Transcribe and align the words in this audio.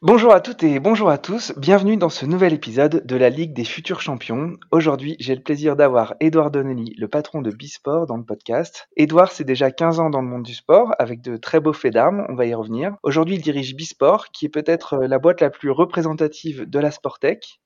Bonjour 0.00 0.32
à 0.32 0.40
toutes 0.40 0.62
et 0.62 0.78
bonjour 0.78 1.10
à 1.10 1.18
tous, 1.18 1.52
bienvenue 1.56 1.96
dans 1.96 2.08
ce 2.08 2.24
nouvel 2.24 2.52
épisode 2.52 3.04
de 3.04 3.16
la 3.16 3.30
Ligue 3.30 3.52
des 3.52 3.64
futurs 3.64 4.00
champions. 4.00 4.52
Aujourd'hui, 4.70 5.16
j'ai 5.18 5.34
le 5.34 5.42
plaisir 5.42 5.74
d'avoir 5.74 6.14
Edouard 6.20 6.52
Donnelly, 6.52 6.94
le 6.96 7.08
patron 7.08 7.42
de 7.42 7.50
Bisport, 7.50 8.06
dans 8.06 8.16
le 8.16 8.22
podcast. 8.22 8.86
Edouard, 8.96 9.32
c'est 9.32 9.42
déjà 9.42 9.72
15 9.72 9.98
ans 9.98 10.08
dans 10.08 10.22
le 10.22 10.28
monde 10.28 10.44
du 10.44 10.54
sport, 10.54 10.94
avec 11.00 11.20
de 11.20 11.36
très 11.36 11.58
beaux 11.58 11.72
faits 11.72 11.94
d'armes, 11.94 12.24
on 12.28 12.36
va 12.36 12.46
y 12.46 12.54
revenir. 12.54 12.94
Aujourd'hui, 13.02 13.34
il 13.34 13.42
dirige 13.42 13.74
Bisport, 13.74 14.28
qui 14.28 14.46
est 14.46 14.50
peut-être 14.50 14.98
la 14.98 15.18
boîte 15.18 15.40
la 15.40 15.50
plus 15.50 15.72
représentative 15.72 16.70
de 16.70 16.78
la 16.78 16.92
Sportec. 16.92 17.58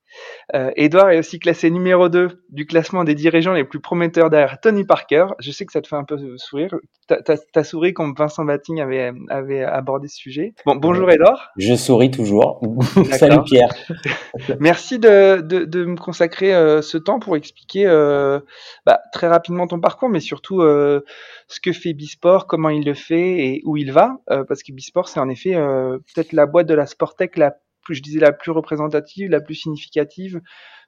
Euh, 0.54 0.70
Edouard 0.76 1.10
est 1.10 1.18
aussi 1.18 1.38
classé 1.38 1.70
numéro 1.70 2.08
2 2.08 2.44
du 2.50 2.66
classement 2.66 3.04
des 3.04 3.14
dirigeants 3.14 3.52
les 3.52 3.64
plus 3.64 3.80
prometteurs 3.80 4.30
derrière 4.30 4.60
Tony 4.60 4.84
Parker. 4.84 5.26
Je 5.40 5.50
sais 5.50 5.64
que 5.64 5.72
ça 5.72 5.80
te 5.80 5.88
fait 5.88 5.96
un 5.96 6.04
peu 6.04 6.16
sourire. 6.36 6.74
T'as 7.08 7.36
as 7.54 7.64
souri 7.64 7.92
quand 7.92 8.16
Vincent 8.16 8.44
Batting 8.44 8.80
avait, 8.80 9.12
avait 9.28 9.64
abordé 9.64 10.08
ce 10.08 10.16
sujet. 10.16 10.54
Bon, 10.64 10.76
bonjour 10.76 11.10
Edouard. 11.10 11.50
Je 11.56 11.74
souris 11.74 12.10
toujours. 12.10 12.60
Salut 13.12 13.42
Pierre. 13.44 13.70
Merci 14.60 14.98
de, 14.98 15.40
de, 15.40 15.64
de, 15.64 15.84
me 15.84 15.96
consacrer 15.96 16.54
euh, 16.54 16.82
ce 16.82 16.98
temps 16.98 17.18
pour 17.18 17.36
expliquer 17.36 17.86
euh, 17.86 18.40
bah, 18.86 19.00
très 19.12 19.28
rapidement 19.28 19.66
ton 19.66 19.80
parcours, 19.80 20.08
mais 20.08 20.20
surtout 20.20 20.62
euh, 20.62 21.04
ce 21.48 21.60
que 21.60 21.72
fait 21.72 21.92
Bisport, 21.92 22.46
comment 22.46 22.70
il 22.70 22.84
le 22.84 22.94
fait 22.94 23.38
et 23.38 23.62
où 23.64 23.76
il 23.76 23.92
va. 23.92 24.18
Parce 24.26 24.62
que 24.62 24.72
Bisport, 24.72 25.08
c'est 25.08 25.20
en 25.20 25.28
effet 25.28 25.52
peut-être 25.52 26.32
la 26.32 26.46
boîte 26.46 26.66
de 26.66 26.74
la 26.74 26.86
Sportec 26.86 27.36
la 27.36 27.54
plus, 27.82 27.94
je 27.96 28.02
disais, 28.02 28.20
la 28.20 28.32
plus 28.32 28.50
représentative, 28.50 29.30
la 29.30 29.40
plus 29.40 29.54
significative, 29.54 30.40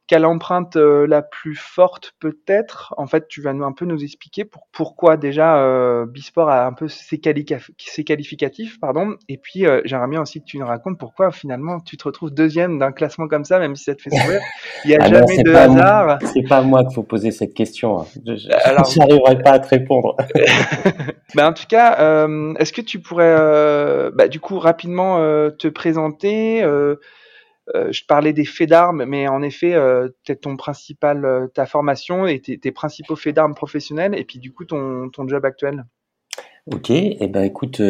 quelle 0.06 0.26
empreinte 0.26 0.76
euh, 0.76 1.06
la 1.06 1.22
plus 1.22 1.56
forte 1.56 2.12
peut-être 2.20 2.94
En 2.98 3.06
fait, 3.06 3.26
tu 3.28 3.40
vas 3.40 3.52
nous 3.52 3.64
un 3.64 3.72
peu 3.72 3.86
nous 3.86 4.02
expliquer 4.02 4.44
pour, 4.44 4.68
pourquoi 4.70 5.16
déjà 5.16 5.56
euh, 5.56 6.04
Bisport 6.06 6.50
a 6.50 6.66
un 6.66 6.72
peu 6.74 6.88
ses, 6.88 7.20
ses 7.78 8.04
qualificatifs, 8.04 8.78
pardon. 8.80 9.16
Et 9.28 9.38
puis 9.38 9.66
euh, 9.66 9.80
j'aimerais 9.84 10.08
bien 10.08 10.20
aussi 10.20 10.40
que 10.40 10.46
tu 10.46 10.58
nous 10.58 10.66
racontes 10.66 10.98
pourquoi 10.98 11.30
finalement 11.30 11.80
tu 11.80 11.96
te 11.96 12.04
retrouves 12.04 12.32
deuxième 12.32 12.78
d'un 12.78 12.92
classement 12.92 13.28
comme 13.28 13.44
ça, 13.44 13.58
même 13.58 13.76
si 13.76 13.84
ça 13.84 13.94
te 13.94 14.02
fait 14.02 14.10
sourire. 14.10 14.40
Il 14.84 14.88
n'y 14.88 14.96
a 14.96 14.98
ah 15.00 15.08
jamais 15.08 15.42
de 15.42 15.54
hasard. 15.54 16.18
C'est 16.34 16.46
pas 16.48 16.60
moi 16.60 16.84
qu'il 16.84 16.94
faut 16.94 17.02
poser 17.02 17.30
cette 17.30 17.54
question. 17.54 18.00
Hein. 18.00 18.06
Je 18.26 18.98
n'arriverai 18.98 19.38
pas 19.42 19.52
à 19.52 19.58
te 19.58 19.68
répondre. 19.68 20.16
bah, 21.34 21.48
en 21.48 21.54
tout 21.54 21.66
cas, 21.66 21.98
euh, 22.00 22.52
est-ce 22.58 22.74
que 22.74 22.82
tu 22.82 23.00
pourrais, 23.00 23.34
euh, 23.38 24.10
bah, 24.14 24.28
du 24.28 24.40
coup, 24.40 24.58
rapidement 24.58 25.18
te 25.50 25.68
présenter 25.68 26.62
euh, 27.74 27.90
je 27.92 28.04
parlais 28.04 28.32
des 28.32 28.44
faits 28.44 28.68
d'armes, 28.68 29.04
mais 29.06 29.26
en 29.26 29.40
effet, 29.42 29.74
euh, 29.74 30.08
peut-être 30.24 30.42
ton 30.42 30.56
principal, 30.56 31.24
euh, 31.24 31.46
ta 31.46 31.64
formation 31.64 32.26
et 32.26 32.40
tes, 32.40 32.58
tes 32.58 32.72
principaux 32.72 33.16
faits 33.16 33.34
d'armes 33.34 33.54
professionnels, 33.54 34.14
et 34.18 34.24
puis 34.24 34.38
du 34.38 34.52
coup 34.52 34.64
ton, 34.64 35.08
ton 35.10 35.26
job 35.26 35.44
actuel. 35.44 35.84
Ok, 36.66 36.90
et 36.90 37.18
eh 37.20 37.28
ben 37.28 37.42
écoute, 37.42 37.82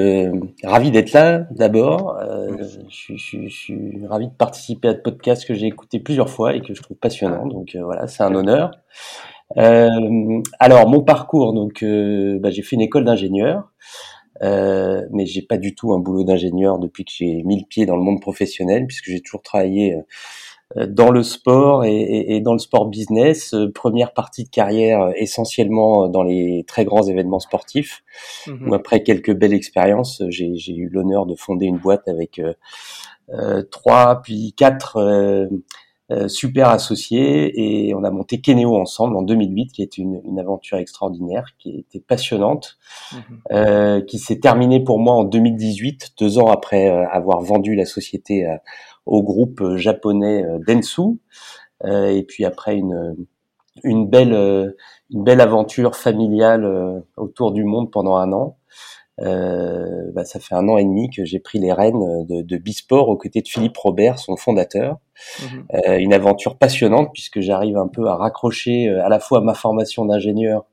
ravi 0.64 0.90
d'être 0.90 1.12
là 1.12 1.46
d'abord. 1.52 2.18
je, 2.58 3.14
je, 3.16 3.16
je, 3.16 3.48
suis 3.48 4.04
ravi 4.06 4.26
de 4.26 4.32
participer 4.32 4.88
à 4.88 4.94
ce 4.94 4.98
podcast 4.98 5.46
que 5.46 5.54
j'ai 5.54 5.66
écouté 5.66 6.00
plusieurs 6.00 6.28
fois 6.28 6.56
et 6.56 6.60
que 6.60 6.74
je 6.74 6.82
trouve 6.82 6.96
passionnant. 6.96 7.46
Donc 7.46 7.76
voilà, 7.76 8.08
c'est 8.08 8.24
un 8.24 8.34
honneur. 8.34 8.72
alors 9.56 10.88
mon 10.88 11.02
parcours, 11.02 11.52
donc 11.52 11.84
bah, 11.84 12.50
j'ai 12.50 12.62
fait 12.62 12.74
une 12.74 12.82
école 12.82 13.04
d'ingénieur. 13.04 13.70
Euh, 14.42 15.02
mais 15.10 15.26
j'ai 15.26 15.42
pas 15.42 15.58
du 15.58 15.74
tout 15.74 15.92
un 15.92 15.98
boulot 15.98 16.24
d'ingénieur 16.24 16.78
depuis 16.78 17.04
que 17.04 17.12
j'ai 17.14 17.42
mis 17.44 17.58
le 17.58 17.66
pied 17.66 17.86
dans 17.86 17.96
le 17.96 18.02
monde 18.02 18.20
professionnel, 18.20 18.86
puisque 18.86 19.06
j'ai 19.06 19.20
toujours 19.20 19.42
travaillé 19.42 19.96
euh, 20.76 20.86
dans 20.86 21.10
le 21.10 21.22
sport 21.22 21.84
et, 21.84 22.34
et, 22.34 22.40
dans 22.40 22.52
le 22.52 22.58
sport 22.58 22.86
business. 22.86 23.54
Euh, 23.54 23.70
première 23.70 24.12
partie 24.12 24.44
de 24.44 24.48
carrière 24.48 25.02
euh, 25.02 25.12
essentiellement 25.16 26.08
dans 26.08 26.22
les 26.22 26.64
très 26.66 26.84
grands 26.84 27.06
événements 27.06 27.40
sportifs. 27.40 28.02
Mmh 28.46 28.68
où 28.68 28.74
après 28.74 29.02
quelques 29.02 29.34
belles 29.34 29.52
expériences, 29.52 30.22
j'ai 30.28 30.74
eu 30.74 30.88
l'honneur 30.88 31.26
de 31.26 31.34
fonder 31.34 31.66
une 31.66 31.78
boîte 31.78 32.08
avec 32.08 32.40
euh, 33.30 33.62
trois 33.70 34.20
puis 34.22 34.52
quatre 34.56 34.98
euh, 34.98 35.46
super 36.28 36.68
associé 36.68 37.88
et 37.88 37.94
on 37.94 38.04
a 38.04 38.10
monté 38.10 38.40
Keneo 38.40 38.76
ensemble 38.76 39.16
en 39.16 39.22
2008 39.22 39.68
qui 39.68 39.82
est 39.82 39.96
une, 39.96 40.20
une 40.24 40.38
aventure 40.38 40.76
extraordinaire 40.76 41.46
qui 41.58 41.78
était 41.78 42.00
passionnante 42.00 42.76
mhm. 43.12 43.20
euh, 43.52 44.00
qui 44.02 44.18
s'est 44.18 44.38
terminée 44.38 44.84
pour 44.84 44.98
moi 44.98 45.14
en 45.14 45.24
2018 45.24 46.12
deux 46.18 46.38
ans 46.38 46.48
après 46.48 46.90
euh, 46.90 47.08
avoir 47.08 47.40
vendu 47.40 47.74
la 47.74 47.86
société 47.86 48.46
au 49.06 49.22
groupe 49.22 49.76
japonais 49.76 50.44
Densu 50.66 51.18
et 51.86 52.22
puis 52.28 52.44
après 52.44 52.76
une 52.76 53.16
une 53.82 54.06
belle 54.06 54.74
une 55.10 55.24
belle 55.24 55.40
aventure 55.40 55.96
familiale 55.96 57.02
autour 57.16 57.52
du 57.52 57.64
monde 57.64 57.90
pendant 57.90 58.16
un 58.16 58.32
an 58.32 58.58
euh, 58.58 58.93
bah, 59.18 60.24
ça 60.24 60.40
fait 60.40 60.54
un 60.54 60.68
an 60.68 60.78
et 60.78 60.84
demi 60.84 61.10
que 61.10 61.24
j'ai 61.24 61.38
pris 61.38 61.58
les 61.58 61.72
rênes 61.72 62.26
de, 62.26 62.42
de 62.42 62.56
Bisport 62.56 63.08
aux 63.08 63.16
côtés 63.16 63.42
de 63.42 63.48
Philippe 63.48 63.76
Robert, 63.76 64.18
son 64.18 64.36
fondateur. 64.36 64.98
Euh, 65.74 65.98
une 65.98 66.12
aventure 66.12 66.58
passionnante 66.58 67.10
puisque 67.12 67.40
j'arrive 67.40 67.76
un 67.76 67.88
peu 67.88 68.08
à 68.08 68.16
raccrocher 68.16 68.88
euh, 68.88 69.04
à 69.04 69.08
la 69.08 69.20
fois 69.20 69.40
ma 69.40 69.54
formation 69.54 70.04
d'ingénieur 70.04 70.64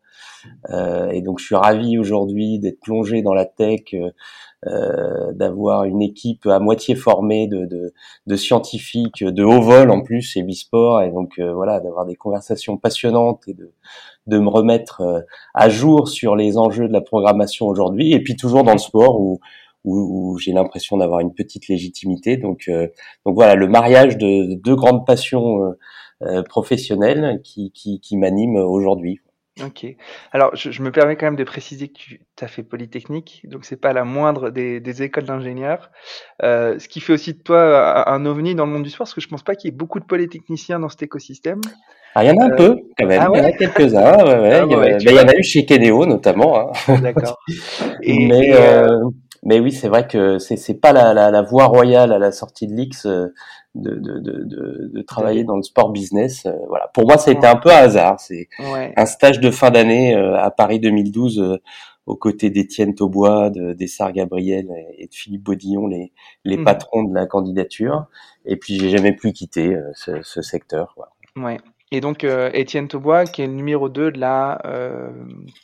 euh, 0.72 1.10
et 1.10 1.22
donc 1.22 1.40
je 1.40 1.46
suis 1.46 1.56
ravi 1.56 2.00
aujourd'hui 2.00 2.58
d'être 2.58 2.80
plongé 2.80 3.22
dans 3.22 3.36
la 3.36 3.46
tech, 3.46 3.94
euh, 3.94 5.32
d'avoir 5.34 5.84
une 5.84 6.02
équipe 6.02 6.48
à 6.48 6.60
moitié 6.60 6.96
formée 6.96 7.48
de, 7.48 7.66
de, 7.66 7.94
de, 8.26 8.36
scientifiques 8.36 9.24
de 9.24 9.44
haut 9.44 9.62
vol 9.62 9.92
en 9.92 10.02
plus 10.02 10.22
chez 10.22 10.42
Bisport 10.42 11.04
et 11.04 11.12
donc 11.12 11.40
voilà 11.40 11.80
d'avoir 11.80 12.08
des 12.08 12.16
conversations 12.16 12.78
passionnantes 12.78 13.48
et 13.48 13.54
de, 13.54 13.72
de 14.28 14.38
me 14.38 14.50
remettre 14.50 15.02
euh, 15.02 15.22
à 15.54 15.70
jour 15.70 16.08
sur 16.08 16.36
les 16.36 16.58
enjeux 16.58 16.88
de 16.88 16.94
la 16.94 17.02
programmation 17.02 17.68
aujourd'hui, 17.68 18.14
et 18.14 18.22
puis 18.22 18.36
toujours 18.36 18.64
dans 18.64 18.74
le 18.74 18.78
sport 18.78 19.20
où, 19.20 19.40
où, 19.84 20.38
j'ai 20.38 20.54
l'impression 20.54 20.98
d'avoir 20.98 21.20
une 21.22 21.34
petite 21.34 21.68
légitimité. 21.68 22.38
Donc, 22.38 22.66
euh, 22.68 22.88
donc 23.26 23.36
voilà, 23.36 23.56
le 23.56 23.68
mariage 23.68 24.18
de 24.18 24.54
deux 24.56 24.76
grandes 24.76 25.06
passions 25.06 25.76
euh, 26.22 26.44
professionnelles 26.44 27.42
qui, 27.44 27.72
qui, 27.72 28.00
qui 28.00 28.18
m'animent 28.18 28.58
aujourd'hui. 28.58 29.22
Ok. 29.60 29.86
Alors, 30.32 30.56
je, 30.56 30.82
me 30.82 30.92
permets 30.92 31.18
quand 31.18 31.26
même 31.26 31.36
de 31.36 31.44
préciser 31.44 31.90
que 31.90 31.94
tu 31.98 32.20
as 32.40 32.48
fait 32.48 32.64
Polytechnique, 32.64 33.42
donc 33.44 33.66
c'est 33.66 33.80
pas 33.80 33.92
la 33.92 34.06
moindre 34.06 34.50
des, 34.50 34.80
des 34.80 35.04
écoles 35.04 35.26
d'ingénieurs. 35.26 35.92
Euh, 36.42 36.80
ce 36.80 36.88
qui 36.88 37.02
fait 37.02 37.12
aussi 37.14 37.34
de 37.34 37.40
toi 37.40 38.10
un, 38.10 38.26
ovni 38.26 38.56
dans 38.56 38.66
le 38.66 38.72
monde 38.72 38.84
du 38.84 38.90
sport, 38.90 39.06
parce 39.06 39.14
que 39.14 39.20
je 39.20 39.28
pense 39.28 39.44
pas 39.44 39.56
qu'il 39.56 39.70
y 39.70 39.74
ait 39.74 39.78
beaucoup 39.78 40.00
de 40.00 40.06
polytechniciens 40.06 40.80
dans 40.80 40.88
cet 40.88 41.04
écosystème. 41.04 41.60
Ah, 42.16 42.24
il 42.24 42.30
y 42.30 42.32
en 42.32 42.42
a 42.42 42.46
un 42.46 42.52
euh, 42.52 42.56
peu, 42.56 42.80
quand 42.98 43.06
même. 43.06 43.22
Ah 43.22 43.30
il 43.34 43.38
y 43.38 43.42
en 43.42 43.46
a 43.46 43.52
quelques-uns, 43.52 44.24
ouais, 44.24 44.40
ouais. 44.40 44.54
Ah 44.54 44.66
il, 44.66 44.72
y 44.72 44.76
en 44.76 44.82
a, 44.82 44.90
il 44.90 45.12
y 45.12 45.20
en 45.20 45.28
a 45.28 45.36
eu 45.36 45.44
chez 45.44 45.66
Keneo, 45.66 46.06
notamment. 46.06 46.72
Hein. 46.88 47.00
D'accord. 47.02 47.38
mais, 48.08 48.54
euh, 48.54 49.02
mais 49.44 49.60
oui, 49.60 49.74
c'est 49.74 49.90
vrai 49.90 50.08
que 50.08 50.40
c'est, 50.40 50.56
c'est 50.56 50.80
pas 50.80 50.94
la, 50.94 51.14
la, 51.14 51.30
la, 51.30 51.42
voie 51.42 51.66
royale 51.66 52.14
à 52.14 52.20
la 52.20 52.32
sortie 52.32 52.68
de 52.68 52.74
l'X 52.74 53.06
de, 53.76 53.96
de, 53.96 54.20
de, 54.20 54.90
de, 54.94 55.02
travailler 55.02 55.44
dans 55.44 55.56
le 55.56 55.64
sport 55.64 55.92
business. 55.92 56.46
Euh, 56.46 56.52
voilà. 56.68 56.90
Pour 56.94 57.06
moi, 57.06 57.18
ça 57.18 57.32
a 57.32 57.34
été 57.34 57.48
un 57.48 57.56
peu 57.56 57.70
un 57.70 57.78
hasard. 57.78 58.20
C'est 58.20 58.50
un 58.60 59.06
stage 59.06 59.40
de 59.40 59.50
fin 59.50 59.72
d'année 59.72 60.16
euh, 60.16 60.38
à 60.38 60.52
Paris 60.52 60.80
2012 60.80 61.40
euh, 61.40 61.58
aux 62.06 62.16
côtés 62.16 62.50
d'Étienne 62.50 62.96
Taubois, 62.96 63.50
de 63.50 63.74
d'Essar 63.74 64.12
Gabriel 64.12 64.68
et 64.98 65.08
de 65.08 65.14
Philippe 65.14 65.44
Baudillon, 65.44 65.88
les, 65.88 66.12
les 66.44 66.58
mmh. 66.58 66.64
patrons 66.64 67.04
de 67.04 67.14
la 67.14 67.26
candidature. 67.26 68.08
Et 68.46 68.58
puis, 68.58 68.78
j'ai 68.78 68.90
jamais 68.90 69.14
plus 69.14 69.32
quitté 69.34 69.78
ce, 69.94 70.22
ce 70.24 70.42
secteur. 70.42 70.96
Ouais. 71.36 71.60
Et 71.92 72.02
donc 72.02 72.24
Étienne 72.24 72.88
Taubois, 72.88 73.26
qui 73.26 73.42
est 73.44 73.48
le 73.48 73.54
numéro 73.54 73.88
2 73.88 74.12
de 74.14 74.20
la 74.20 74.60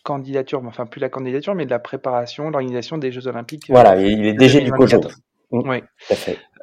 candidature, 0.04 0.62
enfin 0.66 0.86
plus 0.86 1.02
la 1.02 1.10
candidature, 1.10 1.56
mais 1.56 1.66
de 1.66 1.72
la 1.72 1.80
préparation, 1.80 2.52
l'organisation 2.52 2.98
des 2.98 3.12
Jeux 3.12 3.28
Olympiques. 3.28 3.66
Voilà, 3.70 4.00
il 4.00 4.26
est 4.26 4.34
DG 4.34 4.62
du 4.62 4.72
COJO. 4.72 5.02
Oui. 5.52 5.82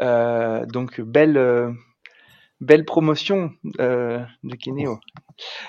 Euh, 0.00 0.64
donc 0.66 1.00
belle 1.00 1.36
euh, 1.36 1.70
belle 2.60 2.84
promotion 2.84 3.52
euh, 3.80 4.20
de 4.42 4.56
Kineo. 4.56 4.98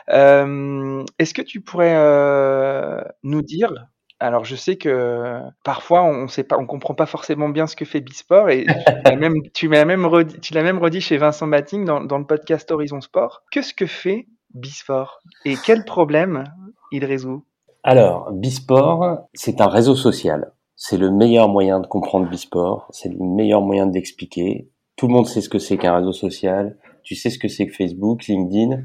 Euh, 0.09 1.03
Est-ce 1.19 1.33
que 1.33 1.41
tu 1.41 1.61
pourrais 1.61 1.95
euh, 1.95 3.01
nous 3.23 3.41
dire 3.41 3.71
Alors 4.19 4.45
je 4.45 4.55
sais 4.55 4.77
que 4.77 5.39
parfois 5.63 6.03
on 6.03 6.27
sait 6.27 6.43
pas, 6.43 6.57
on 6.57 6.65
comprend 6.65 6.95
pas 6.95 7.05
forcément 7.05 7.49
bien 7.49 7.67
ce 7.67 7.75
que 7.75 7.85
fait 7.85 8.01
Bisport 8.01 8.49
et 8.49 8.65
tu 8.65 8.93
l'as 9.05 9.15
même, 9.15 9.35
tu 9.53 9.67
l'as 9.67 9.85
même 9.85 10.05
redit, 10.05 10.39
tu 10.39 10.53
l'as 10.53 10.63
même 10.63 10.79
redit 10.79 11.01
chez 11.01 11.17
Vincent 11.17 11.47
Batting 11.47 11.85
dans, 11.85 12.01
dans 12.01 12.17
le 12.17 12.25
podcast 12.25 12.71
Horizon 12.71 13.01
Sport. 13.01 13.43
Qu'est-ce 13.51 13.73
que 13.73 13.85
fait 13.85 14.27
Bisport 14.53 15.19
et 15.43 15.55
quel 15.63 15.83
problème 15.83 16.45
il 16.91 17.03
résout? 17.05 17.45
Alors 17.83 18.31
Bisport, 18.31 19.27
c'est 19.33 19.61
un 19.61 19.67
réseau 19.67 19.95
social. 19.95 20.51
C'est 20.75 20.97
le 20.97 21.11
meilleur 21.11 21.49
moyen 21.49 21.79
de 21.79 21.87
comprendre 21.87 22.29
Bisport. 22.29 22.87
C'est 22.91 23.09
le 23.09 23.17
meilleur 23.19 23.61
moyen 23.61 23.87
d'expliquer. 23.87 24.69
Tout 24.95 25.07
le 25.07 25.13
monde 25.13 25.27
sait 25.27 25.41
ce 25.41 25.49
que 25.49 25.59
c'est 25.59 25.77
qu'un 25.77 25.95
réseau 25.95 26.11
social. 26.11 26.77
Tu 27.03 27.15
sais 27.15 27.29
ce 27.29 27.39
que 27.39 27.47
c'est 27.47 27.67
que 27.67 27.73
Facebook, 27.73 28.25
LinkedIn. 28.27 28.81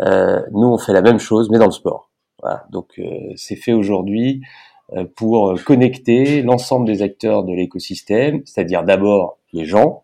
Euh, 0.00 0.42
nous, 0.52 0.68
on 0.68 0.78
fait 0.78 0.92
la 0.92 1.02
même 1.02 1.18
chose, 1.18 1.50
mais 1.50 1.58
dans 1.58 1.66
le 1.66 1.72
sport. 1.72 2.10
Voilà. 2.40 2.66
Donc, 2.70 2.98
euh, 2.98 3.32
c'est 3.36 3.56
fait 3.56 3.72
aujourd'hui 3.72 4.42
euh, 4.94 5.04
pour 5.16 5.54
connecter 5.64 6.42
l'ensemble 6.42 6.86
des 6.86 7.02
acteurs 7.02 7.44
de 7.44 7.52
l'écosystème, 7.52 8.42
c'est-à-dire 8.44 8.82
d'abord 8.82 9.38
les 9.52 9.64
gens, 9.64 10.02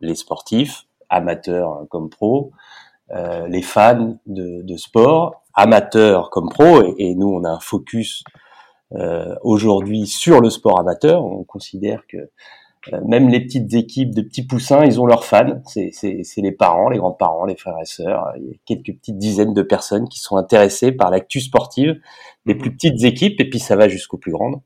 les 0.00 0.14
sportifs, 0.14 0.86
amateurs 1.08 1.86
comme 1.90 2.08
pros, 2.08 2.52
euh, 3.10 3.46
les 3.48 3.62
fans 3.62 4.16
de, 4.26 4.62
de, 4.62 4.76
sport, 4.76 5.42
amateurs 5.54 6.30
comme 6.30 6.48
pros, 6.48 6.82
et, 6.82 6.94
et, 6.98 7.14
nous, 7.14 7.28
on 7.28 7.44
a 7.44 7.50
un 7.50 7.60
focus 7.60 8.24
aujourd'hui 9.42 10.06
sur 10.06 10.40
le 10.40 10.50
sport 10.50 10.78
amateur. 10.78 11.24
On 11.24 11.44
considère 11.44 12.06
que 12.06 12.30
euh, 12.92 13.00
même 13.06 13.28
les 13.28 13.40
petites 13.40 13.72
équipes 13.74 14.14
de 14.14 14.22
petits 14.22 14.44
poussins, 14.44 14.84
ils 14.84 15.00
ont 15.00 15.06
leurs 15.06 15.24
fans. 15.24 15.60
C'est 15.66 16.24
les 16.36 16.52
parents, 16.52 16.88
les 16.88 16.98
grands-parents, 16.98 17.44
les 17.44 17.56
frères 17.56 17.78
et 17.80 17.84
sœurs. 17.84 18.32
Il 18.36 18.44
y 18.44 18.50
a 18.50 18.54
quelques 18.66 18.98
petites 18.98 19.18
dizaines 19.18 19.54
de 19.54 19.62
personnes 19.62 20.08
qui 20.08 20.18
sont 20.18 20.36
intéressées 20.36 20.90
par 20.90 21.10
l'actu 21.10 21.40
sportive, 21.40 22.00
les 22.44 22.54
plus 22.54 22.74
petites 22.74 23.04
équipes, 23.04 23.40
et 23.40 23.48
puis 23.48 23.60
ça 23.60 23.76
va 23.76 23.88
jusqu'aux 23.88 24.18
plus 24.18 24.32
grandes. 24.32 24.60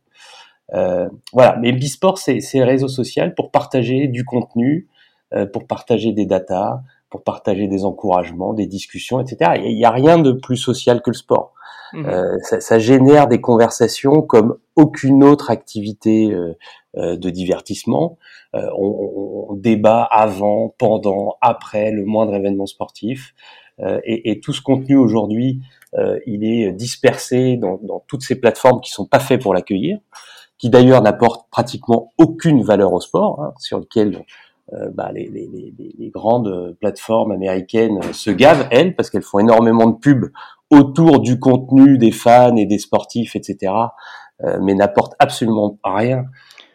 Euh, 0.75 1.09
voilà, 1.33 1.57
mais 1.61 1.73
Bisport, 1.73 2.19
c'est 2.19 2.41
le 2.55 2.65
réseau 2.65 2.89
social 2.89 3.35
pour 3.35 3.51
partager 3.51 4.09
du 4.09 4.25
contenu, 4.25 4.89
euh, 5.35 5.47
pour 5.47 5.67
partager 5.67 6.13
des 6.13 6.27
datas, 6.27 6.81
pour 7.11 7.23
partager 7.23 7.69
des 7.69 7.85
encouragements, 7.85 8.55
des 8.55 8.67
discussions, 8.67 9.21
etc. 9.21 9.61
Il 9.63 9.77
n'y 9.77 9.85
a, 9.85 9.91
rien 9.91 10.19
de 10.19 10.33
plus 10.33 10.57
social 10.57 11.03
que 11.03 11.11
le 11.11 11.17
sport. 11.17 11.53
Mmh. 11.93 12.07
Euh, 12.07 12.37
ça, 12.43 12.61
ça, 12.61 12.79
génère 12.79 13.29
des 13.29 13.41
conversations 13.41 14.23
comme 14.23 14.59
aucune 14.75 15.23
autre 15.25 15.51
activité 15.51 16.33
euh, 16.33 16.57
euh 16.97 17.17
de 17.17 17.31
divertissement. 17.31 18.19
Euh, 18.55 18.69
on, 18.77 19.49
on, 19.51 19.55
débat 19.55 20.03
avant, 20.03 20.75
pendant, 20.79 21.37
après 21.41 21.91
le 21.91 22.05
moindre 22.05 22.35
événement 22.35 22.67
sportif. 22.67 23.35
Euh, 23.81 24.01
et, 24.05 24.31
et, 24.31 24.41
tout 24.41 24.53
ce 24.53 24.63
contenu 24.63 24.97
aujourd'hui, 24.97 25.61
il 26.27 26.45
est 26.45 26.73
dispersé 26.73 27.57
dans, 27.57 27.79
dans, 27.83 28.05
toutes 28.07 28.23
ces 28.23 28.39
plateformes 28.39 28.83
qui 28.83 28.91
sont 28.91 29.07
pas 29.07 29.19
faites 29.19 29.41
pour 29.41 29.55
l'accueillir, 29.55 29.99
qui 30.59 30.69
d'ailleurs 30.69 31.01
n'apportent 31.01 31.49
pratiquement 31.51 32.13
aucune 32.19 32.63
valeur 32.63 32.93
au 32.93 33.01
sport, 33.01 33.41
hein, 33.43 33.55
sur 33.59 33.79
lequel 33.79 34.23
euh, 34.73 34.91
bah, 34.93 35.13
les, 35.15 35.29
les, 35.29 35.47
les, 35.47 35.95
les, 35.97 36.11
grandes 36.11 36.77
plateformes 36.81 37.31
américaines 37.31 38.03
se 38.13 38.31
gavent, 38.31 38.67
elles, 38.73 38.97
parce 38.97 39.11
qu'elles 39.11 39.23
font 39.23 39.39
énormément 39.39 39.87
de 39.87 39.97
pubs 39.97 40.33
autour 40.71 41.21
du 41.21 41.39
contenu 41.39 41.99
des 41.99 42.13
fans 42.13 42.57
et 42.57 42.67
des 42.67 42.79
sportifs, 42.79 43.37
etc., 43.37 43.73
euh, 44.45 44.59
mais 44.61 44.75
n'apportent 44.75 45.15
absolument 45.19 45.79
rien 45.83 46.25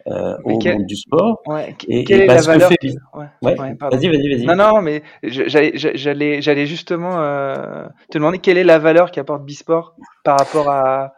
euh, 0.08 0.36
au 0.44 0.58
monde 0.58 0.86
du 0.86 0.96
sport. 0.96 1.40
Ouais, 1.46 1.76
et, 1.86 2.02
quelle 2.04 2.22
est 2.22 2.26
la 2.26 2.42
valeur 2.42 2.68
fait... 2.68 2.78
ouais, 3.14 3.26
ouais, 3.42 3.76
Vas-y, 3.80 4.08
vas-y, 4.08 4.34
vas-y. 4.34 4.46
Non, 4.46 4.56
non, 4.56 4.82
mais 4.82 5.02
j'allais, 5.22 6.40
j'allais 6.40 6.66
justement 6.66 7.20
euh, 7.20 7.86
te 8.10 8.18
demander 8.18 8.38
quelle 8.38 8.58
est 8.58 8.64
la 8.64 8.78
valeur 8.78 9.12
qu'apporte 9.12 9.44
Bisport 9.44 9.94
par 10.24 10.38
rapport 10.38 10.68
à, 10.68 11.14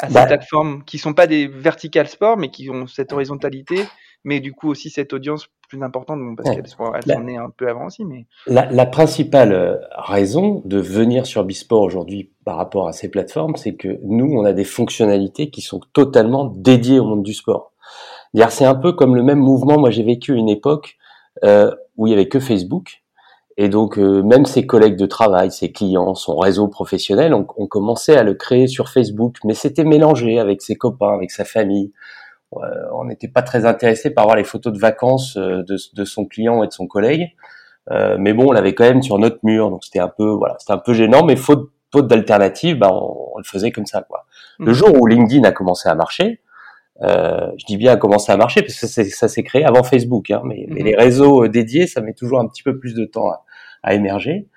à 0.00 0.08
ces 0.08 0.14
bah, 0.14 0.26
plateformes 0.26 0.82
qui 0.84 0.98
sont 0.98 1.14
pas 1.14 1.26
des 1.26 1.46
vertical 1.46 2.08
sports, 2.08 2.36
mais 2.36 2.50
qui 2.50 2.68
ont 2.68 2.86
cette 2.86 3.12
horizontalité, 3.12 3.76
mais 4.26 4.40
du 4.40 4.52
coup 4.52 4.68
aussi 4.68 4.90
cette 4.90 5.12
audience 5.12 5.46
plus 5.68 5.82
importante, 5.82 6.18
bon, 6.18 6.34
parce 6.34 6.50
ouais. 6.50 7.00
la, 7.06 7.14
sont 7.14 7.20
nées 7.20 7.36
un 7.36 7.48
peu 7.48 7.68
avant 7.68 7.86
aussi. 7.86 8.04
Mais... 8.04 8.26
La, 8.46 8.70
la, 8.70 8.84
principale 8.84 9.52
euh, 9.52 9.76
raison 9.96 10.62
de 10.64 10.78
venir 10.78 11.26
sur 11.26 11.44
Bisport 11.44 11.82
aujourd'hui 11.82 12.32
par 12.44 12.56
rapport 12.56 12.88
à 12.88 12.92
ces 12.92 13.08
plateformes, 13.08 13.54
c'est 13.56 13.76
que 13.76 13.98
nous, 14.02 14.26
on 14.26 14.44
a 14.44 14.52
des 14.52 14.64
fonctionnalités 14.64 15.50
qui 15.50 15.60
sont 15.60 15.80
totalement 15.92 16.46
dédiées 16.46 16.98
au 16.98 17.04
monde 17.04 17.22
du 17.22 17.34
sport. 17.34 17.72
C'est 18.50 18.64
un 18.64 18.74
peu 18.74 18.92
comme 18.92 19.14
le 19.14 19.22
même 19.22 19.38
mouvement. 19.38 19.78
Moi, 19.78 19.90
j'ai 19.90 20.02
vécu 20.02 20.34
une 20.34 20.48
époque 20.48 20.96
euh, 21.44 21.70
où 21.96 22.06
il 22.06 22.10
y 22.10 22.12
avait 22.12 22.28
que 22.28 22.40
Facebook. 22.40 23.02
Et 23.56 23.68
donc, 23.68 23.96
euh, 23.96 24.22
même 24.22 24.44
ses 24.44 24.66
collègues 24.66 24.96
de 24.96 25.06
travail, 25.06 25.50
ses 25.50 25.72
clients, 25.72 26.14
son 26.14 26.36
réseau 26.36 26.68
professionnel, 26.68 27.32
on, 27.32 27.46
on 27.56 27.66
commençait 27.66 28.16
à 28.16 28.24
le 28.24 28.34
créer 28.34 28.66
sur 28.66 28.88
Facebook. 28.88 29.38
Mais 29.44 29.54
c'était 29.54 29.84
mélangé 29.84 30.38
avec 30.38 30.62
ses 30.62 30.74
copains, 30.74 31.14
avec 31.14 31.30
sa 31.30 31.44
famille 31.44 31.92
on 32.52 33.04
n'était 33.04 33.28
pas 33.28 33.42
très 33.42 33.66
intéressé 33.66 34.10
par 34.10 34.24
voir 34.24 34.36
les 34.36 34.44
photos 34.44 34.72
de 34.72 34.78
vacances 34.78 35.36
euh, 35.36 35.62
de, 35.62 35.76
de 35.94 36.04
son 36.04 36.24
client 36.24 36.62
et 36.62 36.68
de 36.68 36.72
son 36.72 36.86
collègue. 36.86 37.32
Euh, 37.90 38.16
mais 38.18 38.32
bon, 38.32 38.48
on 38.48 38.52
l'avait 38.52 38.74
quand 38.74 38.84
même 38.84 39.02
sur 39.02 39.18
notre 39.18 39.38
mur, 39.42 39.70
donc 39.70 39.84
c'était 39.84 40.00
un 40.00 40.08
peu, 40.08 40.28
voilà, 40.30 40.56
c'était 40.58 40.72
un 40.72 40.78
peu 40.78 40.92
gênant, 40.92 41.24
mais 41.24 41.36
faute, 41.36 41.70
faute 41.92 42.08
d'alternative, 42.08 42.78
bah, 42.78 42.90
on, 42.92 43.34
on, 43.34 43.38
le 43.38 43.44
faisait 43.44 43.70
comme 43.70 43.86
ça, 43.86 44.02
quoi. 44.02 44.26
Le 44.58 44.72
mmh. 44.72 44.74
jour 44.74 45.00
où 45.00 45.06
LinkedIn 45.06 45.44
a 45.44 45.52
commencé 45.52 45.88
à 45.88 45.94
marcher, 45.94 46.40
euh, 47.02 47.50
je 47.58 47.66
dis 47.66 47.76
bien 47.76 47.92
a 47.92 47.96
commencé 47.96 48.32
à 48.32 48.36
marcher 48.36 48.62
parce 48.62 48.80
que 48.80 48.86
ça, 48.86 49.04
ça 49.04 49.28
s'est 49.28 49.42
créé 49.42 49.64
avant 49.64 49.82
Facebook, 49.82 50.30
hein, 50.30 50.40
mais, 50.44 50.66
mmh. 50.66 50.74
mais, 50.74 50.82
les 50.82 50.96
réseaux 50.96 51.44
euh, 51.44 51.48
dédiés, 51.48 51.86
ça 51.86 52.00
met 52.00 52.14
toujours 52.14 52.40
un 52.40 52.48
petit 52.48 52.62
peu 52.62 52.78
plus 52.78 52.94
de 52.94 53.04
temps 53.04 53.28
à, 53.28 53.44
à 53.82 53.94
émerger. 53.94 54.48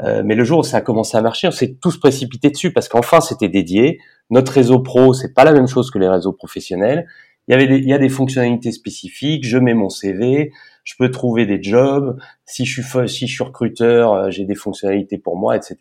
Euh, 0.00 0.22
mais 0.24 0.34
le 0.34 0.44
jour 0.44 0.60
où 0.60 0.62
ça 0.62 0.78
a 0.78 0.80
commencé 0.80 1.16
à 1.16 1.22
marcher, 1.22 1.48
on 1.48 1.52
s'est 1.52 1.76
tous 1.80 1.98
précipités 1.98 2.50
dessus 2.50 2.72
parce 2.72 2.88
qu'enfin 2.88 3.20
c'était 3.20 3.48
dédié. 3.48 4.00
Notre 4.30 4.52
réseau 4.52 4.80
pro, 4.80 5.12
c'est 5.12 5.34
pas 5.34 5.44
la 5.44 5.52
même 5.52 5.66
chose 5.66 5.90
que 5.90 5.98
les 5.98 6.08
réseaux 6.08 6.32
professionnels 6.32 7.06
il 7.48 7.52
y 7.52 7.54
avait 7.54 7.66
des, 7.66 7.78
il 7.78 7.88
y 7.88 7.92
a 7.92 7.98
des 7.98 8.08
fonctionnalités 8.08 8.72
spécifiques. 8.72 9.46
Je 9.46 9.58
mets 9.58 9.74
mon 9.74 9.88
CV, 9.88 10.52
je 10.84 10.94
peux 10.98 11.10
trouver 11.10 11.46
des 11.46 11.62
jobs. 11.62 12.18
Si 12.44 12.64
je 12.64 12.82
suis 12.82 13.08
si 13.08 13.26
je 13.26 13.34
suis 13.34 13.44
recruteur, 13.44 14.12
euh, 14.12 14.30
j'ai 14.30 14.44
des 14.44 14.54
fonctionnalités 14.54 15.18
pour 15.18 15.36
moi, 15.36 15.56
etc. 15.56 15.76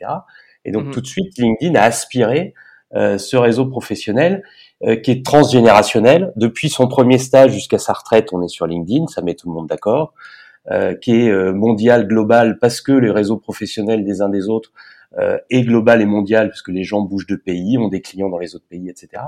Et 0.65 0.71
donc 0.71 0.87
mmh 0.87 0.91
tout 0.91 1.01
de 1.01 1.07
suite, 1.07 1.37
LinkedIn 1.37 1.75
a 1.75 1.83
aspiré 1.83 2.53
euh, 2.93 3.17
ce 3.17 3.37
réseau 3.37 3.65
professionnel 3.65 4.43
euh, 4.83 4.95
qui 4.95 5.11
est 5.11 5.25
transgénérationnel. 5.25 6.33
Depuis 6.35 6.69
son 6.69 6.87
premier 6.87 7.17
stage 7.17 7.51
jusqu'à 7.51 7.77
sa 7.77 7.93
retraite, 7.93 8.29
on 8.33 8.41
est 8.41 8.47
sur 8.47 8.67
LinkedIn, 8.67 9.07
ça 9.07 9.21
met 9.21 9.35
tout 9.35 9.47
le 9.47 9.53
monde 9.53 9.67
d'accord. 9.67 10.13
Euh, 10.69 10.93
qui 10.93 11.13
est 11.13 11.29
euh, 11.29 11.53
mondial, 11.53 12.07
global, 12.07 12.59
parce 12.59 12.81
que 12.81 12.91
les 12.91 13.09
réseaux 13.09 13.37
professionnels 13.37 14.05
des 14.05 14.21
uns 14.21 14.29
des 14.29 14.47
autres 14.47 14.71
euh, 15.19 15.37
est 15.49 15.63
global 15.63 16.01
et 16.01 16.05
mondial, 16.05 16.49
puisque 16.49 16.69
les 16.69 16.83
gens 16.83 17.01
bougent 17.01 17.27
de 17.27 17.35
pays, 17.35 17.77
ont 17.77 17.89
des 17.89 18.01
clients 18.01 18.29
dans 18.29 18.37
les 18.37 18.55
autres 18.55 18.67
pays, 18.69 18.89
etc. 18.89 19.23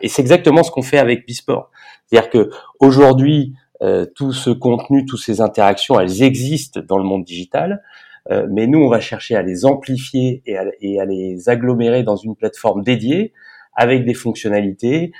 Et 0.00 0.08
c'est 0.08 0.22
exactement 0.22 0.62
ce 0.62 0.70
qu'on 0.70 0.82
fait 0.82 0.98
avec 0.98 1.26
Bisport. 1.26 1.70
C'est-à-dire 2.06 2.30
que 2.30 2.50
aujourd'hui, 2.78 3.54
euh, 3.82 4.06
tout 4.06 4.32
ce 4.32 4.50
contenu, 4.50 5.04
toutes 5.04 5.20
ces 5.20 5.40
interactions, 5.40 6.00
elles 6.00 6.22
existent 6.22 6.80
dans 6.80 6.98
le 6.98 7.04
monde 7.04 7.24
digital, 7.24 7.82
euh, 8.30 8.46
mais 8.50 8.66
nous, 8.66 8.80
on 8.80 8.88
va 8.88 9.00
chercher 9.00 9.36
à 9.36 9.42
les 9.42 9.64
amplifier 9.64 10.42
et 10.46 10.58
à, 10.58 10.64
et 10.80 10.98
les 11.06 11.48
agglomérer 11.48 12.02
dans 12.02 12.16
une 12.16 12.34
plateforme 12.34 12.82
dédiée 12.82 13.32
avec 13.74 14.04
des 14.04 14.14
fonctionnalités, 14.14 15.12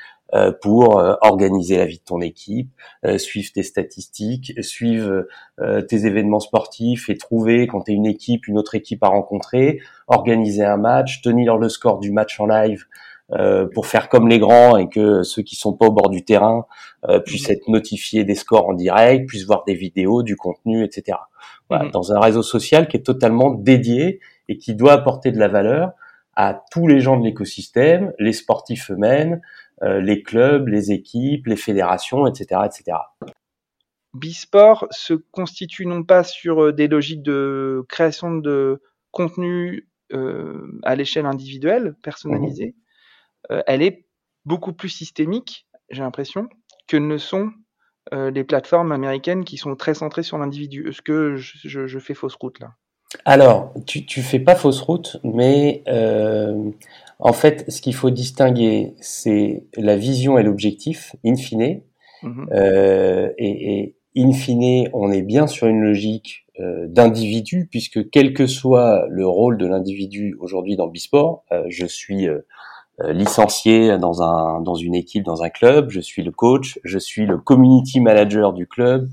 pour 0.60 0.98
euh, 0.98 1.14
organiser 1.22 1.78
la 1.78 1.86
vie 1.86 1.98
de 1.98 2.04
ton 2.04 2.20
équipe, 2.20 2.70
euh, 3.06 3.18
suivre 3.18 3.50
tes 3.52 3.62
statistiques, 3.62 4.52
suivre 4.62 5.26
tes 5.88 6.06
événements 6.06 6.40
sportifs 6.40 7.08
et 7.08 7.16
trouver 7.16 7.66
quand 7.66 7.82
tu 7.82 7.92
es 7.92 7.94
une 7.94 8.06
équipe, 8.06 8.46
une 8.46 8.58
autre 8.58 8.74
équipe 8.74 9.02
à 9.02 9.08
rencontrer, 9.08 9.80
organiser 10.06 10.64
un 10.64 10.76
match, 10.76 11.20
tenir 11.22 11.56
le 11.56 11.68
score 11.68 11.98
du 11.98 12.12
match 12.12 12.38
en 12.38 12.46
live 12.46 12.84
pour 13.74 13.86
faire 13.86 14.08
comme 14.08 14.28
les 14.28 14.38
grands 14.38 14.76
et 14.76 14.88
que 14.88 15.22
ceux 15.22 15.42
qui 15.42 15.56
sont 15.56 15.74
pas 15.74 15.86
au 15.86 15.92
bord 15.92 16.10
du 16.10 16.24
terrain 16.24 16.64
puissent 17.26 17.50
être 17.50 17.68
notifiés 17.68 18.24
des 18.24 18.36
scores 18.36 18.68
en 18.68 18.74
direct, 18.74 19.26
puissent 19.26 19.46
voir 19.46 19.64
des 19.66 19.74
vidéos, 19.74 20.22
du 20.22 20.36
contenu, 20.36 20.84
etc. 20.84 21.18
Voilà, 21.68 21.84
mmh. 21.86 21.90
Dans 21.90 22.12
un 22.12 22.20
réseau 22.20 22.42
social 22.42 22.88
qui 22.88 22.96
est 22.96 23.02
totalement 23.02 23.50
dédié 23.50 24.20
et 24.48 24.58
qui 24.58 24.74
doit 24.74 24.92
apporter 24.92 25.32
de 25.32 25.38
la 25.38 25.48
valeur 25.48 25.92
à 26.36 26.62
tous 26.70 26.86
les 26.86 27.00
gens 27.00 27.18
de 27.18 27.24
l'écosystème, 27.24 28.12
les 28.20 28.32
sportifs 28.32 28.92
eux-mêmes, 28.92 29.34
euh, 29.34 29.67
les 29.82 30.22
clubs, 30.22 30.68
les 30.68 30.92
équipes, 30.92 31.46
les 31.46 31.56
fédérations, 31.56 32.26
etc., 32.26 32.62
etc. 32.64 32.98
Bisport 34.14 34.86
se 34.90 35.14
constitue 35.14 35.86
non 35.86 36.02
pas 36.02 36.24
sur 36.24 36.64
euh, 36.64 36.72
des 36.72 36.88
logiques 36.88 37.22
de 37.22 37.84
création 37.88 38.34
de 38.34 38.82
contenu 39.10 39.88
euh, 40.12 40.80
à 40.82 40.96
l'échelle 40.96 41.26
individuelle, 41.26 41.94
personnalisée. 42.02 42.74
Mmh. 43.50 43.52
Euh, 43.52 43.62
elle 43.66 43.82
est 43.82 44.06
beaucoup 44.44 44.72
plus 44.72 44.88
systémique, 44.88 45.66
j'ai 45.90 46.02
l'impression, 46.02 46.48
que 46.86 46.96
ne 46.96 47.18
sont 47.18 47.50
euh, 48.14 48.30
les 48.30 48.44
plateformes 48.44 48.92
américaines 48.92 49.44
qui 49.44 49.58
sont 49.58 49.76
très 49.76 49.94
centrées 49.94 50.22
sur 50.22 50.38
l'individu. 50.38 50.88
Est-ce 50.88 51.02
que 51.02 51.36
je, 51.36 51.68
je, 51.68 51.86
je, 51.86 51.98
fais 51.98 52.14
fausse 52.14 52.36
route 52.36 52.58
là 52.60 52.70
Alors, 53.26 53.74
tu, 53.86 54.06
tu 54.06 54.22
fais 54.22 54.40
pas 54.40 54.54
fausse 54.54 54.80
route, 54.80 55.18
mais 55.22 55.82
euh, 55.88 56.70
en 57.18 57.32
fait, 57.32 57.70
ce 57.70 57.80
qu'il 57.80 57.94
faut 57.94 58.10
distinguer, 58.10 58.94
c'est 59.00 59.64
la 59.76 59.96
vision 59.96 60.38
et 60.38 60.42
l'objectif, 60.42 61.16
in 61.24 61.36
fine. 61.36 61.82
Mmh 62.22 62.46
euh, 62.52 63.30
et, 63.38 63.78
et, 63.78 63.96
in 64.16 64.32
fine, 64.32 64.88
on 64.92 65.10
est 65.12 65.22
bien 65.22 65.46
sur 65.46 65.66
une 65.68 65.80
logique 65.80 66.46
euh, 66.60 66.88
d'individu, 66.88 67.68
puisque 67.70 68.10
quel 68.10 68.34
que 68.34 68.48
soit 68.48 69.06
le 69.08 69.26
rôle 69.28 69.58
de 69.58 69.66
l'individu 69.66 70.36
aujourd'hui 70.40 70.74
dans 70.74 70.88
Bisport, 70.88 71.44
euh, 71.52 71.62
je 71.68 71.86
suis 71.86 72.28
euh, 72.28 72.40
licencié 73.00 73.96
dans 73.96 74.22
un 74.22 74.60
dans 74.60 74.74
une 74.74 74.96
équipe, 74.96 75.22
dans 75.22 75.44
un 75.44 75.50
club. 75.50 75.90
Je 75.90 76.00
suis 76.00 76.24
le 76.24 76.32
coach, 76.32 76.80
je 76.82 76.98
suis 76.98 77.26
le 77.26 77.38
community 77.38 78.00
manager 78.00 78.52
du 78.52 78.66
club. 78.66 79.08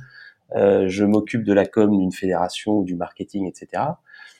je 0.55 1.05
m'occupe 1.05 1.43
de 1.43 1.53
la 1.53 1.67
com 1.67 1.95
d'une 1.95 2.11
fédération 2.11 2.79
ou 2.79 2.83
du 2.83 2.95
marketing, 2.95 3.47
etc. 3.47 3.83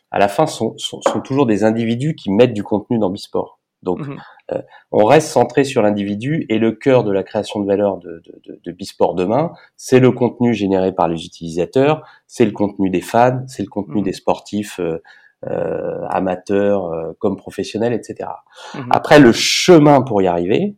À 0.09 0.19
la 0.19 0.27
fin, 0.27 0.47
sont, 0.47 0.75
sont, 0.77 1.01
sont 1.01 1.21
toujours 1.21 1.45
des 1.45 1.63
individus 1.63 2.15
qui 2.15 2.31
mettent 2.31 2.53
du 2.53 2.63
contenu 2.63 2.97
dans 2.97 3.11
Bisport. 3.11 3.54
Donc, 3.85 3.99
mhm. 3.99 4.17
euh, 4.51 4.61
on 4.91 5.05
reste 5.05 5.29
centré 5.29 5.63
sur 5.63 5.81
l'individu 5.81 6.45
et 6.49 6.57
le 6.57 6.73
cœur 6.73 7.05
de 7.05 7.11
la 7.11 7.23
création 7.23 7.61
de 7.61 7.65
valeur 7.65 7.97
de, 7.97 8.21
de, 8.45 8.59
de, 8.61 8.71
Bisport 8.73 9.15
demain, 9.15 9.53
c'est 9.77 9.99
le 9.99 10.11
contenu 10.11 10.53
généré 10.53 10.91
par 10.91 11.07
les 11.07 11.25
utilisateurs, 11.25 12.05
c'est 12.27 12.45
le 12.45 12.51
contenu 12.51 12.89
des 12.89 13.01
fans, 13.01 13.43
c'est 13.47 13.63
le 13.63 13.69
contenu 13.69 13.99
mhm. 13.99 14.03
des 14.03 14.13
sportifs 14.13 14.81
euh, 14.81 15.01
euh, 15.47 16.03
amateurs 16.09 16.85
euh, 16.85 17.13
comme 17.19 17.37
professionnels, 17.37 17.93
etc. 17.93 18.29
Mhm. 18.73 18.87
Après, 18.89 19.19
le 19.19 19.31
chemin 19.31 20.01
pour 20.01 20.21
y 20.23 20.27
arriver, 20.27 20.75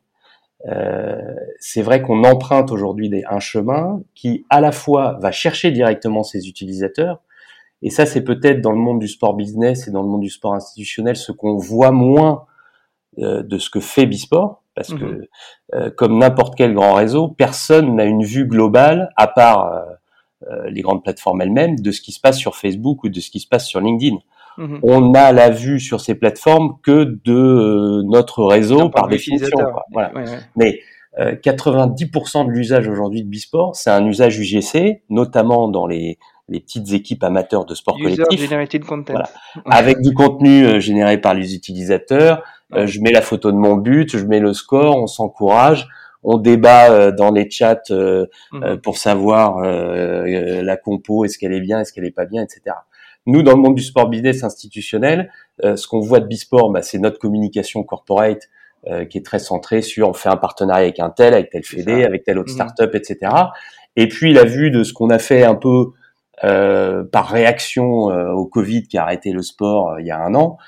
euh, 0.67 1.21
c'est 1.59 1.81
vrai 1.81 2.01
qu'on 2.01 2.25
emprunte 2.25 2.71
aujourd'hui 2.71 3.09
un 3.29 3.39
chemin 3.39 4.01
qui 4.13 4.45
à 4.49 4.59
la 4.59 4.73
fois 4.73 5.17
va 5.21 5.31
chercher 5.31 5.71
directement 5.71 6.23
ses 6.23 6.49
utilisateurs, 6.49 7.21
et 7.81 7.89
ça 7.89 8.05
c'est 8.05 8.23
peut-être 8.23 8.59
dans 8.59 8.71
le 8.71 8.79
monde 8.79 8.99
du 8.99 9.07
sport 9.07 9.35
business 9.35 9.87
et 9.87 9.91
dans 9.91 10.01
le 10.01 10.09
monde 10.09 10.21
du 10.21 10.29
sport 10.29 10.55
institutionnel 10.55 11.15
ce 11.15 11.31
qu'on 11.31 11.55
voit 11.55 11.91
moins 11.91 12.45
de 13.17 13.57
ce 13.57 13.69
que 13.69 13.79
fait 13.79 14.05
Bisport, 14.05 14.61
parce 14.77 14.93
que 14.93 15.05
mhm. 15.05 15.25
euh, 15.73 15.89
comme 15.89 16.19
n'importe 16.19 16.53
quel 16.55 16.75
grand 16.75 16.93
réseau, 16.93 17.29
personne 17.29 17.95
n'a 17.95 18.05
une 18.05 18.23
vue 18.23 18.45
globale, 18.45 19.09
à 19.17 19.27
part 19.27 19.73
euh, 20.47 20.69
les 20.69 20.81
grandes 20.81 21.03
plateformes 21.03 21.41
elles-mêmes, 21.41 21.79
de 21.79 21.91
ce 21.91 21.99
qui 21.99 22.11
se 22.11 22.19
passe 22.19 22.37
sur 22.37 22.55
Facebook 22.55 23.03
ou 23.03 23.09
de 23.09 23.19
ce 23.19 23.31
qui 23.31 23.39
se 23.39 23.47
passe 23.47 23.65
sur 23.65 23.81
LinkedIn. 23.81 24.17
Mhm. 24.59 24.79
On 24.83 25.09
n'a 25.09 25.31
la 25.31 25.49
vue 25.49 25.79
sur 25.79 25.99
ces 25.99 26.13
plateformes 26.13 26.77
que 26.83 27.19
de 27.25 28.03
notre 28.03 28.43
réseau 28.43 28.89
par 28.89 29.07
définition. 29.07 29.57
Voilà. 29.91 30.11
Mais 30.55 30.79
90% 31.19 32.45
de 32.45 32.51
l'usage 32.51 32.87
aujourd'hui 32.87 33.23
de 33.23 33.27
Bisport, 33.27 33.75
c'est 33.75 33.89
un 33.89 34.05
usage 34.05 34.37
UGC, 34.39 35.01
notamment 35.09 35.67
dans 35.67 35.87
les, 35.87 36.19
les 36.47 36.59
petites 36.59 36.93
équipes 36.93 37.23
amateurs 37.23 37.65
de 37.65 37.73
sport 37.73 37.97
User 37.97 38.23
collectif. 38.23 38.85
content. 38.85 39.15
Avec 39.65 40.01
du 40.01 40.13
contenu 40.13 40.79
généré 40.79 41.19
par 41.19 41.33
les 41.33 41.55
utilisateurs, 41.55 42.43
euh, 42.73 42.85
je 42.85 42.99
mets 43.01 43.11
la 43.11 43.21
photo 43.21 43.51
de 43.51 43.57
mon 43.57 43.75
but, 43.75 44.17
je 44.17 44.25
mets 44.25 44.39
le 44.39 44.53
score, 44.53 44.97
on 44.97 45.07
s'encourage, 45.07 45.87
on 46.23 46.37
débat 46.37 46.91
euh, 46.91 47.11
dans 47.11 47.31
les 47.31 47.49
chats 47.49 47.81
euh, 47.91 48.25
mhm. 48.51 48.81
pour 48.81 48.97
savoir 48.97 49.59
la 49.61 50.77
compo, 50.77 51.25
est-ce 51.25 51.37
qu'elle 51.37 51.53
est 51.53 51.61
bien, 51.61 51.79
est-ce 51.79 51.93
qu'elle 51.93 52.05
est 52.05 52.11
pas 52.11 52.25
bien, 52.25 52.43
etc. 52.43 52.75
Nous, 53.25 53.43
dans 53.43 53.51
le 53.51 53.61
monde 53.61 53.75
du 53.75 53.83
sport 53.83 54.09
business 54.09 54.43
institutionnel, 54.43 55.31
ce 55.61 55.87
qu'on 55.87 55.99
voit 55.99 56.21
de 56.21 56.27
Bisport, 56.27 56.71
bah, 56.71 56.81
c'est 56.81 56.97
notre 56.97 57.19
communication 57.19 57.83
corporate 57.83 58.49
qui 59.09 59.17
est 59.17 59.25
très 59.25 59.39
centrée 59.39 59.81
sur 59.81 60.07
on 60.07 60.13
fait 60.13 60.29
un 60.29 60.37
partenariat 60.37 60.83
avec 60.83 60.99
un 61.01 61.09
tel, 61.09 61.33
avec 61.33 61.49
tel 61.49 61.63
fédé, 61.63 62.05
avec 62.05 62.23
telle 62.23 62.39
autre 62.39 62.51
mhm. 62.51 62.55
startup, 62.55 62.95
etc. 62.95 63.29
Et 63.97 64.07
puis 64.07 64.31
la 64.31 64.45
vue 64.45 64.71
de 64.71 64.83
ce 64.83 64.93
qu'on 64.93 65.09
a 65.09 65.19
fait 65.19 65.43
un 65.43 65.55
peu 65.55 65.91
euh, 66.43 67.03
par 67.03 67.29
réaction 67.29 68.11
euh, 68.11 68.29
au 68.29 68.45
Covid 68.45 68.83
qui 68.83 68.99
a 68.99 69.01
arrêté 69.01 69.31
le 69.31 69.41
sport 69.41 69.93
euh, 69.93 70.01
il 70.01 70.05
y 70.05 70.11
a 70.11 70.19
un 70.19 70.35
an, 70.35 70.59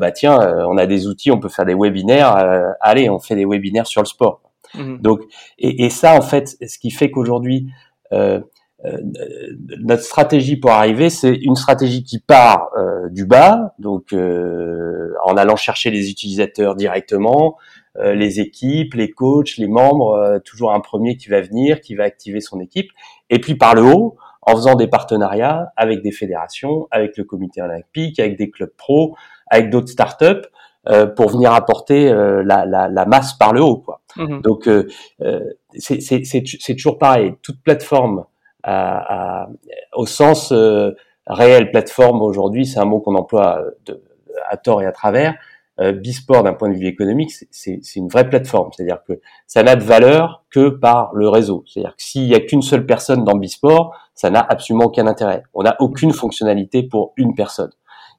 bah 0.00 0.10
tiens, 0.10 0.38
on 0.66 0.76
a 0.76 0.86
des 0.86 1.06
outils, 1.06 1.30
on 1.30 1.38
peut 1.38 1.48
faire 1.48 1.64
des 1.64 1.74
webinaires. 1.74 2.34
allez, 2.80 3.08
on 3.08 3.20
fait 3.20 3.36
des 3.36 3.44
webinaires 3.44 3.86
sur 3.86 4.02
le 4.02 4.06
sport. 4.06 4.40
Mhm. 4.74 4.98
Donc, 4.98 5.20
et, 5.56 5.84
et, 5.84 5.90
ça 5.90 6.14
en 6.14 6.20
fait, 6.20 6.56
ce 6.66 6.78
qui 6.80 6.90
fait 6.90 7.12
qu'aujourd'hui 7.12 7.70
notre 8.10 10.02
stratégie 10.02 10.56
pour 10.56 10.72
arriver, 10.72 11.10
c'est 11.10 11.32
une 11.32 11.54
stratégie 11.54 12.02
qui 12.02 12.18
part 12.18 12.70
du 13.12 13.24
bas, 13.24 13.74
donc 13.78 14.12
en 14.12 15.36
allant 15.36 15.54
chercher 15.54 15.90
les 15.90 16.10
utilisateurs 16.10 16.74
directement, 16.74 17.56
les 18.00 18.40
équipes, 18.40 18.94
les 18.94 19.12
coachs, 19.12 19.58
les 19.58 19.68
membres, 19.68 20.40
toujours 20.44 20.72
un 20.72 20.80
premier 20.80 21.16
qui 21.16 21.28
va 21.28 21.40
venir, 21.40 21.80
qui 21.80 21.94
va 21.94 22.02
activer 22.02 22.40
son 22.40 22.58
équipe, 22.58 22.90
et 23.30 23.38
puis 23.38 23.54
par 23.54 23.76
le 23.76 23.82
haut, 23.82 24.16
en 24.48 24.56
faisant 24.56 24.74
des 24.74 24.86
partenariats 24.86 25.72
avec 25.76 26.02
des 26.02 26.10
fédérations, 26.10 26.88
avec 26.90 27.18
le 27.18 27.24
comité 27.24 27.60
olympique, 27.60 28.18
avec 28.18 28.38
des 28.38 28.50
clubs 28.50 28.72
pro, 28.76 29.14
avec 29.48 29.68
d'autres 29.68 29.88
startups, 29.88 30.48
euh, 30.88 31.06
pour 31.06 31.28
venir 31.30 31.52
apporter 31.52 32.10
euh, 32.10 32.42
la, 32.42 32.64
la, 32.64 32.88
la, 32.88 33.04
masse 33.04 33.34
par 33.34 33.52
le 33.52 33.60
haut. 33.60 33.76
Quoi. 33.76 34.00
Mhm. 34.16 34.40
Donc 34.40 34.68
euh, 34.68 34.88
euh 35.20 35.40
c'est 35.76 36.74
toujours 36.76 36.96
pareil. 36.98 37.34
Toute 37.42 37.62
plateforme 37.62 38.24
à, 38.62 39.42
à, 39.42 39.48
au 39.92 40.06
sens 40.06 40.50
euh, 40.50 40.92
réel, 41.26 41.70
plateforme 41.70 42.22
aujourd'hui, 42.22 42.64
c'est 42.64 42.80
un 42.80 42.86
mot 42.86 43.00
qu'on 43.00 43.16
emploie 43.16 43.62
de, 43.84 44.02
à 44.48 44.56
tort 44.56 44.80
et 44.80 44.86
à 44.86 44.92
travers. 44.92 45.34
Euh, 45.80 45.92
Bisport, 45.92 46.42
d'un 46.42 46.54
point 46.54 46.68
de 46.70 46.74
vue 46.74 46.86
économique, 46.86 47.30
c'est 47.50 47.80
une 47.96 48.08
vraie 48.08 48.28
plateforme. 48.28 48.70
C'est-à-dire 48.72 49.02
que 49.06 49.20
ça 49.46 49.62
n'a 49.62 49.76
de 49.76 49.84
valeur 49.84 50.44
que 50.50 50.70
par 50.70 51.12
le 51.14 51.28
réseau. 51.28 51.64
C'est-à-dire 51.66 51.94
que 51.94 52.02
s'il 52.02 52.24
y 52.24 52.34
a 52.34 52.40
qu'une 52.40 52.62
seule 52.62 52.84
personne 52.84 53.24
dans 53.24 53.36
Bisport, 53.36 53.96
ça 54.14 54.30
n'a 54.30 54.40
absolument 54.40 54.86
aucun 54.86 55.06
intérêt. 55.06 55.44
On 55.54 55.62
n'a 55.62 55.76
aucune 55.78 56.12
fonctionnalité 56.12 56.82
pour 56.82 57.12
une 57.16 57.34
personne. 57.34 57.70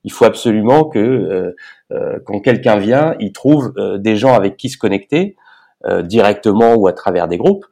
Il 0.06 0.12
faut 0.14 0.24
absolument 0.24 0.86
que 0.86 1.00
euh, 1.00 1.56
euh, 1.92 2.20
quand 2.26 2.40
quelqu'un 2.40 2.78
vient, 2.78 3.16
il 3.20 3.34
trouve 3.34 3.74
des 3.98 4.16
gens 4.16 4.34
avec 4.34 4.56
qui 4.56 4.70
se 4.70 4.78
connecter 4.78 5.36
directement 6.04 6.76
ou 6.76 6.88
à 6.88 6.94
travers 6.94 7.30
des 7.30 7.38
groupes. 7.38 7.66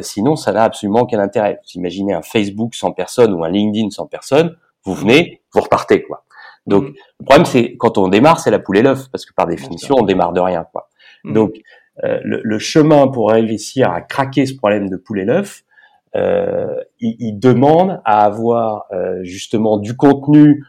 sinon, 0.00 0.34
ça 0.34 0.52
n'a 0.52 0.64
absolument 0.64 1.02
aucun 1.02 1.20
intérêt. 1.20 1.60
Imaginez 1.76 2.12
un 2.12 2.22
Facebook 2.22 2.74
sans 2.74 2.90
personne 2.90 3.32
ou 3.32 3.44
un 3.44 3.50
LinkedIn 3.50 3.90
sans 3.90 4.06
personne, 4.06 4.56
vous 4.84 4.94
venez, 4.94 5.42
vous 5.54 5.60
repartez 5.60 6.02
quoi. 6.02 6.24
Donc, 6.66 6.84
mm. 6.84 6.94
le 7.20 7.24
problème, 7.24 7.46
c'est 7.46 7.76
quand 7.76 7.98
on 7.98 8.08
démarre, 8.08 8.40
c'est 8.40 8.50
la 8.50 8.58
poule 8.58 8.78
et 8.78 8.82
l'œuf, 8.82 9.08
parce 9.10 9.26
que 9.26 9.34
par 9.34 9.46
définition, 9.46 9.96
on 9.98 10.04
démarre 10.04 10.32
de 10.32 10.40
rien. 10.40 10.66
Quoi. 10.72 10.88
Mm. 11.24 11.32
Donc, 11.32 11.54
euh, 12.04 12.18
le, 12.24 12.40
le, 12.42 12.58
chemin 12.58 13.08
pour 13.08 13.30
réussir 13.30 13.90
à 13.90 14.00
craquer 14.00 14.46
ce 14.46 14.54
problème 14.54 14.88
de 14.88 14.96
poule 14.96 15.20
et 15.20 15.24
l'œuf, 15.24 15.62
euh, 16.16 16.80
il, 17.00 17.16
il, 17.18 17.38
demande 17.38 18.00
à 18.04 18.24
avoir 18.24 18.86
euh, 18.92 19.20
justement 19.24 19.78
du 19.78 19.96
contenu 19.96 20.64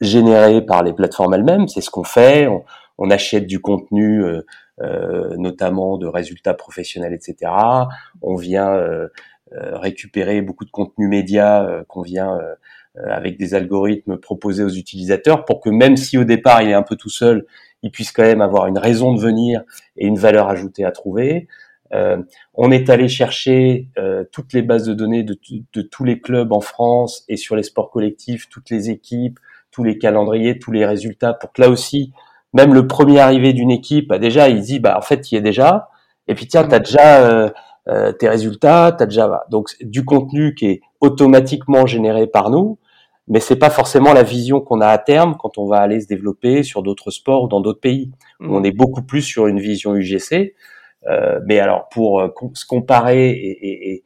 généré 0.00 0.64
par 0.64 0.82
les 0.82 0.92
plateformes 0.92 1.34
elles-mêmes. 1.34 1.68
C'est 1.68 1.80
ce 1.80 1.90
qu'on 1.90 2.04
fait. 2.04 2.46
On, 2.46 2.64
on, 2.98 3.10
achète 3.10 3.46
du 3.46 3.60
contenu, 3.60 4.22
euh, 4.22 4.42
euh 4.80 5.36
notamment 5.36 5.96
de 5.98 6.06
résultats 6.06 6.54
professionnels, 6.54 7.14
etc. 7.14 7.50
On 8.22 8.36
vient 8.36 8.70
euh, 8.72 9.78
récupérer 9.78 10.42
beaucoup 10.42 10.64
de 10.64 10.70
contenu 10.70 11.08
média 11.08 11.84
qu'on 11.88 12.02
vient 12.02 12.36
euh, 12.36 12.54
avec 13.08 13.38
des 13.38 13.54
algorithmes 13.54 14.16
proposés 14.16 14.64
aux 14.64 14.70
utilisateurs 14.70 15.44
pour 15.44 15.60
que 15.60 15.70
même 15.70 15.96
si 15.96 16.16
au 16.18 16.24
départ 16.24 16.62
il 16.62 16.70
est 16.70 16.74
un 16.74 16.82
peu 16.82 16.96
tout 16.96 17.10
seul, 17.10 17.44
il 17.82 17.90
puisse 17.90 18.12
quand 18.12 18.22
même 18.22 18.40
avoir 18.40 18.66
une 18.66 18.78
raison 18.78 19.14
de 19.14 19.20
venir 19.20 19.62
et 19.96 20.06
une 20.06 20.18
valeur 20.18 20.48
ajoutée 20.48 20.84
à 20.84 20.92
trouver. 20.92 21.46
Euh, 21.94 22.18
on 22.54 22.70
est 22.70 22.90
allé 22.90 23.08
chercher 23.08 23.88
euh, 23.98 24.24
toutes 24.32 24.52
les 24.52 24.62
bases 24.62 24.86
de 24.86 24.94
données 24.94 25.22
de, 25.22 25.38
de, 25.72 25.82
tous 25.82 26.04
les 26.04 26.20
clubs 26.20 26.52
en 26.52 26.60
France 26.60 27.24
et 27.28 27.36
sur 27.36 27.54
les 27.54 27.62
sports 27.62 27.90
collectifs, 27.90 28.48
toutes 28.48 28.70
les 28.70 28.90
équipes, 28.90 29.38
tous 29.70 29.84
les 29.84 29.98
calendriers, 29.98 30.58
tous 30.58 30.72
les 30.72 30.84
résultats, 30.84 31.34
pour 31.34 31.52
que 31.52 31.62
là 31.62 31.68
aussi, 31.68 32.12
même 32.52 32.74
le 32.74 32.86
premier 32.86 33.20
arrivé 33.20 33.52
d'une 33.52 33.70
équipe, 33.70 34.08
bah 34.08 34.18
déjà, 34.18 34.48
il 34.48 34.60
dit, 34.62 34.80
bah 34.80 34.96
en 34.98 35.02
fait, 35.02 35.30
il 35.30 35.36
y 35.36 35.38
est 35.38 35.42
déjà. 35.42 35.90
Et 36.26 36.34
puis 36.34 36.48
tiens, 36.48 36.66
t'as 36.66 36.80
déjà 36.80 37.20
euh, 37.24 37.50
euh 37.88 38.12
tes 38.12 38.28
résultats, 38.28 38.92
t'as 38.96 39.06
déjà 39.06 39.44
donc 39.50 39.68
du 39.80 40.04
contenu 40.04 40.54
qui 40.54 40.66
est 40.66 40.80
automatiquement 41.00 41.86
généré 41.86 42.26
par 42.26 42.50
nous 42.50 42.78
mais 43.28 43.40
c'est 43.40 43.56
pas 43.56 43.70
forcément 43.70 44.12
la 44.12 44.22
vision 44.22 44.60
qu'on 44.60 44.80
a 44.80 44.88
à 44.88 44.98
terme 44.98 45.36
quand 45.38 45.58
on 45.58 45.66
va 45.66 45.78
aller 45.78 46.00
se 46.00 46.06
développer 46.06 46.62
sur 46.62 46.82
d'autres 46.82 47.10
sports 47.10 47.44
ou 47.44 47.48
dans 47.48 47.60
d'autres 47.60 47.80
pays. 47.80 48.12
Mmh. 48.40 48.52
On 48.52 48.62
est 48.62 48.72
beaucoup 48.72 49.02
plus 49.02 49.22
sur 49.22 49.46
une 49.46 49.60
vision 49.60 49.94
UGC. 49.94 50.54
Euh, 51.08 51.40
mais 51.46 51.60
alors 51.60 51.88
pour 51.88 52.20
euh, 52.20 52.28
se 52.54 52.66
comparer 52.66 53.30
et, 53.30 53.92
et, 53.92 54.04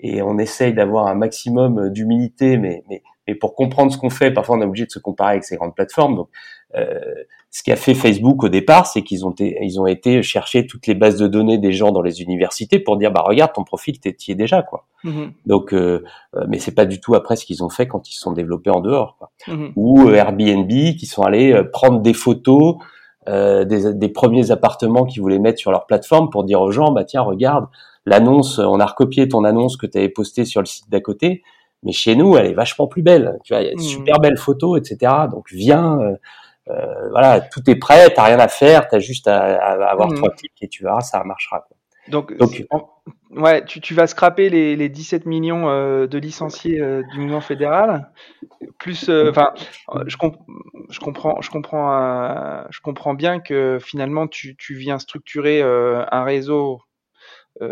et 0.00 0.22
on 0.22 0.38
essaye 0.38 0.74
d'avoir 0.74 1.06
un 1.06 1.14
maximum 1.14 1.88
d'humilité, 1.90 2.58
mais, 2.58 2.82
mais, 2.90 3.02
mais, 3.26 3.34
pour 3.34 3.54
comprendre 3.54 3.90
ce 3.92 3.96
qu'on 3.96 4.10
fait, 4.10 4.30
parfois 4.30 4.56
on 4.56 4.60
est 4.60 4.66
obligé 4.66 4.84
de 4.84 4.90
se 4.90 4.98
comparer 4.98 5.32
avec 5.32 5.44
ces 5.44 5.56
grandes 5.56 5.74
plateformes. 5.74 6.16
Donc, 6.16 6.28
ce 6.74 7.62
qu'a 7.62 7.76
fait 7.76 7.94
Facebook 7.94 8.42
au 8.44 8.48
départ, 8.48 8.86
c'est 8.86 9.02
qu'ils 9.02 9.26
ont, 9.26 9.34
ils 9.38 9.78
ont 9.78 9.86
été 9.86 10.22
chercher 10.22 10.66
toutes 10.66 10.86
les 10.86 10.94
bases 10.94 11.18
de 11.18 11.26
données 11.26 11.58
des 11.58 11.72
gens 11.72 11.92
dans 11.92 12.00
les 12.00 12.22
universités 12.22 12.78
pour 12.78 12.96
dire 12.96 13.12
bah 13.12 13.22
regarde 13.26 13.52
ton 13.52 13.62
profil 13.62 14.00
t'es 14.00 14.16
y 14.26 14.32
es 14.32 14.34
déjà 14.34 14.62
quoi. 14.62 14.86
Mm-hmm. 15.04 15.32
Donc 15.44 15.74
euh, 15.74 16.02
euh, 16.34 16.46
mais 16.48 16.58
c'est 16.58 16.74
pas 16.74 16.86
du 16.86 16.98
tout 16.98 17.14
après 17.14 17.36
ce 17.36 17.44
qu'ils 17.44 17.62
ont 17.62 17.68
fait 17.68 17.86
quand 17.86 18.08
ils 18.08 18.14
se 18.14 18.20
sont 18.20 18.32
développés 18.32 18.70
en 18.70 18.80
dehors 18.80 19.16
quoi. 19.18 19.30
Mm-hmm. 19.48 19.72
Ou 19.76 20.08
euh, 20.08 20.14
Airbnb 20.14 20.68
qui 20.68 21.04
sont 21.04 21.22
allés 21.22 21.52
euh, 21.52 21.62
prendre 21.62 22.00
des 22.00 22.14
photos 22.14 22.76
euh, 23.28 23.64
des, 23.64 23.92
des, 23.94 24.08
premiers 24.08 24.50
appartements 24.50 25.04
qu'ils 25.04 25.22
voulaient 25.22 25.38
mettre 25.38 25.60
sur 25.60 25.70
leur 25.70 25.86
plateforme 25.86 26.30
pour 26.30 26.42
dire 26.42 26.60
aux 26.60 26.72
gens 26.72 26.90
bah 26.90 27.04
tiens 27.04 27.20
regarde 27.20 27.66
l'annonce 28.04 28.58
on 28.58 28.80
a 28.80 28.86
recopié 28.86 29.28
ton 29.28 29.44
annonce 29.44 29.76
que 29.76 29.86
tu 29.86 29.98
avais 29.98 30.08
postée 30.08 30.44
sur 30.44 30.60
le 30.60 30.66
site 30.66 30.90
d'à 30.90 31.00
côté 31.00 31.42
mais 31.84 31.92
chez 31.92 32.16
nous 32.16 32.36
elle 32.36 32.46
est 32.46 32.54
vachement 32.54 32.88
plus 32.88 33.02
belle 33.02 33.38
tu 33.44 33.52
vois 33.52 33.62
il 33.62 33.66
y 33.66 33.68
a 33.68 33.72
une 33.72 33.78
mm-hmm. 33.78 33.82
super 33.82 34.18
belle 34.18 34.38
photo 34.38 34.76
etc 34.76 35.12
donc 35.30 35.52
viens 35.52 36.00
euh, 36.00 36.16
voilà, 36.66 37.40
tout 37.40 37.68
est 37.68 37.76
prêt, 37.76 38.10
t'as 38.10 38.24
rien 38.24 38.38
à 38.38 38.48
faire, 38.48 38.88
t'as 38.88 38.98
juste 38.98 39.28
à, 39.28 39.56
avoir 39.90 40.08
mmh. 40.08 40.14
trois 40.16 40.30
clics 40.30 40.52
et 40.62 40.68
tu 40.68 40.84
verras, 40.84 41.00
ça 41.00 41.22
marchera. 41.24 41.60
Quoi. 41.60 41.76
Donc, 42.08 42.34
ouais, 43.30 43.64
tu, 43.64 43.80
tu, 43.80 43.94
vas 43.94 44.06
scraper 44.06 44.48
les, 44.48 44.74
les 44.74 44.88
17 44.88 45.26
millions 45.26 45.68
euh, 45.68 46.06
de 46.06 46.18
licenciés 46.18 46.80
euh, 46.80 47.02
du 47.12 47.20
mouvement 47.20 47.40
fédéral, 47.40 48.10
plus, 48.78 49.08
euh, 49.08 49.30
enfin, 49.30 49.52
je, 49.56 50.08
je, 50.08 50.16
comprends, 50.16 51.40
je 51.40 51.50
comprends, 51.50 52.70
je 52.70 52.80
comprends 52.80 53.14
bien 53.14 53.38
que 53.38 53.78
finalement 53.80 54.26
tu, 54.26 54.56
tu 54.56 54.74
viens 54.74 54.98
structurer 54.98 55.62
un 55.62 56.24
réseau 56.24 56.80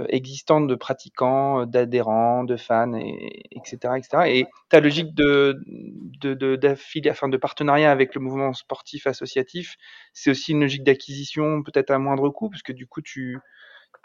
existant 0.08 0.60
de 0.60 0.74
pratiquants, 0.74 1.66
d'adhérents, 1.66 2.44
de 2.44 2.56
fans, 2.56 2.94
et, 2.94 3.42
etc., 3.52 3.94
etc. 3.96 4.08
Et 4.26 4.46
ta 4.68 4.80
logique 4.80 5.14
de, 5.14 5.60
de, 5.66 6.34
de, 6.34 7.10
enfin, 7.10 7.28
de 7.28 7.36
partenariat 7.36 7.90
avec 7.90 8.14
le 8.14 8.20
mouvement 8.20 8.52
sportif 8.52 9.06
associatif, 9.06 9.76
c'est 10.12 10.30
aussi 10.30 10.52
une 10.52 10.60
logique 10.60 10.84
d'acquisition 10.84 11.62
peut-être 11.62 11.90
à 11.90 11.98
moindre 11.98 12.28
coût, 12.28 12.50
parce 12.50 12.62
que 12.62 12.72
du 12.72 12.86
coup 12.86 13.00
tu 13.00 13.38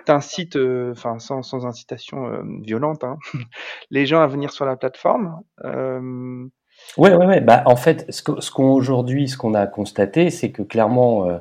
t'incites, 0.05 0.55
euh, 0.55 0.91
enfin 0.91 1.19
sans, 1.19 1.41
sans, 1.41 1.65
incitation 1.65 2.27
euh, 2.27 2.41
violente, 2.61 3.03
hein, 3.03 3.17
les 3.91 4.05
gens 4.05 4.21
à 4.21 4.27
venir 4.27 4.51
sur 4.51 4.65
la 4.65 4.75
plateforme. 4.75 5.41
Euh... 5.63 6.47
Ouais, 6.97 7.13
ouais, 7.13 7.25
ouais. 7.25 7.41
Bah, 7.41 7.63
en 7.65 7.75
fait, 7.75 8.05
ce 8.09 8.21
qu'on 8.21 8.41
ce 8.41 8.51
aujourd'hui, 8.59 9.29
ce 9.29 9.37
qu'on 9.37 9.53
a 9.53 9.65
constaté, 9.65 10.29
c'est 10.29 10.51
que 10.51 10.61
clairement, 10.61 11.25
euh, 11.25 11.33
euh, 11.33 11.39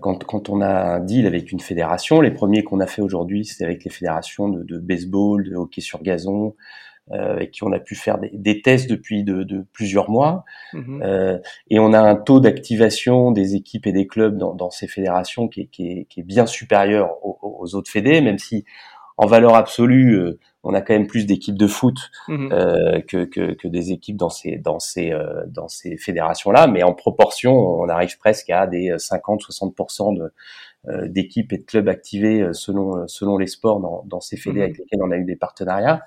quand, 0.00 0.24
quand, 0.24 0.50
on 0.50 0.60
a 0.60 0.96
un 0.96 1.00
deal 1.00 1.26
avec 1.26 1.52
une 1.52 1.60
fédération, 1.60 2.20
les 2.20 2.30
premiers 2.30 2.62
qu'on 2.62 2.80
a 2.80 2.86
fait 2.86 3.00
aujourd'hui, 3.00 3.44
c'est 3.46 3.64
avec 3.64 3.84
les 3.84 3.90
fédérations 3.90 4.48
de, 4.48 4.62
de, 4.62 4.78
baseball, 4.78 5.42
de 5.42 5.56
hockey 5.56 5.80
sur 5.80 6.02
gazon, 6.02 6.54
euh, 7.12 7.32
avec 7.32 7.50
qui 7.50 7.64
on 7.64 7.72
a 7.72 7.80
pu 7.80 7.96
faire 7.96 8.18
des, 8.18 8.30
des 8.32 8.62
tests 8.62 8.88
depuis 8.88 9.24
de, 9.24 9.42
de 9.42 9.64
plusieurs 9.72 10.08
mois. 10.08 10.44
Mmh 10.72 11.02
euh, 11.02 11.38
et 11.68 11.80
on 11.80 11.92
a 11.92 11.98
un 12.00 12.14
taux 12.14 12.38
d'activation 12.38 13.32
des 13.32 13.56
équipes 13.56 13.88
et 13.88 13.92
des 13.92 14.06
clubs 14.06 14.36
dans, 14.38 14.54
dans 14.54 14.70
ces 14.70 14.86
fédérations 14.86 15.48
qui 15.48 15.62
est, 15.62 15.66
qui, 15.66 15.88
est, 15.88 16.04
qui 16.04 16.20
est, 16.20 16.22
bien 16.22 16.46
supérieur 16.46 17.16
aux, 17.26 17.36
aux, 17.42 17.74
autres 17.74 17.90
fédés, 17.90 18.20
même 18.20 18.38
si 18.38 18.64
en 19.16 19.26
valeur 19.26 19.56
absolue, 19.56 20.14
euh, 20.14 20.38
on 20.62 20.74
a 20.74 20.80
quand 20.80 20.92
même 20.92 21.06
plus 21.06 21.26
d'équipes 21.26 21.56
de 21.56 21.66
foot 21.66 21.96
mmh 22.28 22.48
euh, 22.52 23.00
que, 23.00 23.24
que, 23.24 23.54
que, 23.54 23.68
des 23.68 23.92
équipes 23.92 24.16
dans 24.16 24.28
ces, 24.28 24.56
dans 24.56 24.78
ces, 24.78 25.12
euh, 25.12 25.44
dans 25.46 25.68
ces 25.68 25.96
fédérations-là, 25.96 26.66
mais 26.66 26.82
en 26.82 26.92
proportion, 26.92 27.54
on 27.54 27.88
arrive 27.88 28.18
presque 28.18 28.50
à 28.50 28.66
des 28.66 28.90
50-60% 28.90 30.16
de, 30.16 30.32
d'équipes 31.08 31.52
et 31.52 31.58
de 31.58 31.64
clubs 31.64 31.88
activés 31.88 32.48
selon, 32.52 33.06
selon 33.06 33.36
les 33.36 33.46
sports 33.46 33.80
dans, 33.80 34.02
dans 34.06 34.20
ces 34.20 34.36
fédés 34.36 34.60
mmh 34.60 34.62
avec 34.62 34.78
lesquels 34.78 35.02
on 35.02 35.10
a 35.10 35.16
eu 35.16 35.24
des 35.24 35.36
partenariats. 35.36 36.02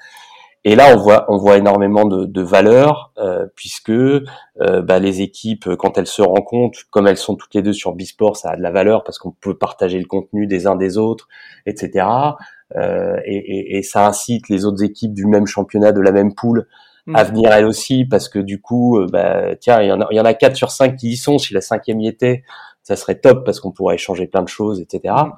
Et 0.66 0.76
là, 0.76 0.94
on 0.94 0.98
voit, 0.98 1.26
on 1.28 1.38
voit 1.38 1.58
énormément 1.58 2.06
de, 2.06 2.26
de 2.26 2.42
valeur, 2.42 3.12
euh, 3.18 3.48
puisque 3.56 3.90
euh, 3.90 4.22
bah, 4.82 5.00
les 5.00 5.22
équipes, 5.22 5.76
quand 5.76 5.98
elles 5.98 6.08
se 6.08 6.22
rencontrent, 6.22 6.80
comme 6.90 7.06
elles 7.06 7.18
sont 7.18 7.36
toutes 7.36 7.54
les 7.54 7.62
deux 7.62 7.74
sur 7.74 7.94
Bisport, 7.94 8.38
ça 8.38 8.52
a 8.52 8.56
de 8.56 8.62
la 8.62 8.72
valeur 8.72 9.04
parce 9.04 9.18
qu'on 9.18 9.32
peut 9.32 9.58
partager 9.58 10.00
le 10.00 10.06
contenu 10.06 10.48
des 10.48 10.66
uns 10.66 10.78
des 10.78 10.98
autres, 10.98 11.28
etc. 11.66 12.06
Euh, 12.76 13.18
et, 13.26 13.36
et, 13.36 13.78
et, 13.78 13.84
ça 13.84 14.08
incite 14.08 14.50
les 14.50 14.66
autres 14.66 14.84
équipes 14.84 15.14
du 15.14 15.28
même 15.28 15.46
championnat, 15.46 15.92
de 15.92 16.02
la 16.02 16.12
même 16.12 16.34
poule, 16.34 16.68
à 17.14 17.24
mm. 17.24 17.28
venir 17.28 17.52
elles 17.52 17.66
aussi, 17.66 18.06
parce 18.06 18.30
que 18.30 18.40
du 18.40 18.62
coup, 18.62 19.00
euh, 19.00 19.08
bah, 19.12 19.56
tiens, 19.56 19.82
il 19.82 19.88
y 19.88 19.92
en 19.92 20.02
a, 20.02 20.08
il 20.12 20.18
y 20.18 20.20
en 20.20 20.26
a 20.26 20.34
quatre 20.34 20.56
sur 20.56 20.72
cinq 20.72 20.96
qui 20.96 21.12
y 21.12 21.18
sont. 21.18 21.38
Si 21.38 21.54
la 21.54 21.62
cinquième 21.62 22.00
y 22.00 22.08
était, 22.08 22.44
ça 22.82 22.96
serait 22.96 23.20
top 23.20 23.46
parce 23.46 23.60
qu'on 23.60 23.72
pourrait 23.72 23.96
échanger 23.96 24.28
plein 24.28 24.42
de 24.42 24.50
choses, 24.50 24.82
etc. 24.82 25.14
Mm. 25.14 25.32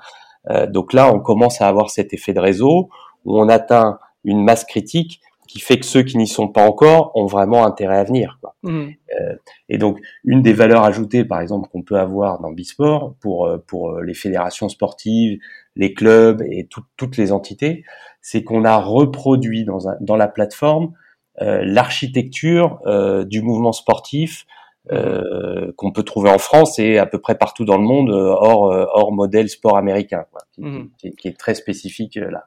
Euh, 0.52 0.68
donc 0.68 0.94
là, 0.94 1.12
on 1.14 1.20
commence 1.20 1.62
à 1.62 1.68
avoir 1.68 1.90
cet 1.90 2.14
effet 2.14 2.34
de 2.34 2.40
réseau 2.40 2.90
où 3.26 3.40
on 3.40 3.50
atteint 3.50 4.00
une 4.24 4.44
masse 4.44 4.64
critique 4.64 5.22
qui 5.48 5.60
fait 5.60 5.80
que 5.80 5.86
ceux 5.86 6.04
qui 6.04 6.18
n'y 6.18 6.28
sont 6.28 6.48
pas 6.48 6.66
encore 6.66 7.12
ont 7.16 7.26
vraiment 7.26 7.66
intérêt 7.66 7.98
à 7.98 8.04
venir. 8.04 8.40
Quoi. 8.42 8.56
Mmh. 8.64 8.88
Euh, 9.20 9.36
et 9.70 9.78
donc, 9.78 10.00
une 10.24 10.42
des 10.42 10.54
valeurs 10.54 10.84
ajoutées, 10.84 11.24
par 11.26 11.42
exemple, 11.42 11.70
qu'on 11.70 11.82
peut 11.82 11.98
avoir 11.98 12.40
dans 12.40 12.52
Bisport 12.52 13.16
pour 13.20 13.46
euh, 13.46 13.58
pour 13.66 13.92
euh, 13.92 14.04
les 14.04 14.14
fédérations 14.14 14.70
sportives, 14.70 15.40
les 15.76 15.94
clubs 15.94 16.42
et 16.42 16.68
toutes 16.98 17.18
les 17.18 17.32
entités, 17.32 17.84
c'est 18.22 18.44
qu'on 18.44 18.66
a 18.66 18.78
reproduit 18.78 19.66
dans, 19.66 19.90
un, 19.90 19.96
dans 20.02 20.16
la 20.16 20.28
plateforme 20.28 20.94
euh, 21.42 21.62
l'architecture 21.64 22.80
euh, 22.86 23.26
du 23.26 23.42
mouvement 23.42 23.74
sportif 23.74 24.46
mmh. 24.92 25.72
qu'on 25.76 25.92
peut 25.92 26.04
trouver 26.04 26.30
en 26.30 26.38
France 26.38 26.80
et 26.80 26.98
à 26.98 27.06
peu 27.06 27.20
près 27.20 27.36
partout 27.36 27.66
dans 27.66 27.78
le 27.78 27.84
monde, 27.84 28.10
hors 28.12 28.72
hors 28.94 29.12
modèle 29.12 29.50
sport 29.50 29.78
américain, 29.78 30.26
quoi, 30.32 30.42
qui, 30.54 30.62
mmh. 30.62 30.90
qui, 30.98 31.12
qui, 31.16 31.28
est 31.28 31.38
très 31.38 31.56
spécifique 31.56 32.16
là. 32.16 32.46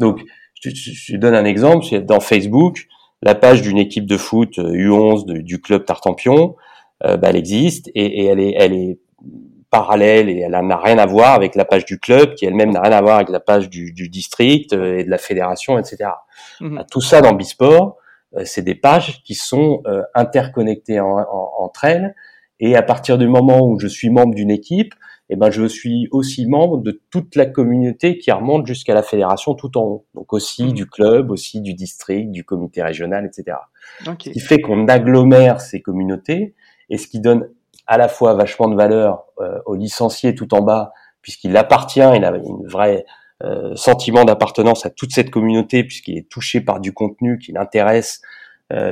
Donc 0.00 0.20
je, 0.60 0.70
je, 0.72 1.16
donne 1.16 1.34
un 1.34 1.44
exemple, 1.44 1.86
dans 2.00 2.20
Facebook, 2.20 2.86
la 3.22 3.34
page 3.34 3.62
d'une 3.62 3.78
équipe 3.78 4.06
de 4.06 4.16
foot 4.16 4.58
U11 4.58 5.30
euh, 5.30 5.42
du 5.42 5.60
club 5.60 5.84
Tartampion, 5.84 6.56
euh, 7.04 7.16
bah, 7.16 7.28
elle 7.30 7.36
existe 7.36 7.88
et, 7.94 8.22
et, 8.22 8.24
elle 8.26 8.40
est, 8.40 8.54
elle 8.56 8.74
est 8.74 8.98
parallèle 9.70 10.30
et 10.30 10.38
elle 10.40 10.52
n'a 10.52 10.76
rien 10.78 10.98
à 10.98 11.06
voir 11.06 11.34
avec 11.34 11.54
la 11.54 11.64
page 11.64 11.84
du 11.84 11.98
club 11.98 12.34
qui 12.34 12.46
elle-même 12.46 12.70
n'a 12.70 12.80
rien 12.80 12.92
à 12.92 13.02
voir 13.02 13.16
avec 13.16 13.28
la 13.28 13.40
page 13.40 13.68
du, 13.68 13.92
du 13.92 14.08
district 14.08 14.72
euh, 14.72 14.98
et 14.98 15.04
de 15.04 15.10
la 15.10 15.18
fédération, 15.18 15.78
etc. 15.78 16.10
Mhm. 16.60 16.76
Bah, 16.76 16.84
tout 16.90 17.00
ça 17.00 17.20
dans 17.20 17.34
Bisport, 17.34 17.96
euh, 18.36 18.42
c'est 18.44 18.62
des 18.62 18.74
pages 18.74 19.22
qui 19.22 19.34
sont 19.34 19.82
interconnectées 20.14 21.00
en, 21.00 21.18
en, 21.18 21.52
entre 21.58 21.84
elles 21.84 22.14
et 22.60 22.76
à 22.76 22.82
partir 22.82 23.18
du 23.18 23.28
moment 23.28 23.60
où 23.60 23.78
je 23.78 23.86
suis 23.86 24.10
membre 24.10 24.34
d'une 24.34 24.50
équipe, 24.50 24.94
eh 25.30 25.36
ben 25.36 25.50
je 25.50 25.66
suis 25.66 26.08
aussi 26.10 26.46
membre 26.46 26.78
de 26.78 27.02
toute 27.10 27.36
la 27.36 27.46
communauté 27.46 28.18
qui 28.18 28.32
remonte 28.32 28.66
jusqu'à 28.66 28.94
la 28.94 29.02
fédération 29.02 29.54
tout 29.54 29.76
en 29.76 29.82
haut. 29.82 30.06
Donc 30.14 30.32
aussi 30.32 30.66
mmh. 30.66 30.72
du 30.72 30.86
club, 30.86 31.30
aussi 31.30 31.60
du 31.60 31.74
district, 31.74 32.30
du 32.30 32.44
comité 32.44 32.82
régional, 32.82 33.26
etc. 33.26 33.58
Ce 34.04 34.10
qui 34.30 34.40
fait 34.40 34.60
qu'on 34.60 34.88
agglomère 34.88 35.60
ces 35.60 35.82
communautés 35.82 36.54
et 36.88 36.98
ce 36.98 37.06
qui 37.06 37.20
donne 37.20 37.48
à 37.86 37.98
la 37.98 38.08
fois 38.08 38.34
vachement 38.34 38.68
de 38.68 38.76
valeur 38.76 39.24
euh, 39.40 39.58
aux 39.66 39.74
licenciés 39.74 40.34
tout 40.34 40.54
en 40.54 40.62
bas, 40.62 40.92
puisqu'il 41.22 41.56
appartient, 41.56 42.00
il 42.00 42.24
a 42.24 42.36
une 42.36 42.66
vraie 42.66 43.04
euh, 43.44 43.74
sentiment 43.76 44.24
d'appartenance 44.24 44.84
à 44.84 44.90
toute 44.90 45.12
cette 45.12 45.30
communauté, 45.30 45.84
puisqu'il 45.84 46.18
est 46.18 46.28
touché 46.28 46.60
par 46.60 46.80
du 46.80 46.92
contenu 46.92 47.38
qui 47.38 47.52
l'intéresse 47.52 48.20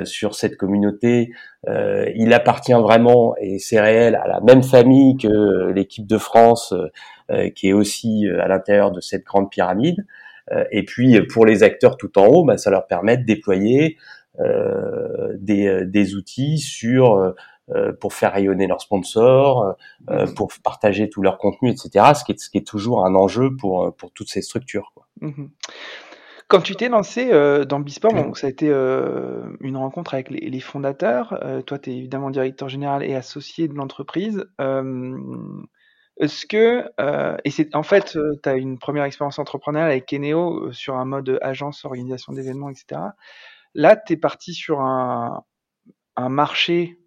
sur 0.05 0.35
cette 0.35 0.57
communauté. 0.57 1.33
Euh, 1.69 2.11
il 2.15 2.33
appartient 2.33 2.73
vraiment, 2.73 3.35
et 3.41 3.59
c'est 3.59 3.81
réel, 3.81 4.15
à 4.15 4.27
la 4.27 4.41
même 4.41 4.63
famille 4.63 5.17
que 5.17 5.71
l'équipe 5.71 6.07
de 6.07 6.19
France, 6.19 6.75
euh, 7.31 7.51
qui 7.51 7.69
est 7.69 7.73
aussi 7.73 8.27
à 8.41 8.49
l'intérieur 8.49 8.93
de 8.93 9.01
cette 9.01 9.25
grande 9.25 9.51
pyramide. 9.51 10.07
et 10.71 10.85
puis 10.85 11.21
pour 11.27 11.45
les 11.45 11.65
acteurs 11.65 11.97
tout 11.97 12.19
en 12.19 12.27
haut, 12.27 12.45
bah, 12.45 12.57
ça 12.57 12.71
leur 12.71 12.87
permet 12.87 13.17
de 13.17 13.25
déployer 13.25 13.97
des, 14.39 15.85
des, 15.85 16.15
outils 16.15 16.59
sur 16.59 17.35
pour 18.01 18.13
faire 18.13 18.33
rayonner 18.33 18.69
leurs 18.69 18.81
sponsors, 18.81 19.75
pour 20.37 20.53
partager 20.63 21.09
tout 21.09 21.21
leur 21.21 21.39
contenu, 21.39 21.71
etc. 21.71 22.13
Ce 22.15 22.23
qui 22.23 22.33
est, 22.33 22.39
ce 22.39 22.49
qui 22.49 22.59
est 22.59 22.67
toujours 22.67 23.05
un 23.05 23.17
enjeu 23.17 23.57
pour, 23.57 23.93
pour 23.97 24.13
toutes 24.13 24.29
ces 24.29 24.41
structures. 24.41 24.93
Quoi. 24.95 25.09
Mmh 25.21 25.47
quand 26.49 26.61
tu 26.61 26.77
t'es 26.77 26.89
lancé 26.89 27.33
euh, 27.33 27.65
dans 27.65 27.81
Bisport, 27.81 28.13
bon, 28.13 28.35
ça 28.35 28.47
a 28.47 28.51
été 28.51 28.69
euh, 28.69 29.57
une 29.61 29.77
rencontre 29.77 30.15
avec 30.15 30.31
les, 30.31 30.49
les 30.49 30.61
fondateurs. 30.61 31.39
Euh, 31.43 31.61
toi, 31.63 31.79
tu 31.79 31.91
es 31.91 31.97
évidemment 31.97 32.31
directeur 32.31 32.69
général 32.69 33.03
et 33.03 33.15
associé 33.15 33.67
de 33.69 33.75
l'entreprise. 33.75 34.47
Est-ce 36.19 36.47
que, 36.47 36.87
et 37.45 37.51
c'est 37.51 37.75
en 37.75 37.83
fait, 37.83 38.17
tu 38.43 38.49
as 38.49 38.55
une 38.55 38.79
première 38.79 39.05
expérience 39.05 39.39
entrepreneuriale 39.39 39.91
avec 39.91 40.07
Keneo 40.07 40.73
sur 40.73 40.97
un 40.97 41.05
mode 41.05 41.39
agence, 41.43 41.85
organisation 41.85 42.33
d'événements, 42.33 42.71
etc. 42.71 43.03
Là, 43.75 43.97
tu 43.97 44.15
es 44.15 44.17
parti 44.17 44.55
sur 44.55 44.81
un, 44.81 45.43
un 46.17 46.29
marché, 46.31 46.99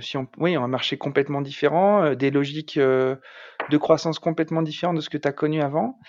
si 0.00 0.16
on, 0.16 0.26
oui, 0.38 0.56
un 0.56 0.66
marché 0.66 0.98
complètement 0.98 1.42
différent, 1.42 2.14
des 2.14 2.32
logiques 2.32 2.76
de 2.76 3.78
croissance 3.78 4.18
complètement 4.18 4.62
différentes 4.62 4.96
de 4.96 5.00
ce 5.00 5.10
que 5.10 5.18
tu 5.18 5.28
as 5.28 5.32
connu 5.32 5.60
avant. 5.60 6.00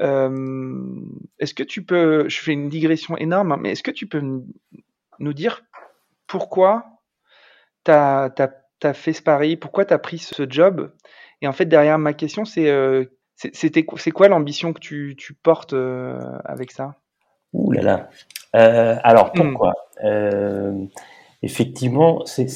Euh, 0.00 0.84
est-ce 1.38 1.54
que 1.54 1.62
tu 1.62 1.84
peux, 1.84 2.28
je 2.28 2.38
fais 2.40 2.52
une 2.52 2.68
digression 2.68 3.16
énorme, 3.16 3.52
hein, 3.52 3.58
mais 3.60 3.72
est-ce 3.72 3.82
que 3.82 3.90
tu 3.90 4.06
peux 4.06 4.20
nous 4.20 5.32
dire 5.32 5.62
pourquoi 6.26 6.84
tu 7.84 7.92
as, 7.92 8.30
fait 8.94 9.12
ce 9.12 9.22
pari, 9.22 9.56
pourquoi 9.56 9.84
tu 9.84 9.94
as 9.94 9.98
pris 9.98 10.18
ce 10.18 10.48
job? 10.48 10.92
Et 11.42 11.48
en 11.48 11.52
fait, 11.52 11.66
derrière 11.66 11.98
ma 11.98 12.12
question, 12.12 12.44
c'est 12.44 12.68
euh, 12.68 13.04
c'est 13.34 14.10
quoi 14.12 14.28
l'ambition 14.28 14.72
que 14.72 14.80
tu, 14.80 15.14
tu 15.18 15.34
portes 15.34 15.74
euh, 15.74 16.18
avec 16.44 16.72
ça? 16.72 16.96
Ouh 17.52 17.70
là 17.72 17.82
là. 17.82 18.10
Alors 19.02 19.32
hmm. 19.34 19.52
pourquoi? 19.52 19.74
Effectivement, 21.42 22.24
c'est 22.24 22.48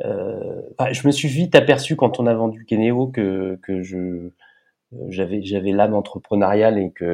je 0.00 1.06
me 1.06 1.12
suis 1.12 1.28
vite 1.28 1.54
aperçu 1.54 1.96
quand 1.96 2.20
on 2.20 2.26
a 2.26 2.34
vendu 2.34 2.64
Keneo 2.64 3.08
que 3.08 3.58
que 3.62 3.82
je 3.82 4.30
j'avais 5.08 5.42
j'avais 5.42 5.72
l'âme 5.72 5.94
entrepreneuriale 5.94 6.78
et 6.78 6.90
que 6.92 7.04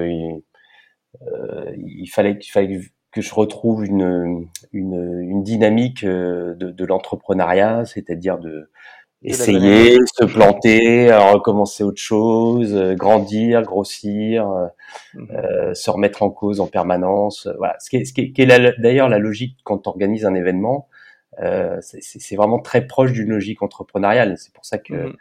euh, 1.22 1.72
il 1.76 2.06
fallait 2.06 2.38
qu'il 2.38 2.52
fallait 2.52 2.80
que 3.12 3.20
je 3.20 3.34
retrouve 3.34 3.84
une 3.84 4.46
une, 4.72 5.20
une 5.22 5.42
dynamique 5.42 6.04
euh, 6.04 6.54
de, 6.54 6.70
de 6.70 6.84
l'entrepreneuriat, 6.84 7.84
c'est-à-dire 7.84 8.38
de 8.38 8.70
essayer, 9.24 9.98
se 10.18 10.24
planter, 10.26 11.10
recommencer 11.12 11.82
autre 11.82 12.00
chose, 12.00 12.74
euh, 12.74 12.94
grandir, 12.94 13.62
grossir, 13.62 14.46
mmh. 15.14 15.24
euh, 15.30 15.74
se 15.74 15.90
remettre 15.90 16.22
en 16.22 16.30
cause 16.30 16.60
en 16.60 16.66
permanence. 16.66 17.48
Voilà, 17.58 17.76
ce 17.80 17.90
qui 17.90 17.96
est, 17.96 18.04
ce 18.04 18.12
qui 18.12 18.20
est, 18.36 18.78
d'ailleurs 18.78 19.08
la 19.08 19.18
logique 19.18 19.58
quand 19.64 19.86
on 19.86 19.90
organise 19.90 20.26
un 20.26 20.34
événement, 20.34 20.88
euh, 21.40 21.78
c'est 21.80 22.36
vraiment 22.36 22.60
très 22.60 22.86
proche 22.86 23.12
d'une 23.12 23.30
logique 23.30 23.62
entrepreneuriale. 23.62 24.36
C'est 24.38 24.52
pour 24.52 24.64
ça 24.64 24.78
que 24.78 24.94
mmh. 24.94 25.16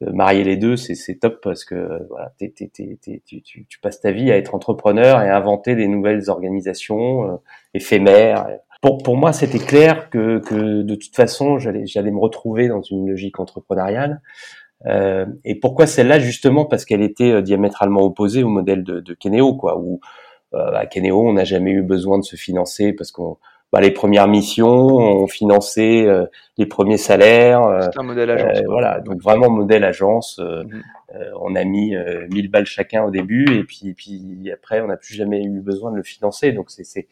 Marier 0.00 0.44
les 0.44 0.56
deux, 0.56 0.76
c'est 0.76 1.14
top 1.14 1.40
parce 1.42 1.64
que 1.64 2.06
voilà, 2.08 2.32
tu, 2.38 3.42
tu, 3.42 3.78
passes 3.80 4.00
ta 4.00 4.10
vie 4.10 4.30
à 4.30 4.36
être 4.36 4.54
entrepreneur 4.54 5.22
et 5.22 5.28
à 5.28 5.36
inventer 5.36 5.74
des 5.76 5.86
nouvelles 5.88 6.28
organisations 6.28 7.40
éphémères. 7.74 8.46
Pour, 8.82 8.98
pour 8.98 9.16
moi, 9.16 9.32
c'était 9.32 9.58
clair 9.58 10.10
que, 10.10 10.40
que 10.40 10.82
de 10.82 10.94
toute 10.94 11.16
façon, 11.16 11.58
j'allais 11.58 12.10
me 12.10 12.18
retrouver 12.18 12.68
dans 12.68 12.82
une 12.82 13.08
logique 13.08 13.40
entrepreneuriale. 13.40 14.20
Euh, 14.86 15.26
et 15.44 15.54
pourquoi 15.54 15.86
celle-là? 15.86 16.18
Justement 16.18 16.64
Parce 16.64 16.84
qu'elle 16.84 17.02
était 17.02 17.32
euh, 17.32 17.42
diamétralement 17.42 18.02
opposée 18.02 18.42
au 18.42 18.48
modèle 18.48 18.84
de, 18.84 19.00
de 19.00 19.14
Keneo, 19.14 19.54
quoi. 19.54 19.78
Où 19.78 20.00
euh, 20.54 20.72
à 20.74 20.86
Keneo, 20.86 21.26
on 21.26 21.32
n'a 21.34 21.44
jamais 21.44 21.70
eu 21.70 21.82
besoin 21.82 22.18
de 22.18 22.24
se 22.24 22.36
financer 22.36 22.92
parce 22.92 23.10
qu'on 23.10 23.38
bah, 23.74 23.80
les 23.80 23.90
premières 23.90 24.28
missions, 24.28 24.68
on 24.68 25.26
financé 25.26 26.04
euh, 26.06 26.26
les 26.58 26.66
premiers 26.66 26.96
salaires. 26.96 27.62
C'est 27.82 27.98
un 27.98 28.04
modèle 28.04 28.30
agence. 28.30 28.62
voilà, 28.68 29.00
donc 29.00 29.20
vraiment 29.20 29.50
modèle 29.50 29.82
agence. 29.82 30.38
Mhm. 30.38 30.82
on 31.40 31.56
a 31.56 31.64
mis 31.64 31.94
1000 32.30 32.50
balles 32.50 32.66
chacun 32.66 33.02
au 33.02 33.10
début 33.10 33.44
et 33.52 33.64
puis, 33.64 33.92
puis 33.94 34.50
après, 34.52 34.80
on 34.80 34.86
n'a 34.86 34.96
plus 34.96 35.14
jamais 35.14 35.42
eu 35.42 35.60
besoin 35.60 35.90
de 35.90 35.96
le 35.96 36.04
financer. 36.04 36.52
Donc 36.52 36.70
c'est 36.70 37.08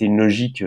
une 0.00 0.18
logique 0.18 0.62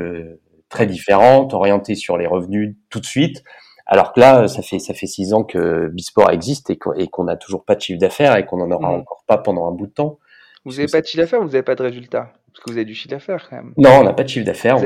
très 0.68 0.88
différente, 0.88 1.54
orientée 1.54 1.94
sur 1.94 2.18
les 2.18 2.26
revenus 2.26 2.76
tout 2.90 3.00
de 3.00 3.06
suite. 3.06 3.44
Alors 3.86 4.14
que 4.14 4.20
là, 4.20 4.48
ça 4.48 4.64
fait 4.64 4.80
ça 4.80 4.96
fait 4.96 5.08
six 5.08 5.34
ans 5.34 5.44
que 5.44 5.90
Bisport 5.90 6.32
existe 6.32 6.72
et 6.72 6.78
qu'on 6.78 7.24
n'a 7.24 7.38
toujours 7.38 7.66
pas 7.66 7.76
de 7.76 7.82
chiffre 7.82 8.00
d'affaires 8.00 8.36
et 8.36 8.48
qu'on 8.48 8.58
n'en 8.58 8.72
aura 8.72 8.92
mmh. 8.92 9.02
encore 9.02 9.24
pas 9.28 9.38
pendant 9.38 9.68
un 9.68 9.72
bout 9.72 9.88
de 9.88 9.94
temps. 9.94 10.18
Vous 10.66 10.74
n'avez 10.74 10.88
pas 10.88 11.02
de 11.02 11.06
chiffre 11.06 11.24
d'affaires, 11.24 11.42
vous 11.42 11.50
n'avez 11.50 11.64
pas 11.64 11.76
de 11.76 11.84
résultat 11.84 12.34
parce 12.52 12.64
que 12.64 12.72
vous 12.72 12.78
avez 12.78 12.86
du 12.86 12.96
chiffre 12.96 13.10
d'affaires 13.10 13.48
quand 13.50 13.58
même. 13.58 13.74
Non, 13.78 14.00
on 14.00 14.04
n'a 14.04 14.14
pas 14.14 14.24
de 14.24 14.30
chiffre 14.30 14.46
d'affaires. 14.46 14.78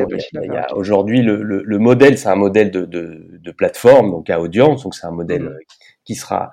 Aujourd'hui, 0.75 1.21
le, 1.21 1.41
le, 1.41 1.63
le, 1.63 1.79
modèle, 1.79 2.17
c'est 2.17 2.29
un 2.29 2.35
modèle 2.35 2.71
de, 2.71 2.85
de, 2.85 3.27
de, 3.31 3.51
plateforme, 3.51 4.11
donc 4.11 4.29
à 4.29 4.39
audience, 4.39 4.83
donc 4.83 4.95
c'est 4.95 5.07
un 5.07 5.11
modèle 5.11 5.43
mmh. 5.43 5.57
qui 6.05 6.15
sera 6.15 6.51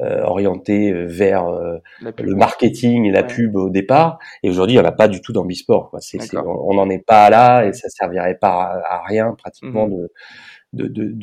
euh, 0.00 0.22
orienté 0.22 0.92
euh, 0.92 1.06
vers 1.06 1.46
euh, 1.46 1.78
le 2.00 2.34
marketing 2.34 3.04
et 3.04 3.10
la 3.10 3.22
pub 3.22 3.56
au 3.56 3.70
départ. 3.70 4.18
Et 4.42 4.50
aujourd'hui, 4.50 4.76
il 4.76 4.80
n'y 4.80 4.84
en 4.84 4.88
a 4.88 4.92
pas 4.92 5.08
du 5.08 5.20
tout 5.20 5.32
dans 5.32 5.44
Bisport. 5.44 5.90
Quoi. 5.90 6.00
on 6.34 6.74
n'en 6.74 6.88
est 6.88 7.04
pas 7.04 7.28
là 7.30 7.64
et 7.64 7.72
ça 7.72 7.88
servirait 7.88 8.38
pas 8.38 8.82
à, 8.88 9.02
rien 9.06 9.34
pratiquement 9.36 9.86
mmh. 9.86 9.90
de 9.90 10.12
de 10.72 11.18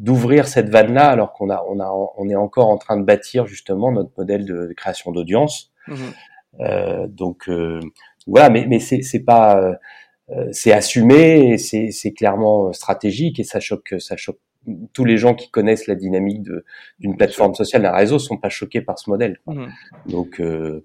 d'ouvrir 0.00 0.48
cette 0.48 0.70
vanne 0.70 0.94
là 0.94 1.10
alors 1.10 1.34
qu'on 1.34 1.50
a 1.50 1.62
on 1.68 1.80
a 1.80 1.92
on 2.16 2.30
est 2.30 2.34
encore 2.34 2.68
en 2.68 2.78
train 2.78 2.96
de 2.96 3.04
bâtir 3.04 3.44
justement 3.44 3.92
notre 3.92 4.12
modèle 4.16 4.46
de, 4.46 4.72
création 4.74 5.12
d'audience 5.12 5.70
mmh 5.86 5.94
euh, 6.60 7.06
donc 7.06 7.48
euh, 7.48 7.80
voilà 8.28 8.50
mais 8.50 8.66
mais 8.68 8.78
c'est 8.78 9.02
c'est 9.02 9.24
pas 9.24 9.76
euh, 10.30 10.48
c'est 10.52 10.72
assumé 10.72 11.58
c'est 11.58 11.90
c'est 11.90 12.12
clairement 12.12 12.72
stratégique 12.72 13.40
et 13.40 13.44
ça 13.44 13.60
choque 13.60 13.94
ça 13.98 14.16
choque 14.16 14.38
tous 14.92 15.04
les 15.04 15.16
gens 15.16 15.34
qui 15.34 15.50
connaissent 15.50 15.86
la 15.86 15.94
dynamique 15.94 16.42
d'une 16.98 17.16
plateforme 17.16 17.54
sociale, 17.54 17.82
d'un 17.82 17.92
réseau, 17.92 18.18
sont 18.18 18.36
pas 18.36 18.48
choqués 18.48 18.80
par 18.80 18.98
ce 18.98 19.08
modèle. 19.10 19.38
Mmh. 19.46 19.66
Donc, 20.06 20.40
euh, 20.40 20.84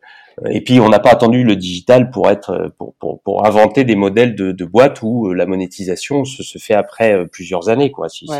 et 0.49 0.61
puis 0.61 0.79
on 0.79 0.89
n'a 0.89 0.99
pas 0.99 1.11
attendu 1.11 1.43
le 1.43 1.55
digital 1.55 2.09
pour 2.09 2.29
être 2.29 2.73
pour, 2.77 2.93
pour, 2.95 3.21
pour 3.21 3.45
inventer 3.45 3.83
des 3.83 3.95
modèles 3.95 4.35
de, 4.35 4.51
de 4.51 4.65
boîtes 4.65 5.01
où 5.01 5.27
euh, 5.27 5.33
la 5.33 5.45
monétisation 5.45 6.25
se, 6.25 6.43
se 6.43 6.57
fait 6.57 6.73
après 6.73 7.13
euh, 7.13 7.25
plusieurs 7.25 7.69
années, 7.69 7.91
quoi. 7.91 8.09
Si, 8.09 8.27
si, 8.27 8.33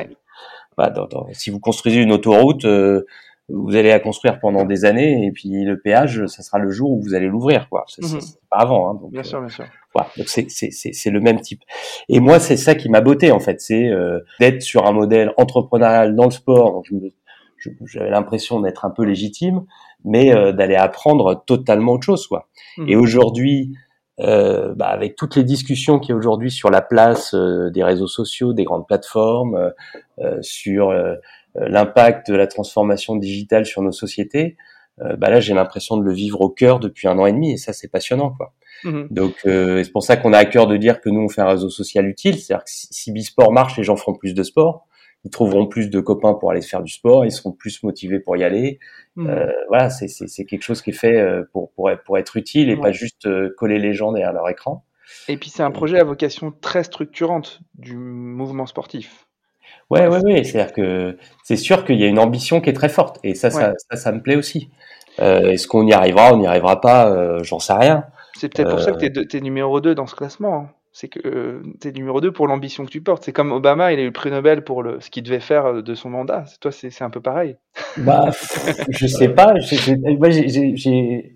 bah, 0.77 0.89
dans, 0.89 1.07
si 1.33 1.49
vous 1.49 1.59
construisez 1.59 2.01
une 2.01 2.11
autoroute, 2.11 2.65
euh, 2.65 3.05
vous 3.53 3.75
allez 3.75 3.89
la 3.89 3.99
construire 3.99 4.39
pendant 4.39 4.65
des 4.65 4.83
années 4.83 5.25
et 5.25 5.31
puis 5.31 5.63
le 5.63 5.79
péage, 5.79 6.25
ça 6.25 6.41
sera 6.41 6.57
le 6.57 6.71
jour 6.71 6.91
où 6.91 7.01
vous 7.01 7.13
allez 7.13 7.27
l'ouvrir, 7.27 7.69
quoi. 7.69 7.85
C'est 7.87 8.03
mmh. 8.03 8.19
pas 8.49 8.57
avant. 8.57 8.89
Hein, 8.89 8.95
donc, 8.95 9.11
bien 9.11 9.23
sûr, 9.23 9.39
bien 9.39 9.49
sûr. 9.49 9.65
Voilà, 9.93 10.09
donc 10.17 10.27
c'est 10.27 10.47
c'est 10.49 11.09
le 11.11 11.19
même 11.21 11.39
type. 11.39 11.61
Et 12.09 12.19
moi, 12.19 12.39
c'est 12.39 12.57
ça 12.57 12.73
qui 12.73 12.89
m'a 12.89 13.01
botté 13.01 13.31
en 13.31 13.39
fait, 13.39 13.61
c'est 13.61 13.89
euh, 13.89 14.19
d'être 14.39 14.63
sur 14.63 14.87
un 14.87 14.91
modèle 14.91 15.31
entrepreneurial 15.37 16.15
dans 16.15 16.25
le 16.25 16.31
sport. 16.31 16.81
J'avais 17.85 18.09
l'impression 18.09 18.59
d'être 18.59 18.85
un 18.85 18.89
peu 18.89 19.03
légitime, 19.03 19.65
mais 20.03 20.33
euh, 20.33 20.51
d'aller 20.51 20.75
apprendre 20.75 21.43
totalement 21.45 21.93
autre 21.93 22.05
chose, 22.05 22.27
quoi. 22.27 22.49
Mmh. 22.77 22.89
Et 22.89 22.95
aujourd'hui, 22.95 23.75
euh, 24.19 24.73
bah, 24.75 24.87
avec 24.87 25.15
toutes 25.15 25.35
les 25.35 25.43
discussions 25.43 25.99
qu'il 25.99 26.09
y 26.09 26.13
a 26.13 26.15
aujourd'hui 26.15 26.51
sur 26.51 26.69
la 26.69 26.81
place 26.81 27.33
euh, 27.35 27.69
des 27.69 27.83
réseaux 27.83 28.07
sociaux, 28.07 28.53
des 28.53 28.63
grandes 28.63 28.87
plateformes, 28.87 29.71
sur 30.41 30.93
l'impact 31.55 32.29
de 32.29 32.35
la 32.35 32.47
transformation 32.47 33.15
digitale 33.15 33.65
sur 33.65 33.81
nos 33.81 33.91
sociétés, 33.91 34.57
bah 34.99 35.29
là 35.29 35.39
j'ai 35.39 35.53
l'impression 35.53 35.97
de 35.97 36.03
le 36.03 36.13
vivre 36.13 36.41
au 36.41 36.49
cœur 36.49 36.79
depuis 36.79 37.07
un 37.07 37.17
an 37.19 37.25
et 37.25 37.31
demi, 37.31 37.53
et 37.53 37.57
ça 37.57 37.73
c'est 37.73 37.87
passionnant, 37.87 38.31
quoi. 38.31 38.53
Mmh 38.83 39.07
Donc 39.11 39.35
euh, 39.45 39.83
c'est 39.83 39.91
pour 39.91 40.03
ça 40.03 40.17
qu'on 40.17 40.33
a 40.33 40.37
à 40.37 40.45
cœur 40.45 40.67
de 40.67 40.77
dire 40.77 41.01
que 41.01 41.09
nous 41.09 41.21
on 41.21 41.29
fait 41.29 41.41
un 41.41 41.47
réseau 41.47 41.69
social 41.69 42.07
utile, 42.07 42.37
c'est-à-dire 42.37 42.63
que 42.63 42.71
si, 42.71 43.11
Bisport 43.11 43.51
marche, 43.51 43.77
les 43.77 43.83
gens 43.83 43.95
feront 43.95 44.13
plus 44.13 44.33
de 44.33 44.43
sport, 44.43 44.87
ils 45.23 45.31
trouveront 45.31 45.67
plus 45.67 45.89
de 45.89 45.99
copains 45.99 46.33
pour 46.33 46.51
aller 46.51 46.61
faire 46.61 46.81
du 46.81 46.91
sport, 46.91 47.25
ils 47.25 47.31
seront 47.31 47.53
plus 47.53 47.81
motivés 47.83 48.19
pour 48.19 48.35
y 48.35 48.43
aller. 48.43 48.79
Mmh. 49.15 49.27
Euh, 49.27 49.51
voilà, 49.69 49.89
c'est 49.89 50.45
quelque 50.45 50.63
chose 50.63 50.81
qui 50.81 50.89
est 50.89 50.93
fait 50.93 51.17
euh, 51.17 51.43
pour 51.53 51.71
pour, 51.73 51.89
pour 52.05 52.17
être 52.17 52.35
utile 52.35 52.69
et 52.69 52.77
pas 52.77 52.91
juste 52.91 53.25
euh, 53.25 53.53
coller 53.57 53.79
les 53.79 53.93
gens 53.93 54.11
derrière 54.11 54.33
leur 54.33 54.49
écran. 54.49 54.85
Et 55.27 55.37
puis 55.37 55.49
c'est 55.49 55.63
un 55.63 55.71
projet 55.71 55.99
à 55.99 56.03
vocation 56.03 56.51
très 56.51 56.83
structurante 56.83 57.61
du 57.75 57.95
mouvement 57.95 58.65
sportif. 58.65 59.27
Ouais, 59.89 60.07
ouais, 60.07 60.23
ouais. 60.23 60.43
C'est-à-dire 60.43 60.73
que 60.73 61.17
c'est 61.43 61.57
sûr 61.57 61.85
qu'il 61.85 61.99
y 61.99 62.03
a 62.03 62.07
une 62.07 62.19
ambition 62.19 62.61
qui 62.61 62.69
est 62.69 62.73
très 62.73 62.89
forte 62.89 63.19
et 63.23 63.35
ça, 63.35 63.49
ça, 63.49 63.73
ça, 63.89 63.97
ça, 63.97 64.11
me 64.11 64.21
plaît 64.21 64.35
aussi. 64.35 64.69
Euh, 65.19 65.51
Est-ce 65.51 65.67
qu'on 65.67 65.85
y 65.85 65.93
arrivera, 65.93 66.33
on 66.33 66.37
n'y 66.37 66.47
arrivera 66.47 66.81
pas, 66.81 67.11
euh, 67.11 67.43
j'en 67.43 67.59
sais 67.59 67.73
rien. 67.73 68.05
C'est 68.35 68.53
peut-être 68.53 68.71
pour 68.71 68.79
ça 68.79 68.93
que 68.93 69.05
tu 69.05 69.37
es, 69.37 69.41
numéro 69.41 69.79
2 69.79 69.95
dans 69.95 70.07
ce 70.07 70.15
classement. 70.15 70.55
Hein. 70.55 70.69
C'est 70.95 71.07
que 71.07 71.19
euh, 71.25 71.63
tu 71.81 71.87
es 71.87 71.91
numéro 71.91 72.21
2 72.21 72.31
pour 72.31 72.47
l'ambition 72.47 72.85
que 72.85 72.91
tu 72.91 73.01
portes. 73.01 73.23
C'est 73.23 73.31
comme 73.31 73.51
Obama, 73.51 73.91
il 73.91 73.99
a 73.99 74.03
eu 74.03 74.05
le 74.05 74.11
prix 74.11 74.29
Nobel 74.29 74.63
pour 74.63 74.83
le, 74.83 74.99
ce 75.01 75.09
qu'il 75.09 75.23
devait 75.23 75.39
faire 75.39 75.65
euh, 75.65 75.81
de 75.81 75.95
son 75.95 76.11
mandat. 76.11 76.45
Toi, 76.61 76.71
c'est 76.71 77.01
un 77.01 77.09
peu 77.09 77.19
pareil. 77.19 77.57
Bah, 77.97 78.29
je 78.89 79.07
sais 79.07 79.29
pas. 79.29 79.55
J'ai 79.57 81.33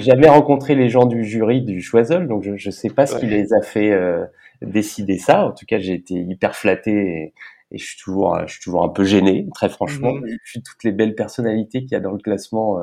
jamais 0.00 0.28
rencontré 0.28 0.74
les 0.74 0.88
gens 0.88 1.04
du 1.04 1.22
jury 1.22 1.60
du 1.60 1.82
Choiseul, 1.82 2.26
donc 2.26 2.44
je, 2.44 2.56
je 2.56 2.70
sais 2.70 2.88
pas 2.88 3.04
ce 3.04 3.18
qui 3.18 3.26
les 3.26 3.52
a 3.52 3.60
fait 3.60 3.92
euh, 3.92 4.24
décider 4.62 5.18
ça. 5.18 5.48
En 5.48 5.52
tout 5.52 5.66
cas, 5.66 5.78
j'ai 5.78 5.92
été 5.92 6.14
hyper 6.14 6.56
flatté 6.56 7.34
et, 7.74 7.78
je 7.78 7.84
suis 7.84 7.98
toujours, 8.02 8.38
je 8.46 8.52
suis 8.52 8.62
toujours 8.62 8.84
un 8.84 8.88
peu 8.88 9.04
gêné, 9.04 9.46
très 9.54 9.68
franchement, 9.68 10.14
mmh. 10.14 10.26
vu 10.26 10.62
toutes 10.62 10.84
les 10.84 10.92
belles 10.92 11.14
personnalités 11.14 11.80
qu'il 11.80 11.92
y 11.92 11.96
a 11.96 12.00
dans 12.00 12.12
le 12.12 12.18
classement. 12.18 12.80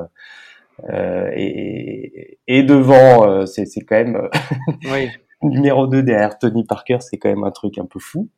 Euh, 0.90 1.30
et, 1.34 2.38
et, 2.46 2.62
devant, 2.62 3.28
euh, 3.28 3.46
c'est 3.46 3.66
quand 3.80 3.96
même 3.96 4.16
euh, 4.16 4.28
oui. 4.92 5.08
numéro 5.42 5.86
2 5.86 6.02
derrière 6.02 6.38
Tony 6.38 6.64
Parker, 6.64 6.98
c'est 7.00 7.18
quand 7.18 7.28
même 7.28 7.44
un 7.44 7.50
truc 7.50 7.78
un 7.78 7.86
peu 7.86 7.98
fou. 7.98 8.28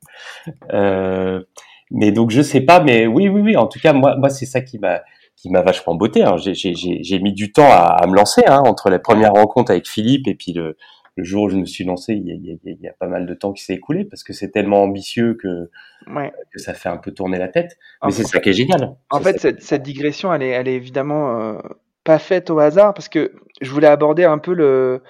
mais 1.90 2.12
donc 2.12 2.30
je 2.30 2.42
sais 2.42 2.62
pas, 2.62 2.82
mais 2.82 3.06
oui, 3.06 3.28
oui, 3.28 3.40
oui. 3.40 3.56
En 3.56 3.66
tout 3.66 3.78
cas, 3.78 3.92
moi, 3.92 4.16
moi, 4.16 4.30
c'est 4.30 4.46
ça 4.46 4.60
qui 4.60 4.78
m'a 4.78 5.02
qui 5.36 5.50
m'a 5.50 5.62
vachement 5.62 5.94
beauté. 5.94 6.22
Hein. 6.22 6.36
J'ai 6.38 7.18
mis 7.18 7.32
du 7.32 7.52
temps 7.52 7.70
à, 7.70 7.96
à 8.00 8.06
me 8.06 8.14
lancer 8.14 8.42
hein, 8.46 8.62
entre 8.64 8.88
la 8.88 8.98
première 8.98 9.32
rencontre 9.32 9.72
avec 9.72 9.88
Philippe 9.88 10.28
et 10.28 10.34
puis 10.34 10.52
le, 10.52 10.76
le 11.16 11.24
jour 11.24 11.44
où 11.44 11.48
je 11.48 11.56
me 11.56 11.64
suis 11.64 11.84
lancé, 11.84 12.14
il 12.14 12.26
y 12.26 12.32
a, 12.32 12.56
il 12.64 12.80
y 12.80 12.88
a, 12.88 12.92
pas 12.92 13.06
mal 13.06 13.26
de 13.26 13.34
temps 13.34 13.52
qui 13.52 13.62
s'est 13.62 13.74
écoulé 13.74 14.04
parce 14.04 14.24
que 14.24 14.32
c'est 14.32 14.50
tellement 14.50 14.82
ambitieux 14.82 15.34
que, 15.34 15.70
ouais. 16.08 16.32
que 16.52 16.58
ça 16.58 16.74
fait 16.74 16.88
un 16.88 16.96
peu 16.96 17.12
tourner 17.12 17.38
la 17.38 17.48
tête. 17.48 17.78
Mais 18.04 18.10
c'est 18.10 18.24
ça 18.24 18.40
qui 18.40 18.50
est 18.50 18.54
génial. 18.54 18.96
En 19.10 19.20
fait, 19.20 19.38
cette, 19.38 19.62
cette, 19.62 19.82
digression, 19.82 20.32
elle 20.34 20.42
est, 20.42 20.48
elle 20.48 20.68
est 20.68 20.74
évidemment 20.74 21.40
euh, 21.40 21.58
pas 22.04 22.18
faite 22.18 22.50
au 22.50 22.58
hasard 22.58 22.94
parce 22.94 23.08
que 23.08 23.32
je 23.60 23.70
voulais 23.70 23.86
aborder 23.86 24.24
un 24.24 24.38
peu 24.38 24.54
le, 24.54 25.02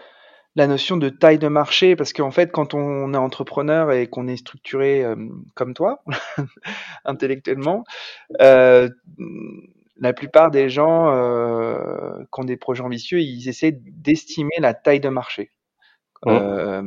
la 0.57 0.67
notion 0.67 0.97
de 0.97 1.09
taille 1.09 1.39
de 1.39 1.49
marché 1.49 1.97
parce 1.97 2.13
qu'en 2.13 2.31
fait 2.31 2.53
quand 2.53 2.75
on 2.75 3.13
est 3.13 3.19
entrepreneur 3.19 3.93
et 3.93 4.07
qu'on 4.07 4.29
est 4.29 4.37
structuré 4.37 5.05
euh, 5.05 5.17
comme 5.55 5.75
toi 5.75 6.03
intellectuellement 7.05 7.85
euh, 8.41 8.89
la 9.97 10.13
plupart 10.13 10.51
des 10.51 10.69
gens 10.69 11.11
euh, 11.11 12.19
qui 12.33 12.41
ont 12.41 12.45
des 12.45 12.57
projets 12.57 12.83
ambitieux 12.83 13.21
ils 13.21 13.49
essaient 13.49 13.77
d'estimer 13.83 14.57
la 14.59 14.75
taille 14.75 15.01
de 15.01 15.09
marché 15.09 15.51
euh, 16.27 16.83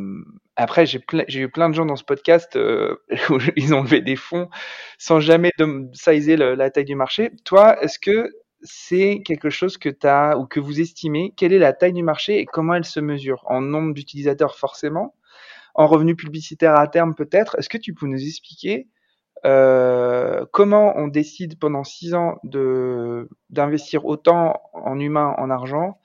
après 0.55 0.85
j'ai 0.85 1.03
j'ai 1.27 1.41
eu 1.41 1.49
plein 1.49 1.69
de 1.69 1.75
gens 1.75 1.85
dans 1.85 1.95
ce 1.95 2.03
podcast 2.03 2.55
euh, 2.55 2.95
où 3.29 3.37
ils 3.55 3.73
ont 3.73 3.83
levé 3.83 4.01
des 4.01 4.15
fonds 4.15 4.49
sans 4.97 5.19
jamais 5.19 5.51
de 5.57 5.87
sizer 5.93 6.37
la 6.37 6.69
taille 6.69 6.85
du 6.85 6.95
marché. 6.95 7.31
Toi 7.45 7.81
est-ce 7.83 7.99
que 7.99 8.29
c'est 8.63 9.21
quelque 9.23 9.49
chose 9.49 9.77
que 9.77 9.89
tu 9.89 10.07
as 10.07 10.37
ou 10.37 10.45
que 10.45 10.59
vous 10.59 10.81
estimez? 10.81 11.33
Quelle 11.37 11.53
est 11.53 11.59
la 11.59 11.73
taille 11.73 11.93
du 11.93 12.03
marché 12.03 12.39
et 12.39 12.45
comment 12.45 12.73
elle 12.73 12.85
se 12.85 12.99
mesure? 12.99 13.43
En 13.47 13.61
nombre 13.61 13.93
d'utilisateurs 13.93 14.55
forcément. 14.55 15.15
En 15.75 15.85
revenus 15.85 16.15
publicitaires 16.15 16.75
à 16.75 16.87
terme 16.87 17.13
peut-être. 17.13 17.57
Est-ce 17.59 17.69
que 17.69 17.77
tu 17.77 17.93
peux 17.93 18.07
nous 18.07 18.23
expliquer 18.23 18.87
euh, 19.45 20.45
comment 20.51 20.93
on 20.95 21.07
décide 21.07 21.59
pendant 21.59 21.83
six 21.83 22.13
ans 22.13 22.39
d'investir 23.49 24.05
autant 24.05 24.61
en 24.73 24.99
humain, 24.99 25.35
en 25.37 25.49
argent 25.49 25.99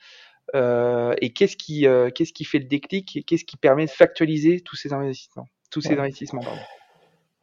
et 0.55 1.33
qu'est-ce 1.33 1.57
qui 1.57 1.87
euh, 1.87 2.11
qu'est-ce 2.11 2.33
qui 2.33 2.45
fait 2.45 2.59
le 2.59 2.67
déclic 2.67 3.17
et 3.17 3.23
qu'est-ce 3.23 3.45
qui 3.45 3.57
permet 3.57 3.87
de 3.87 3.91
factualiser 3.91 4.61
tous 4.61 4.77
ces 4.77 4.93
investissements 4.93 5.47
tous 5.71 5.81
ces 5.81 5.99
investissements 5.99 6.43
pardon. 6.43 6.61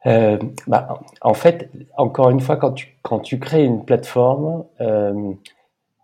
Euh, 0.06 0.38
bah, 0.66 1.00
en 1.20 1.34
fait, 1.34 1.70
encore 1.96 2.30
une 2.30 2.40
fois, 2.40 2.56
quand 2.56 2.72
tu, 2.72 2.96
quand 3.02 3.20
tu 3.20 3.38
crées 3.38 3.64
une 3.64 3.84
plateforme, 3.84 4.64
euh, 4.80 5.12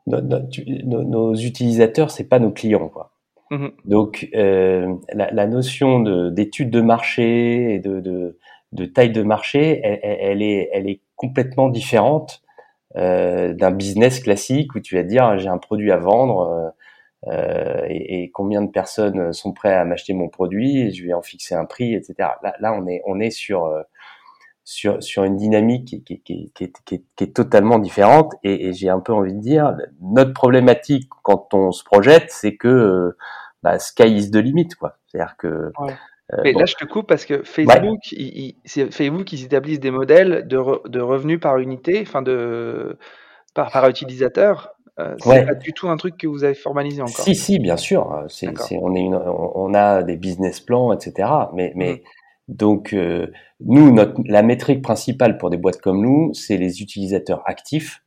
no, 0.07 0.21
no, 0.21 0.41
tu, 0.49 0.65
no, 0.85 1.03
nos 1.03 1.35
utilisateurs, 1.35 2.11
c'est 2.11 2.29
pas 2.29 2.39
nos 2.39 2.51
clients, 2.51 2.89
quoi. 2.89 3.13
Mmh 3.51 3.69
Donc, 3.85 4.29
euh, 4.35 4.93
la, 5.13 5.31
la, 5.31 5.47
notion 5.47 6.01
d'étude 6.31 6.69
de, 6.69 6.81
marché 6.81 7.75
et 7.75 7.79
de, 7.79 8.01
de, 8.01 8.39
de, 8.73 8.85
taille 8.87 9.13
de 9.13 9.23
marché, 9.23 9.81
elle, 9.83 10.01
elle, 10.03 10.43
est, 10.43 10.69
elle 10.73 10.89
est 10.89 11.01
complètement 11.15 11.69
différente 11.69 12.43
d'un 12.95 13.73
business 13.73 14.21
classique 14.21 14.75
où 14.75 14.81
tu 14.81 14.95
vas 14.95 15.03
dire 15.03 15.39
j'ai 15.39 15.49
un 15.49 15.59
produit 15.59 15.93
à 15.93 15.99
vendre 15.99 16.73
et, 17.27 18.23
et, 18.23 18.31
combien 18.31 18.63
de 18.63 18.71
personnes 18.71 19.33
sont 19.33 19.53
prêtes 19.53 19.75
à 19.75 19.85
m'acheter 19.85 20.13
mon 20.15 20.29
produit 20.29 20.81
et 20.81 20.91
je 20.91 21.05
vais 21.05 21.13
en 21.13 21.23
fixer 21.23 21.55
un 21.55 21.65
prix, 21.65 21.95
etc. 21.95 22.15
Là, 22.43 22.55
là 22.61 22.73
on 22.73 22.87
est 22.87 23.03
on 23.05 23.19
est 23.19 23.31
sur 23.31 23.69
sur, 24.67 25.01
sur 25.01 25.23
une 25.23 25.37
dynamique 25.37 25.87
qui, 25.87 26.03
qui, 26.03 26.21
qui, 26.21 26.53
qui, 26.53 26.65
est, 26.65 26.73
qui 26.85 27.25
est, 27.25 27.35
totalement 27.35 27.79
différente. 27.79 28.35
Et, 28.43 28.67
et 28.67 28.73
j'ai 28.73 28.89
un 28.89 28.99
peu 28.99 29.13
envie 29.13 29.33
de 29.33 29.41
dire, 29.41 29.77
notre 30.03 30.33
problématique 30.33 31.09
quand 31.23 31.55
on 31.55 31.71
se 31.71 31.85
projette, 31.85 32.27
c'est 32.31 32.57
que 32.57 33.17
bah, 33.63 33.79
sky 33.79 34.09
is 34.09 34.31
the 34.31 34.37
limit, 34.37 34.69
quoi. 34.79 34.99
C'est-à-dire 35.07 35.37
que 35.37 35.47
euh, 35.47 36.37
Mais 36.43 36.53
là, 36.53 36.67
je 36.67 36.75
te 36.75 36.85
coupe 36.85 37.07
parce 37.07 37.25
que 37.25 37.45
Facebook, 37.45 38.01
c'est 38.65 38.93
Facebook, 38.93 39.25
qui 39.25 39.43
établissent 39.45 39.81
des 39.81 39.93
modèles 39.93 40.49
de, 40.49 40.89
de 40.89 41.01
revenus 41.01 41.39
par 41.39 41.59
unité, 41.59 42.03
enfin 42.03 42.23
de 42.23 42.99
par, 43.55 43.71
par 43.71 43.89
utilisateur. 43.89 44.76
Euh, 44.99 45.15
c'est 45.21 45.45
pas 45.45 45.55
du 45.55 45.73
tout 45.73 45.89
un 45.89 45.97
truc 45.97 46.17
que 46.17 46.27
vous 46.27 46.45
avez 46.45 46.55
formalisé 46.55 47.03
encore. 47.03 47.25
Si, 47.25 47.35
si, 47.35 47.59
bien 47.59 47.77
sûr. 47.77 48.25
C'est, 48.29 48.49
on, 48.81 48.95
est 48.95 49.01
une, 49.01 49.15
on, 49.15 49.75
a 49.75 50.03
des 50.03 50.17
business 50.17 50.61
plans, 50.61 50.93
etc. 50.93 51.29
Mais, 51.53 51.73
mais 51.77 51.93
mmh. 51.93 52.01
donc 52.55 52.95
euh, 52.95 53.31
nous, 53.61 53.93
notre, 53.93 54.21
la 54.25 54.43
métrique 54.43 54.83
principale 54.83 55.37
pour 55.37 55.51
des 55.51 55.59
boîtes 55.59 55.81
comme 55.83 56.01
nous, 56.01 56.33
c'est 56.33 56.57
les 56.57 56.81
utilisateurs 56.81 57.43
actifs 57.45 58.03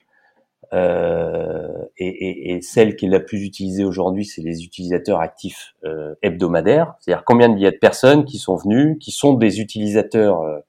euh, 0.73 1.67
et, 1.97 2.07
et, 2.07 2.53
et, 2.53 2.61
celle 2.61 2.95
qui 2.95 3.07
est 3.07 3.09
la 3.09 3.19
plus 3.19 3.43
utilisée 3.43 3.83
aujourd'hui, 3.83 4.25
c'est 4.25 4.41
les 4.41 4.63
utilisateurs 4.63 5.19
actifs 5.19 5.73
euh, 5.83 6.13
hebdomadaires. 6.21 6.93
C'est-à-dire 6.99 7.23
combien 7.25 7.51
il 7.51 7.59
y 7.59 7.65
a 7.65 7.71
de 7.71 7.77
personnes 7.77 8.25
qui 8.25 8.37
sont 8.37 8.55
venues, 8.55 8.97
qui 8.99 9.11
sont 9.11 9.33
des 9.33 9.61
utilisateurs 9.61 10.41
euh, 10.41 10.59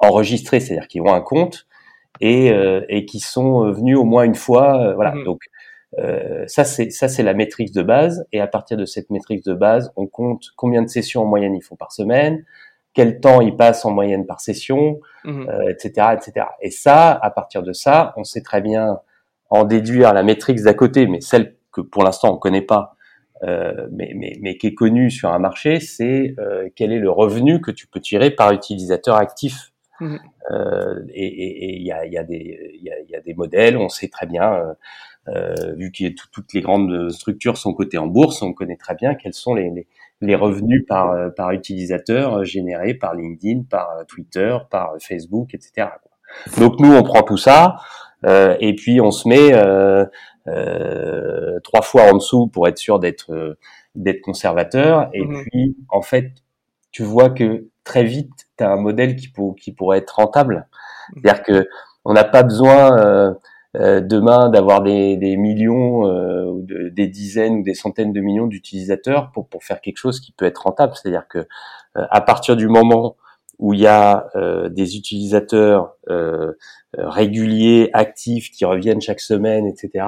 enregistrés, 0.00 0.60
c'est-à-dire 0.60 0.88
qui 0.88 1.00
ont 1.00 1.14
un 1.14 1.20
compte 1.20 1.66
et, 2.20 2.50
euh, 2.50 2.84
et 2.88 3.06
qui 3.06 3.20
sont 3.20 3.70
venus 3.70 3.96
au 3.96 4.04
moins 4.04 4.24
une 4.24 4.34
fois. 4.34 4.94
voilà. 4.94 5.12
Mmh. 5.12 5.24
Donc 5.24 5.42
ça 6.46 6.64
c'est 6.64 6.90
ça 6.90 7.08
c'est 7.08 7.22
la 7.22 7.34
métrique 7.34 7.72
de 7.72 7.82
base. 7.82 8.26
Et 8.32 8.40
à 8.40 8.46
partir 8.46 8.76
de 8.76 8.84
cette 8.84 9.10
métrique 9.10 9.44
de 9.44 9.54
base, 9.54 9.92
on 9.96 10.06
compte 10.06 10.46
combien 10.56 10.82
de 10.82 10.88
sessions 10.88 11.22
en 11.22 11.26
moyenne 11.26 11.54
ils 11.54 11.62
font 11.62 11.76
par 11.76 11.92
semaine, 11.92 12.44
quel 12.92 13.20
temps 13.20 13.40
ils 13.40 13.56
passent 13.56 13.84
en 13.84 13.90
moyenne 13.90 14.26
par 14.26 14.40
session, 14.40 15.00
mmh. 15.24 15.46
etc., 15.68 16.08
etc. 16.14 16.46
Et 16.60 16.70
ça, 16.70 17.12
à 17.12 17.30
partir 17.30 17.62
de 17.62 17.72
ça, 17.72 18.12
on 18.16 18.24
sait 18.24 18.42
très 18.42 18.60
bien 18.60 18.98
en 19.50 19.64
déduire 19.64 20.12
la 20.12 20.22
métrique 20.22 20.60
d'à 20.62 20.74
côté, 20.74 21.06
mais 21.06 21.20
celle 21.20 21.56
que 21.72 21.80
pour 21.80 22.02
l'instant 22.02 22.34
on 22.34 22.38
connaît 22.38 22.62
pas, 22.62 22.96
euh, 23.42 23.88
mais, 23.92 24.12
mais, 24.16 24.36
mais, 24.40 24.56
qui 24.56 24.68
est 24.68 24.74
connue 24.74 25.10
sur 25.10 25.30
un 25.30 25.38
marché, 25.38 25.80
c'est 25.80 26.34
euh, 26.38 26.68
quel 26.74 26.92
est 26.92 26.98
le 26.98 27.10
revenu 27.10 27.60
que 27.60 27.70
tu 27.70 27.86
peux 27.86 28.00
tirer 28.00 28.30
par 28.30 28.52
utilisateur 28.52 29.16
actif. 29.16 29.72
Mmh. 30.00 30.16
Euh, 30.50 31.00
et 31.12 31.76
il 31.76 31.82
y 31.82 31.92
a, 31.92 32.06
y, 32.06 32.16
a 32.16 32.24
des, 32.24 32.78
y, 32.82 32.90
a, 32.90 33.00
y 33.08 33.14
a 33.14 33.20
des 33.20 33.34
modèles, 33.34 33.76
on 33.76 33.88
sait 33.88 34.08
très 34.08 34.26
bien, 34.26 34.74
euh, 35.28 35.54
euh, 35.58 35.74
vu 35.74 35.90
que 35.90 36.12
toutes 36.32 36.52
les 36.52 36.60
grandes 36.60 37.10
structures 37.10 37.56
sont 37.56 37.72
cotées 37.72 37.98
en 37.98 38.06
bourse, 38.06 38.42
on 38.42 38.52
connaît 38.52 38.76
très 38.76 38.94
bien 38.94 39.14
quels 39.14 39.34
sont 39.34 39.54
les, 39.54 39.70
les, 39.70 39.86
les 40.20 40.34
revenus 40.34 40.84
par, 40.86 41.32
par 41.34 41.52
utilisateur 41.52 42.44
générés 42.44 42.94
par 42.94 43.14
LinkedIn, 43.14 43.62
par 43.68 44.04
Twitter, 44.06 44.56
par 44.70 44.94
Facebook, 45.00 45.54
etc. 45.54 45.88
Donc 46.58 46.78
nous, 46.80 46.92
on 46.92 47.02
prend 47.02 47.22
tout 47.22 47.36
ça, 47.36 47.76
euh, 48.26 48.56
et 48.60 48.74
puis 48.74 49.00
on 49.00 49.10
se 49.10 49.28
met 49.28 49.52
euh, 49.52 50.04
euh, 50.48 51.58
trois 51.60 51.82
fois 51.82 52.12
en 52.12 52.16
dessous 52.16 52.46
pour 52.46 52.68
être 52.68 52.78
sûr 52.78 52.98
d'être 52.98 53.56
d'être 53.94 54.20
conservateur. 54.20 55.08
Et 55.12 55.24
mhm. 55.24 55.44
puis 55.44 55.76
en 55.88 56.02
fait, 56.02 56.32
tu 56.90 57.02
vois 57.02 57.30
que 57.30 57.68
très 57.84 58.04
vite, 58.04 58.32
tu 58.56 58.64
as 58.64 58.70
un 58.70 58.80
modèle 58.80 59.16
qui, 59.16 59.28
pour, 59.28 59.56
qui 59.56 59.72
pourrait 59.72 59.98
être 59.98 60.16
rentable. 60.16 60.66
Mhm. 61.14 61.22
C'est-à-dire 61.22 61.42
que 61.42 61.68
on 62.04 62.12
n'a 62.12 62.24
pas 62.24 62.42
besoin 62.42 63.34
euh, 63.76 64.00
demain 64.00 64.48
d'avoir 64.48 64.82
des, 64.82 65.36
millions, 65.36 66.06
euh, 66.08 66.90
des 66.90 67.08
dizaines 67.08 67.56
ou 67.56 67.62
des 67.62 67.74
centaines 67.74 68.12
de 68.12 68.20
millions 68.20 68.46
d'utilisateurs 68.46 69.30
pour, 69.32 69.48
pour 69.48 69.64
faire 69.64 69.80
quelque 69.80 69.98
chose 69.98 70.20
qui 70.20 70.32
peut 70.32 70.44
être 70.44 70.62
rentable. 70.62 70.94
C'est-à-dire 70.94 71.28
que 71.28 71.46
à 71.94 72.20
partir 72.20 72.56
du 72.56 72.66
moment 72.66 73.16
où 73.60 73.72
il 73.72 73.80
y 73.80 73.86
a 73.86 74.28
des 74.68 74.96
utilisateurs 74.96 75.94
euh, 76.98 77.06
réguliers, 77.06 77.90
actifs, 77.92 78.50
qui 78.50 78.64
reviennent 78.64 79.00
chaque 79.00 79.20
semaine, 79.20 79.66
etc. 79.66 80.06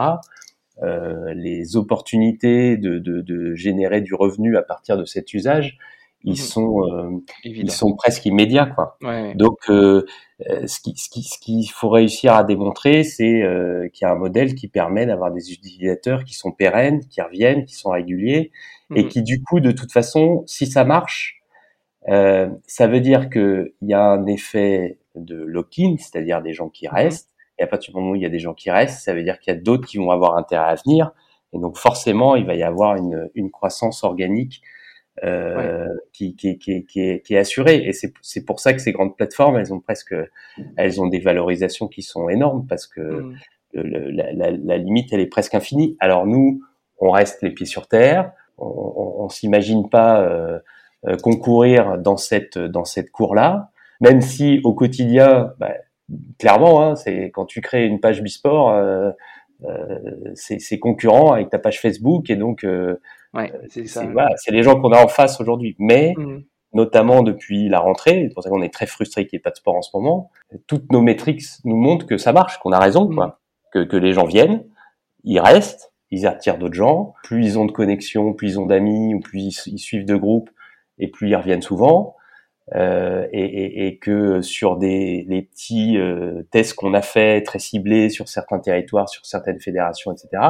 Euh, 0.82 1.32
les 1.34 1.76
opportunités 1.76 2.76
de, 2.76 2.98
de, 2.98 3.22
de, 3.22 3.54
générer 3.54 4.02
du 4.02 4.14
revenu 4.14 4.56
à 4.56 4.62
partir 4.62 4.96
de 4.96 5.04
cet 5.04 5.32
usage, 5.32 5.78
ils 6.26 6.32
mhm. 6.32 6.36
sont 6.36 6.82
euh, 6.82 7.10
ils 7.44 7.70
sont 7.70 7.94
presque 7.94 8.26
immédiats 8.26 8.66
quoi. 8.66 8.98
Donc 9.36 9.58
euh, 9.70 10.04
euh, 10.50 10.66
ce 10.66 10.80
qui 10.80 10.96
ce 10.96 11.08
qui 11.08 11.22
ce 11.22 11.38
qu'il 11.38 11.70
faut 11.70 11.88
réussir 11.88 12.34
à 12.34 12.42
démontrer, 12.42 13.04
c'est 13.04 13.42
euh, 13.42 13.88
qu'il 13.92 14.06
y 14.06 14.08
a 14.08 14.12
un 14.12 14.16
modèle 14.16 14.56
qui 14.56 14.66
permet 14.66 15.06
d'avoir 15.06 15.30
des 15.30 15.52
utilisateurs 15.52 16.24
qui 16.24 16.34
sont 16.34 16.50
pérennes, 16.50 17.06
qui 17.08 17.22
reviennent, 17.22 17.64
qui 17.64 17.74
sont 17.74 17.90
réguliers 17.90 18.50
et 18.94 19.04
mhm. 19.04 19.08
qui 19.08 19.22
du 19.22 19.40
coup 19.40 19.60
de 19.60 19.70
toute 19.70 19.92
façon, 19.92 20.42
si 20.46 20.66
ça 20.66 20.84
marche, 20.84 21.40
ça 22.08 22.86
veut 22.88 23.00
dire 23.00 23.30
que 23.30 23.74
il 23.80 23.88
y 23.88 23.94
a 23.94 24.02
un 24.02 24.26
effet 24.26 24.98
de 25.14 25.36
lock-in, 25.36 25.94
c'est-à-dire 25.98 26.42
des 26.42 26.52
gens 26.52 26.68
qui 26.68 26.88
mhm. 26.88 26.94
restent. 26.94 27.30
Et 27.58 27.62
à 27.62 27.68
partir 27.68 27.94
du 27.94 28.00
moment 28.00 28.12
où 28.12 28.16
il 28.16 28.22
y 28.22 28.26
a 28.26 28.30
des 28.30 28.40
gens 28.40 28.52
qui 28.52 28.70
restent, 28.70 29.02
ça 29.02 29.14
veut 29.14 29.22
dire 29.22 29.38
qu'il 29.38 29.54
y 29.54 29.56
a 29.56 29.60
d'autres 29.60 29.86
qui 29.86 29.96
vont 29.96 30.10
avoir 30.10 30.36
intérêt 30.36 30.66
à 30.66 30.74
venir. 30.74 31.12
Et 31.52 31.58
donc 31.58 31.78
forcément, 31.78 32.34
il 32.34 32.44
va 32.44 32.54
y 32.54 32.64
avoir 32.64 32.96
une, 32.96 33.30
une 33.34 33.52
croissance 33.52 34.02
organique 34.02 34.60
euh, 35.24 35.86
qui, 36.12 36.36
qui, 36.36 36.58
qui, 36.58 36.84
qui, 36.84 37.00
est, 37.00 37.20
qui 37.20 37.34
est 37.34 37.38
assurée. 37.38 37.86
Et 37.86 37.92
c'est 37.92 38.44
pour 38.44 38.60
ça 38.60 38.72
que 38.72 38.80
ces 38.80 38.92
grandes 38.92 39.16
plateformes, 39.16 39.56
elles 39.56 39.72
ont 39.72 39.80
presque, 39.80 40.14
elles 40.76 41.00
ont 41.00 41.06
des 41.06 41.20
valorisations 41.20 41.88
qui 41.88 42.02
sont 42.02 42.28
énormes 42.28 42.66
parce 42.66 42.86
que 42.86 43.32
le, 43.72 44.10
la, 44.10 44.32
la, 44.32 44.50
la, 44.50 44.78
limite, 44.78 45.12
elle 45.12 45.20
est 45.20 45.26
presque 45.26 45.54
infinie. 45.54 45.96
Alors 46.00 46.26
nous, 46.26 46.62
on 46.98 47.10
reste 47.10 47.42
les 47.42 47.50
pieds 47.50 47.66
sur 47.66 47.88
terre. 47.88 48.32
On, 48.58 48.66
on, 48.66 49.24
on 49.24 49.28
s'imagine 49.28 49.88
pas 49.88 50.22
euh, 50.22 50.58
euh 51.06 51.16
concourir 51.16 51.98
dans 51.98 52.16
cette 52.16 52.58
dans 52.58 52.84
cette 52.84 53.10
cour-là. 53.10 53.70
Même 54.00 54.20
si 54.20 54.60
au 54.64 54.74
quotidien, 54.74 55.52
bah, 55.58 55.72
clairement, 56.38 56.82
hein, 56.82 56.96
c'est 56.96 57.30
quand 57.30 57.46
tu 57.46 57.60
crées 57.60 57.86
une 57.86 58.00
page 58.00 58.22
Bisport, 58.22 58.70
euh, 58.70 59.10
euh, 59.64 59.98
c'est 60.34 60.78
concurrent 60.78 61.32
avec 61.32 61.50
ta 61.50 61.58
page 61.58 61.80
Facebook 61.80 62.28
et 62.28 62.36
donc 62.36 62.64
euh, 62.64 63.00
ouais, 63.34 63.52
c'est 63.68 63.86
voilà, 64.12 64.30
les 64.48 64.62
gens 64.62 64.80
qu'on 64.80 64.92
a 64.92 65.02
en 65.02 65.08
face 65.08 65.40
aujourd'hui. 65.40 65.76
Mais 65.78 66.14
mmh. 66.16 66.42
notamment 66.72 67.22
depuis 67.22 67.68
la 67.68 67.80
rentrée, 67.80 68.26
c'est 68.28 68.34
pour 68.34 68.42
ça 68.42 68.50
qu'on 68.50 68.62
est 68.62 68.72
très 68.72 68.86
frustré 68.86 69.26
qu'il 69.26 69.36
n'y 69.36 69.40
ait 69.40 69.42
pas 69.42 69.50
de 69.50 69.56
sport 69.56 69.74
en 69.74 69.82
ce 69.82 69.90
moment. 69.94 70.30
Toutes 70.66 70.90
nos 70.92 71.02
métriques 71.02 71.42
nous 71.64 71.76
montrent 71.76 72.06
que 72.06 72.18
ça 72.18 72.32
marche, 72.32 72.58
qu'on 72.58 72.72
a 72.72 72.78
raison, 72.78 73.08
quoi. 73.08 73.26
Mmh. 73.26 73.32
Que, 73.72 73.84
que 73.84 73.96
les 73.96 74.12
gens 74.12 74.24
viennent, 74.24 74.64
ils 75.24 75.40
restent, 75.40 75.92
ils 76.10 76.26
attirent 76.26 76.58
d'autres 76.58 76.74
gens. 76.74 77.14
Plus 77.24 77.44
ils 77.44 77.58
ont 77.58 77.66
de 77.66 77.72
connexions, 77.72 78.32
plus 78.32 78.52
ils 78.52 78.60
ont 78.60 78.66
d'amis, 78.66 79.14
ou 79.14 79.20
plus 79.20 79.40
ils, 79.40 79.72
ils, 79.72 79.78
suivent 79.78 80.06
de 80.06 80.16
groupes, 80.16 80.50
et 80.98 81.08
plus 81.08 81.28
ils 81.28 81.36
reviennent 81.36 81.62
souvent. 81.62 82.16
Euh, 82.74 83.28
et, 83.32 83.44
et, 83.44 83.86
et, 83.86 83.98
que 83.98 84.40
sur 84.42 84.76
des 84.76 85.24
les 85.28 85.42
petits 85.42 85.98
euh, 85.98 86.42
tests 86.50 86.74
qu'on 86.74 86.94
a 86.94 87.02
fait 87.02 87.42
très 87.42 87.60
ciblés 87.60 88.10
sur 88.10 88.28
certains 88.28 88.58
territoires, 88.58 89.08
sur 89.08 89.24
certaines 89.24 89.60
fédérations, 89.60 90.12
etc. 90.12 90.42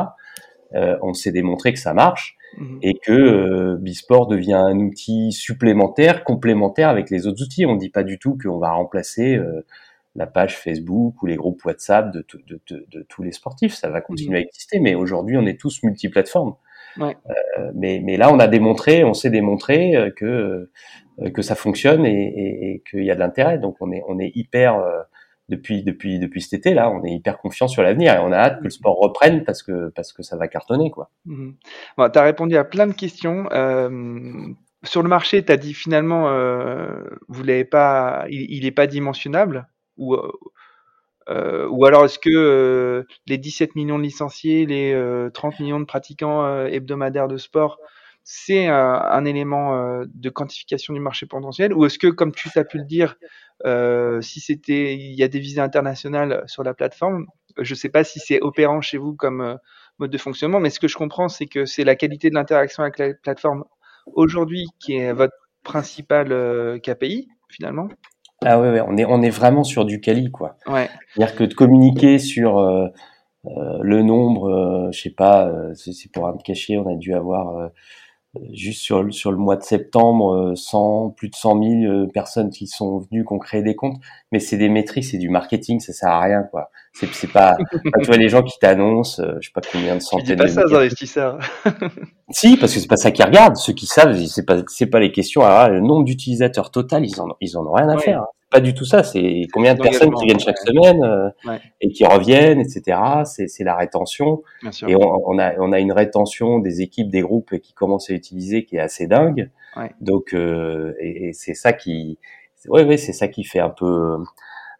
Euh, 0.74 0.96
on 1.02 1.12
s'est 1.12 1.30
démontré 1.30 1.74
que 1.74 1.78
ça 1.78 1.92
marche 1.92 2.35
mmh. 2.58 2.78
et 2.82 2.94
que 2.94 3.12
euh, 3.12 3.76
Bisport 3.78 4.26
devient 4.26 4.54
un 4.54 4.78
outil 4.78 5.32
supplémentaire, 5.32 6.24
complémentaire 6.24 6.88
avec 6.88 7.10
les 7.10 7.26
autres 7.26 7.42
outils. 7.42 7.66
On 7.66 7.76
dit 7.76 7.90
pas 7.90 8.02
du 8.02 8.18
tout 8.18 8.38
qu'on 8.42 8.58
va 8.58 8.72
remplacer 8.72 9.36
euh, 9.36 9.64
la 10.14 10.26
page 10.26 10.56
Facebook 10.56 11.22
ou 11.22 11.26
les 11.26 11.36
groupes 11.36 11.64
WhatsApp 11.64 12.12
de, 12.12 12.24
de, 12.46 12.60
de, 12.70 12.86
de 12.90 13.02
tous 13.08 13.22
les 13.22 13.32
sportifs. 13.32 13.74
Ça 13.74 13.90
va 13.90 14.00
continuer 14.00 14.38
mmh. 14.38 14.42
à 14.42 14.46
exister, 14.46 14.80
mais 14.80 14.94
aujourd'hui 14.94 15.36
on 15.36 15.46
est 15.46 15.60
tous 15.60 15.82
multiplateformes. 15.82 16.54
Ouais. 16.98 17.16
Euh, 17.58 17.70
mais, 17.74 18.00
mais 18.02 18.16
là, 18.16 18.32
on 18.32 18.38
a 18.38 18.48
démontré, 18.48 19.04
on 19.04 19.12
s'est 19.12 19.30
démontré 19.30 20.12
que 20.16 20.24
euh, 20.24 21.30
que 21.30 21.42
ça 21.42 21.54
fonctionne 21.54 22.06
et, 22.06 22.10
et, 22.10 22.70
et 22.70 22.82
qu'il 22.90 23.04
y 23.04 23.10
a 23.10 23.14
de 23.14 23.20
l'intérêt. 23.20 23.58
Donc 23.58 23.76
on 23.80 23.92
est 23.92 24.02
on 24.08 24.18
est 24.18 24.32
hyper 24.34 24.82
depuis 25.48 25.82
depuis 25.82 26.18
depuis 26.18 26.42
cet 26.42 26.54
été 26.54 26.74
là, 26.74 26.90
on 26.90 27.04
est 27.04 27.12
hyper 27.12 27.38
confiant 27.38 27.68
sur 27.68 27.82
l'avenir 27.82 28.14
et 28.14 28.18
on 28.18 28.32
a 28.32 28.36
hâte 28.36 28.58
que 28.58 28.64
le 28.64 28.70
sport 28.70 28.98
reprenne 28.98 29.44
parce 29.44 29.62
que 29.62 29.90
parce 29.90 30.12
que 30.12 30.22
ça 30.22 30.36
va 30.36 30.48
cartonner 30.48 30.90
quoi. 30.90 31.10
Mmh. 31.24 31.52
Bon, 31.96 32.10
tu 32.10 32.18
as 32.18 32.22
répondu 32.22 32.56
à 32.56 32.64
plein 32.64 32.86
de 32.86 32.92
questions. 32.92 33.48
Euh, 33.52 34.48
sur 34.82 35.02
le 35.02 35.08
marché, 35.08 35.44
tu 35.44 35.52
as 35.52 35.56
dit 35.56 35.74
finalement 35.74 36.28
euh, 36.28 37.04
vous 37.28 37.44
l'avez 37.44 37.64
pas 37.64 38.26
il 38.28 38.64
n'est 38.64 38.72
pas 38.72 38.86
dimensionnable 38.86 39.68
ou 39.96 40.14
euh, 41.28 41.68
ou 41.68 41.84
alors 41.86 42.04
est-ce 42.04 42.18
que 42.18 43.04
les 43.26 43.38
17 43.38 43.74
millions 43.74 43.98
de 43.98 44.04
licenciés, 44.04 44.66
les 44.66 45.28
30 45.32 45.60
millions 45.60 45.80
de 45.80 45.84
pratiquants 45.84 46.66
hebdomadaires 46.66 47.28
de 47.28 47.36
sport 47.36 47.78
c'est 48.28 48.66
un, 48.66 49.24
élément 49.24 49.76
euh, 49.76 50.04
de 50.12 50.30
quantification 50.30 50.92
du 50.92 50.98
marché 50.98 51.26
potentiel 51.26 51.72
ou 51.72 51.86
est-ce 51.86 51.96
que, 51.96 52.08
comme 52.08 52.32
tu 52.32 52.50
as 52.56 52.64
pu 52.64 52.78
le 52.78 52.84
dire, 52.84 53.14
euh, 53.64 54.20
si 54.20 54.40
c'était, 54.40 54.96
il 54.96 55.14
y 55.14 55.22
a 55.22 55.28
des 55.28 55.38
visées 55.38 55.60
internationales 55.60 56.42
sur 56.48 56.64
la 56.64 56.74
plateforme, 56.74 57.26
je 57.56 57.72
ne 57.72 57.76
sais 57.76 57.88
pas 57.88 58.02
si 58.02 58.18
c'est 58.18 58.40
opérant 58.40 58.80
chez 58.80 58.98
vous 58.98 59.14
comme 59.14 59.40
euh, 59.42 59.54
mode 60.00 60.10
de 60.10 60.18
fonctionnement, 60.18 60.58
mais 60.58 60.70
ce 60.70 60.80
que 60.80 60.88
je 60.88 60.96
comprends, 60.96 61.28
c'est 61.28 61.46
que 61.46 61.66
c'est 61.66 61.84
la 61.84 61.94
qualité 61.94 62.28
de 62.28 62.34
l'interaction 62.34 62.82
avec 62.82 62.98
la 62.98 63.14
plateforme 63.14 63.64
aujourd'hui 64.06 64.66
qui 64.80 64.96
est 64.96 65.12
votre 65.12 65.36
principal 65.62 66.80
KPI 66.82 67.28
finalement. 67.48 67.88
Ah 68.44 68.60
ouais, 68.60 68.70
ouais, 68.70 68.80
on 68.80 68.96
est 68.96 69.04
on 69.04 69.22
est 69.22 69.30
vraiment 69.30 69.62
sur 69.62 69.84
du 69.84 70.00
quali 70.00 70.32
quoi. 70.32 70.56
Ouais. 70.66 70.90
C'est-à-dire 71.14 71.36
que 71.36 71.44
de 71.44 71.54
communiquer 71.54 72.18
sur 72.18 72.58
euh, 72.58 72.88
euh, 73.46 73.78
le 73.82 74.02
nombre, 74.02 74.50
euh, 74.50 74.90
je 74.92 75.00
sais 75.00 75.10
pas, 75.10 75.46
euh, 75.46 75.72
c'est 75.74 76.10
pour 76.12 76.26
un 76.26 76.36
cacher, 76.38 76.76
on 76.78 76.92
a 76.92 76.96
dû 76.96 77.14
avoir 77.14 77.56
euh, 77.56 77.68
juste 78.52 78.80
sur 78.82 79.02
le, 79.02 79.10
sur 79.12 79.30
le 79.30 79.36
mois 79.36 79.56
de 79.56 79.62
septembre, 79.62 80.32
euh, 80.34 80.54
100, 80.54 81.10
plus 81.16 81.28
de 81.28 81.34
100 81.34 81.62
000 81.62 81.82
euh, 81.84 82.06
personnes 82.06 82.50
qui 82.50 82.66
sont 82.66 82.98
venues, 82.98 83.24
qui 83.24 83.32
ont 83.32 83.38
créé 83.38 83.62
des 83.62 83.74
comptes. 83.74 83.96
Mais 84.32 84.40
c'est 84.40 84.56
des 84.56 84.68
métriques, 84.68 85.04
c'est 85.04 85.18
du 85.18 85.28
marketing, 85.28 85.80
ça 85.80 85.92
sert 85.92 86.08
à 86.10 86.20
rien, 86.20 86.42
quoi. 86.42 86.70
C'est, 86.92 87.12
c'est 87.14 87.30
pas, 87.30 87.56
tu 88.00 88.06
vois, 88.06 88.16
les 88.16 88.28
gens 88.28 88.42
qui 88.42 88.58
t'annoncent, 88.58 89.22
euh, 89.22 89.34
je 89.40 89.48
sais 89.48 89.52
pas 89.54 89.60
combien 89.70 89.94
de 89.96 90.00
Tu 90.00 90.04
dis 90.04 90.06
centaines 90.06 90.36
pas 90.38 90.44
de 90.44 90.48
ça 90.48 90.64
aux 90.66 90.74
investisseurs. 90.74 91.38
Si, 92.30 92.56
parce 92.56 92.74
que 92.74 92.80
c'est 92.80 92.88
pas 92.88 92.96
ça 92.96 93.12
qu'ils 93.12 93.24
regardent. 93.24 93.56
Ceux 93.56 93.72
qui 93.72 93.86
savent, 93.86 94.16
c'est 94.26 94.44
pas, 94.44 94.56
c'est 94.66 94.86
pas 94.86 94.98
les 94.98 95.12
questions. 95.12 95.42
Alors, 95.42 95.68
le 95.68 95.80
nombre 95.80 96.04
d'utilisateurs 96.04 96.72
total, 96.72 97.04
ils 97.06 97.20
en, 97.20 97.28
ils 97.40 97.56
en 97.56 97.64
ont 97.64 97.72
rien 97.72 97.88
à 97.88 97.94
Ouais. 97.94 98.02
faire. 98.02 98.24
Pas 98.50 98.60
du 98.60 98.74
tout 98.74 98.84
ça. 98.84 99.02
C'est 99.02 99.42
combien 99.52 99.74
de 99.74 99.82
personnes 99.82 100.14
qui 100.14 100.24
viennent 100.26 100.40
chaque 100.40 100.58
semaine 100.58 101.02
euh, 101.02 101.28
Ouais. 101.50 101.60
et 101.80 101.88
qui 101.90 102.04
reviennent, 102.06 102.60
etc. 102.60 102.98
C'est, 103.24 103.64
la 103.64 103.74
rétention. 103.76 104.42
Bien 104.62 104.72
sûr. 104.72 104.88
Et 104.88 104.96
on, 104.96 105.22
on 105.28 105.38
a, 105.38 105.54
on 105.58 105.72
a 105.72 105.80
une 105.80 105.92
rétention 105.92 106.58
des 106.60 106.80
équipes, 106.80 107.10
des 107.10 107.20
groupes 107.22 107.58
qui 107.58 107.72
commencent 107.74 108.10
à 108.10 108.14
utiliser 108.14 108.64
qui 108.64 108.76
est 108.76 108.80
assez 108.80 109.06
dingue. 109.06 109.50
Ouais. 109.76 109.90
Donc, 110.00 110.32
euh, 110.34 110.94
et, 111.00 111.28
et 111.28 111.32
c'est 111.32 111.54
ça 111.54 111.72
qui, 111.72 112.18
ouais, 112.68 112.84
ouais, 112.84 112.96
c'est 112.96 113.12
ça 113.12 113.28
qui 113.28 113.44
fait 113.44 113.60
un 113.60 113.70
peu, 113.70 114.16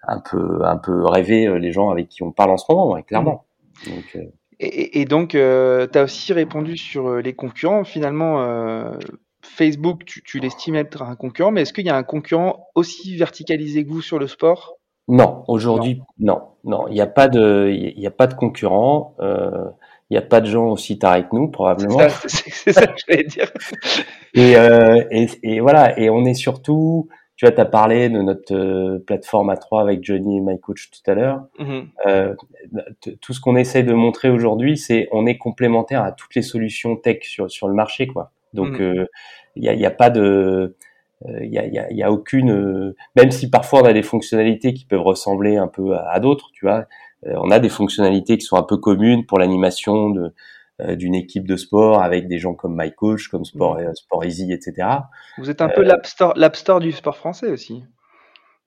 un 0.07 0.21
peu, 0.21 0.65
un 0.65 0.77
peu 0.79 1.05
rêver 1.05 1.47
euh, 1.47 1.59
les 1.59 1.73
gens 1.73 1.91
avec 1.91 2.09
qui 2.09 2.23
on 2.23 2.31
parle 2.33 2.51
en 2.53 2.57
ce 2.57 2.65
moment, 2.71 3.01
clairement. 3.03 3.45
Donc, 3.87 4.05
euh, 4.17 4.23
Et, 4.59 5.01
et- 5.01 5.05
donc, 5.05 5.31
tu 5.31 5.39
as 5.39 6.03
aussi 6.03 6.33
répondu 6.33 6.77
sur 6.79 7.17
les 7.17 7.35
concurrents. 7.35 7.85
Finalement, 7.85 8.39
Facebook, 9.57 10.05
tu, 10.05 10.23
tu 10.23 10.39
l'estimes 10.39 10.75
être 10.77 11.03
un 11.03 11.17
concurrent, 11.17 11.51
mais 11.51 11.63
est-ce 11.63 11.73
qu'il 11.73 11.87
y 11.87 11.91
a 11.91 11.97
un 11.97 12.03
concurrent 12.03 12.69
aussi 12.75 13.17
verticalisé 13.17 13.85
que 13.85 13.91
vous 13.91 14.03
sur 14.03 14.19
le 14.19 14.27
sport? 14.27 14.75
Non, 15.09 15.45
aujourd'hui, 15.49 16.03
non, 16.19 16.41
non, 16.65 16.89
il 16.89 16.95
n'y 16.95 17.01
a 17.01 17.07
pas 17.07 17.29
de, 17.29 17.71
il 17.73 17.99
y 18.01 18.07
a 18.07 18.11
pas 18.11 18.27
de 18.27 18.35
concurrents, 18.35 19.15
euh, 19.21 19.51
il 20.11 20.15
n'y 20.15 20.19
a 20.19 20.23
pas 20.23 20.41
de 20.41 20.47
gens 20.47 20.67
aussi 20.67 20.99
tarés 20.99 21.23
que 21.23 21.29
nous 21.35 21.49
probablement. 21.49 21.99
ça, 21.99 22.09
c'est- 22.29 22.51
c'est 22.51 22.73
ça 22.73 22.87
que 22.87 22.95
je 22.99 23.05
voulais 23.13 23.25
dire. 23.25 23.51
Et, 24.35 24.57
euh, 24.57 25.03
et, 25.11 25.27
et 25.45 25.61
voilà, 25.61 25.99
et 25.99 26.11
on 26.11 26.25
est 26.27 26.35
surtout, 26.35 27.09
tu 27.37 27.47
vois, 27.47 27.53
tu 27.53 27.61
as 27.61 27.65
parlé 27.65 28.11
de 28.11 28.21
notre 28.21 28.55
euh, 28.55 28.99
plateforme 28.99 29.51
A3 29.51 29.81
avec 29.81 30.05
Johnny 30.05 30.37
et 30.39 30.41
My 30.41 30.61
Coach 30.61 30.91
tout 30.91 31.11
à 31.11 31.15
l'heure. 31.15 31.41
Euh, 32.07 32.35
t- 33.01 33.17
tout 33.17 33.33
ce 33.33 33.41
qu'on 33.41 33.57
essaye 33.57 33.85
de 33.85 33.95
montrer 33.95 34.29
aujourd'hui, 34.29 34.77
c'est 34.77 35.09
on 35.13 35.25
est 35.27 35.39
complémentaire 35.39 36.03
à 36.03 36.13
toutes 36.13 36.35
les 36.35 36.43
solutions 36.43 36.97
tech 36.97 37.19
sur 37.23 37.51
sur 37.51 37.67
le 37.69 37.73
marché, 37.75 38.07
quoi. 38.09 38.33
Donc 38.53 38.81
euh, 38.81 39.07
il 39.57 39.65
y 39.65 39.69
a, 39.69 39.75
y 39.75 39.87
a 39.87 39.91
pas 39.91 40.11
de 40.11 40.77
euh, 41.27 41.45
il 41.45 41.51
y, 41.53 41.59
a, 41.59 41.67
y, 41.67 41.79
a, 41.79 41.91
y 41.93 42.03
a 42.03 42.13
aucune 42.13 42.51
euh, 42.51 42.95
même 43.17 43.31
si 43.31 43.49
parfois 43.51 43.81
on 43.83 43.85
a 43.87 43.93
des 43.95 44.03
fonctionnalités 44.03 44.75
qui 44.75 44.85
peuvent 44.85 45.01
ressembler 45.03 45.57
un 45.57 45.67
peu 45.69 45.95
à, 45.95 46.11
à 46.11 46.21
d'autres, 46.21 46.51
tu 46.53 46.67
vois, 46.67 46.85
euh, 47.27 47.35
on 47.43 47.51
a 47.51 47.59
des 47.59 47.71
fonctionnalités 47.71 48.37
qui 48.39 48.45
sont 48.45 48.57
un 48.57 48.63
peu 48.63 48.77
communes 48.77 49.25
pour 49.27 49.39
l'animation 49.39 50.11
de 50.11 50.33
d'une 50.91 51.15
équipe 51.15 51.49
de 51.49 51.57
sport 51.57 52.03
avec 52.03 52.29
des 52.29 52.39
gens 52.39 52.53
comme 52.53 52.77
My 52.79 52.93
Coach, 52.93 53.29
comme 53.29 53.47
Sport 53.47 53.79
euh, 53.79 53.95
Sport 53.95 54.27
Easy, 54.27 54.53
etc. 54.53 54.87
Vous 55.39 55.49
êtes 55.49 55.63
un 55.63 55.71
peu 55.71 55.83
l'App 55.83 56.05
Store, 56.55 56.81
du 56.81 56.93
sport 56.93 57.17
français 57.17 57.49
aussi. 57.49 57.83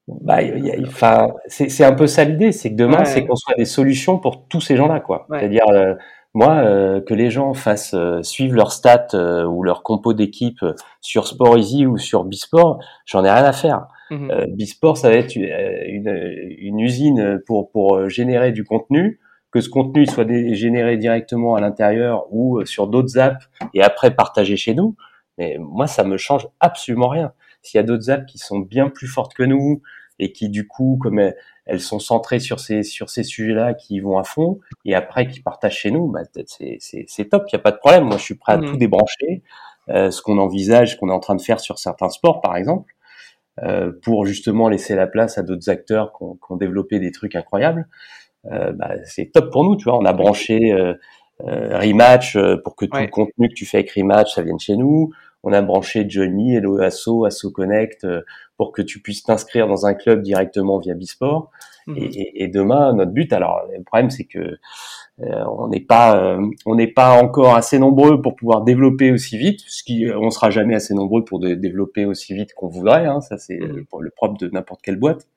Bah, 0.07 0.39
enfin, 0.87 1.27
c'est 1.45 1.69
c'est 1.69 1.83
un 1.85 1.93
peu 1.93 2.07
ça 2.07 2.23
l'idée, 2.23 2.51
c'est 2.51 2.71
que 2.71 2.75
demain, 2.75 3.01
Ouais. 3.01 3.05
c'est 3.05 3.27
qu'on 3.27 3.35
soit 3.35 3.53
des 3.55 3.65
solutions 3.65 4.17
pour 4.17 4.47
tous 4.47 4.59
ces 4.59 4.75
gens-là, 4.75 5.01
quoi. 5.01 5.27
Ouais. 5.29 5.37
C'est-à-dire, 5.37 5.67
euh, 5.71 5.93
moi, 6.33 6.57
euh, 6.57 7.01
que 7.01 7.13
les 7.13 7.31
gens 7.31 7.53
fassent 7.53 7.95
euh, 7.95 8.21
suivre 8.21 8.55
leurs 8.55 8.71
stats 8.71 9.07
euh, 9.13 9.45
ou 9.45 9.63
leur 9.63 9.81
compo 9.81 10.13
d'équipe 10.13 10.61
euh, 10.63 10.73
sur 11.01 11.27
Sport 11.27 11.57
Easy 11.57 11.85
ou 11.85 11.97
sur 11.97 12.23
Bisport, 12.23 12.79
j'en 13.05 13.25
ai 13.25 13.31
rien 13.31 13.43
à 13.43 13.51
faire. 13.53 13.87
Euh, 14.11 14.45
Bisport, 14.49 14.97
ça 14.97 15.09
va 15.09 15.15
être 15.15 15.37
euh, 15.37 15.83
une, 15.87 16.55
une 16.59 16.79
usine 16.79 17.39
pour 17.45 17.71
pour 17.71 18.09
générer 18.09 18.51
du 18.51 18.63
contenu, 18.63 19.19
que 19.51 19.61
ce 19.61 19.69
contenu 19.69 20.05
soit 20.07 20.27
généré 20.53 20.97
directement 20.97 21.55
à 21.55 21.61
l'intérieur 21.61 22.25
ou 22.31 22.63
sur 22.65 22.87
d'autres 22.87 23.17
apps 23.19 23.49
et 23.73 23.81
après 23.81 24.11
partagé 24.15 24.57
chez 24.57 24.73
nous. 24.73 24.95
Mais 25.37 25.57
moi, 25.59 25.87
ça 25.87 26.03
me 26.03 26.17
change 26.17 26.47
absolument 26.59 27.07
rien. 27.07 27.33
S'il 27.61 27.77
y 27.77 27.81
a 27.81 27.83
d'autres 27.83 28.09
apps 28.09 28.25
qui 28.31 28.37
sont 28.37 28.59
bien 28.59 28.89
plus 28.89 29.07
fortes 29.07 29.33
que 29.33 29.43
nous 29.43 29.81
et 30.17 30.31
qui, 30.31 30.49
du 30.49 30.67
coup, 30.67 30.99
comme 31.01 31.31
elles, 31.69 31.79
sont 31.81 31.99
centrées 31.99 32.39
sur 32.39 32.59
ces 32.59 32.83
sur 32.83 33.09
ces 33.09 33.23
sujets-là, 33.23 33.73
qui 33.73 33.99
vont 33.99 34.17
à 34.17 34.23
fond 34.23 34.59
et 34.85 34.95
après 34.95 35.27
qui 35.27 35.41
partagent 35.41 35.77
chez 35.77 35.91
nous, 35.91 36.07
bah, 36.07 36.21
c'est 36.47 36.77
c'est 36.79 37.05
c'est 37.07 37.25
top. 37.25 37.45
Il 37.49 37.53
y 37.53 37.55
a 37.55 37.59
pas 37.59 37.71
de 37.71 37.77
problème. 37.77 38.05
Moi, 38.05 38.17
je 38.17 38.23
suis 38.23 38.35
prêt 38.35 38.53
à 38.53 38.57
tout 38.57 38.77
débrancher. 38.77 39.43
Euh, 39.89 40.11
ce 40.11 40.21
qu'on 40.21 40.37
envisage, 40.37 40.91
ce 40.93 40.97
qu'on 40.97 41.09
est 41.09 41.13
en 41.13 41.19
train 41.19 41.35
de 41.35 41.41
faire 41.41 41.59
sur 41.59 41.79
certains 41.79 42.09
sports, 42.09 42.41
par 42.41 42.55
exemple, 42.55 42.93
euh, 43.63 43.91
pour 44.03 44.25
justement 44.25 44.69
laisser 44.69 44.95
la 44.95 45.07
place 45.07 45.37
à 45.39 45.43
d'autres 45.43 45.69
acteurs 45.69 46.13
qui 46.13 46.23
ont, 46.23 46.35
qui 46.35 46.51
ont 46.51 46.57
développé 46.57 46.99
des 46.99 47.11
trucs 47.11 47.35
incroyables. 47.35 47.87
Euh, 48.51 48.71
bah, 48.71 48.91
c'est 49.05 49.31
top 49.31 49.51
pour 49.51 49.63
nous, 49.63 49.75
tu 49.75 49.85
vois. 49.85 49.97
On 49.97 50.05
a 50.05 50.13
branché 50.13 50.71
euh, 50.73 50.93
euh, 51.47 51.77
Rematch 51.79 52.35
euh, 52.35 52.57
pour 52.63 52.75
que 52.75 52.85
tout 52.85 52.95
Ouais. 52.97 53.03
le 53.05 53.09
contenu 53.09 53.49
que 53.49 53.53
tu 53.53 53.65
fais 53.65 53.77
avec 53.79 53.91
Rematch, 53.91 54.33
ça 54.35 54.41
vienne 54.43 54.59
chez 54.59 54.75
nous. 54.75 55.11
On 55.43 55.53
a 55.53 55.61
branché 55.61 56.05
Johnny, 56.09 56.55
Hello 56.55 56.79
Asso, 56.81 57.23
Asso 57.25 57.49
Connect 57.51 58.03
euh, 58.03 58.21
pour 58.57 58.73
que 58.73 58.81
tu 58.81 59.01
puisses 59.01 59.23
t'inscrire 59.23 59.67
dans 59.67 59.85
un 59.85 59.93
club 59.93 60.21
directement 60.21 60.79
via 60.79 60.93
Bisport. 60.95 61.49
Mhm. 61.87 61.97
Et, 61.97 62.03
et- 62.21 62.43
et 62.43 62.47
demain, 62.49 62.93
notre 62.93 63.11
but, 63.11 63.31
alors 63.31 63.61
le 63.75 63.81
problème 63.83 64.09
c'est 64.09 64.25
que 64.25 64.57
euh, 65.21 65.43
on 65.57 65.67
n'est 65.69 65.79
pas, 65.79 66.17
euh, 66.21 66.45
on 66.65 66.75
n'est 66.75 66.87
pas 66.91 67.21
encore 67.21 67.55
assez 67.55 67.79
nombreux 67.79 68.21
pour 68.21 68.35
pouvoir 68.35 68.61
développer 68.63 69.11
aussi 69.11 69.37
vite. 69.37 69.61
Ce 69.67 69.83
qui, 69.83 70.05
euh, 70.05 70.17
on 70.19 70.29
sera 70.29 70.49
jamais 70.49 70.75
assez 70.75 70.93
nombreux 70.93 71.23
pour 71.23 71.39
de- 71.39 71.53
développer 71.55 72.05
aussi 72.05 72.33
vite 72.33 72.53
qu'on 72.53 72.67
voudrait. 72.67 73.05
Hein, 73.05 73.21
ça 73.21 73.37
c'est 73.37 73.59
Mhm. 73.59 73.85
le 74.01 74.09
propre 74.11 74.37
de 74.37 74.49
n'importe 74.49 74.81
quelle 74.81 74.97
boîte. 74.99 75.27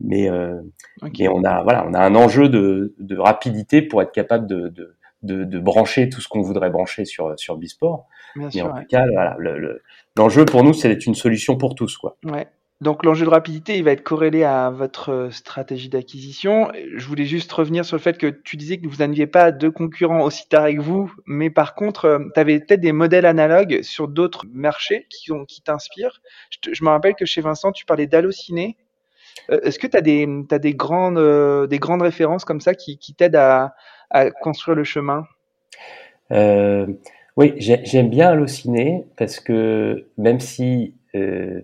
Mais, 0.00 0.28
euh, 0.30 0.60
Ok. 1.02 1.12
mais 1.20 1.28
on 1.28 1.44
a, 1.44 1.62
voilà, 1.62 1.86
on 1.88 1.94
a 1.94 2.00
un 2.00 2.14
enjeu 2.16 2.48
de, 2.48 2.94
de 2.98 3.16
rapidité 3.16 3.82
pour 3.82 4.02
être 4.02 4.10
capable 4.12 4.46
de, 4.48 4.68
de, 4.68 4.94
de, 5.22 5.44
de 5.44 5.58
brancher 5.58 6.08
tout 6.08 6.20
ce 6.20 6.28
qu'on 6.28 6.42
voudrait 6.42 6.70
brancher 6.70 7.04
sur 7.04 7.32
sur 7.38 7.56
Bisport. 7.56 8.06
Bien 8.36 8.46
Mais 8.46 8.50
sûr. 8.52 8.66
en 8.66 8.74
ouais. 8.74 8.80
tout 8.82 8.88
cas, 8.88 9.04
voilà, 9.12 9.36
le- 9.38 9.58
le- 9.58 9.82
l'enjeu 10.16 10.44
pour 10.44 10.64
nous, 10.64 10.72
c'est 10.74 10.88
d'être 10.88 11.06
une 11.06 11.14
solution 11.14 11.56
pour 11.56 11.74
tous, 11.74 11.96
quoi. 11.96 12.16
Ouais. 12.24 12.48
Donc 12.80 13.04
l'enjeu 13.04 13.24
de 13.24 13.30
rapidité, 13.30 13.78
il 13.78 13.84
va 13.84 13.92
être 13.92 14.02
corrélé 14.02 14.42
à 14.42 14.68
votre 14.70 15.10
euh, 15.10 15.30
stratégie 15.30 15.88
d'acquisition. 15.88 16.68
Je 16.96 17.06
voulais 17.06 17.26
juste 17.26 17.52
revenir 17.52 17.84
sur 17.84 17.96
le 17.96 18.02
fait 18.02 18.18
que 18.18 18.26
tu 18.26 18.56
disais 18.56 18.78
que 18.78 18.88
vous 18.88 18.96
n'aviez 18.96 19.28
pas 19.28 19.52
de 19.52 19.68
concurrents 19.68 20.24
aussi 20.24 20.48
tarés 20.48 20.74
que 20.74 20.80
vous, 20.80 21.12
mais 21.24 21.48
par 21.48 21.76
contre, 21.76 22.20
tu 22.34 22.40
avais 22.40 22.58
peut-être 22.58 22.80
des 22.80 22.90
modèles 22.90 23.24
analogues 23.26 23.82
sur 23.82 24.08
d'autres 24.08 24.46
marchés 24.52 25.06
qui, 25.10 25.30
ont, 25.30 25.44
qui 25.44 25.62
t'inspirent. 25.62 26.20
Je, 26.50 26.72
je 26.74 26.84
me 26.84 26.88
rappelle 26.88 27.14
que 27.14 27.24
chez 27.24 27.40
Vincent, 27.40 27.70
tu 27.70 27.84
parlais 27.84 28.08
d'Allociné. 28.08 28.76
Euh, 29.50 29.60
Est-ce 29.62 29.78
que 29.78 29.86
tu 29.86 29.96
as, 29.96 30.00
des, 30.00 30.28
t'as 30.48 30.58
des, 30.58 30.74
grandes, 30.74 31.18
euh, 31.18 31.66
des 31.66 31.78
grandes 31.78 32.02
références 32.02 32.44
comme 32.44 32.60
ça 32.60 32.74
qui, 32.74 32.98
qui 32.98 33.14
t'aident 33.14 33.36
à, 33.36 33.74
à 34.10 34.30
construire 34.30 34.76
le 34.76 34.84
chemin? 34.84 35.24
Euh, 36.32 36.86
oui, 37.36 37.54
j'ai- 37.56 37.84
j'aime 37.84 38.08
bien 38.10 38.30
Allociné 38.30 39.04
parce 39.16 39.40
que 39.40 40.06
même 40.18 40.40
si 40.40 40.94
euh, 41.14 41.62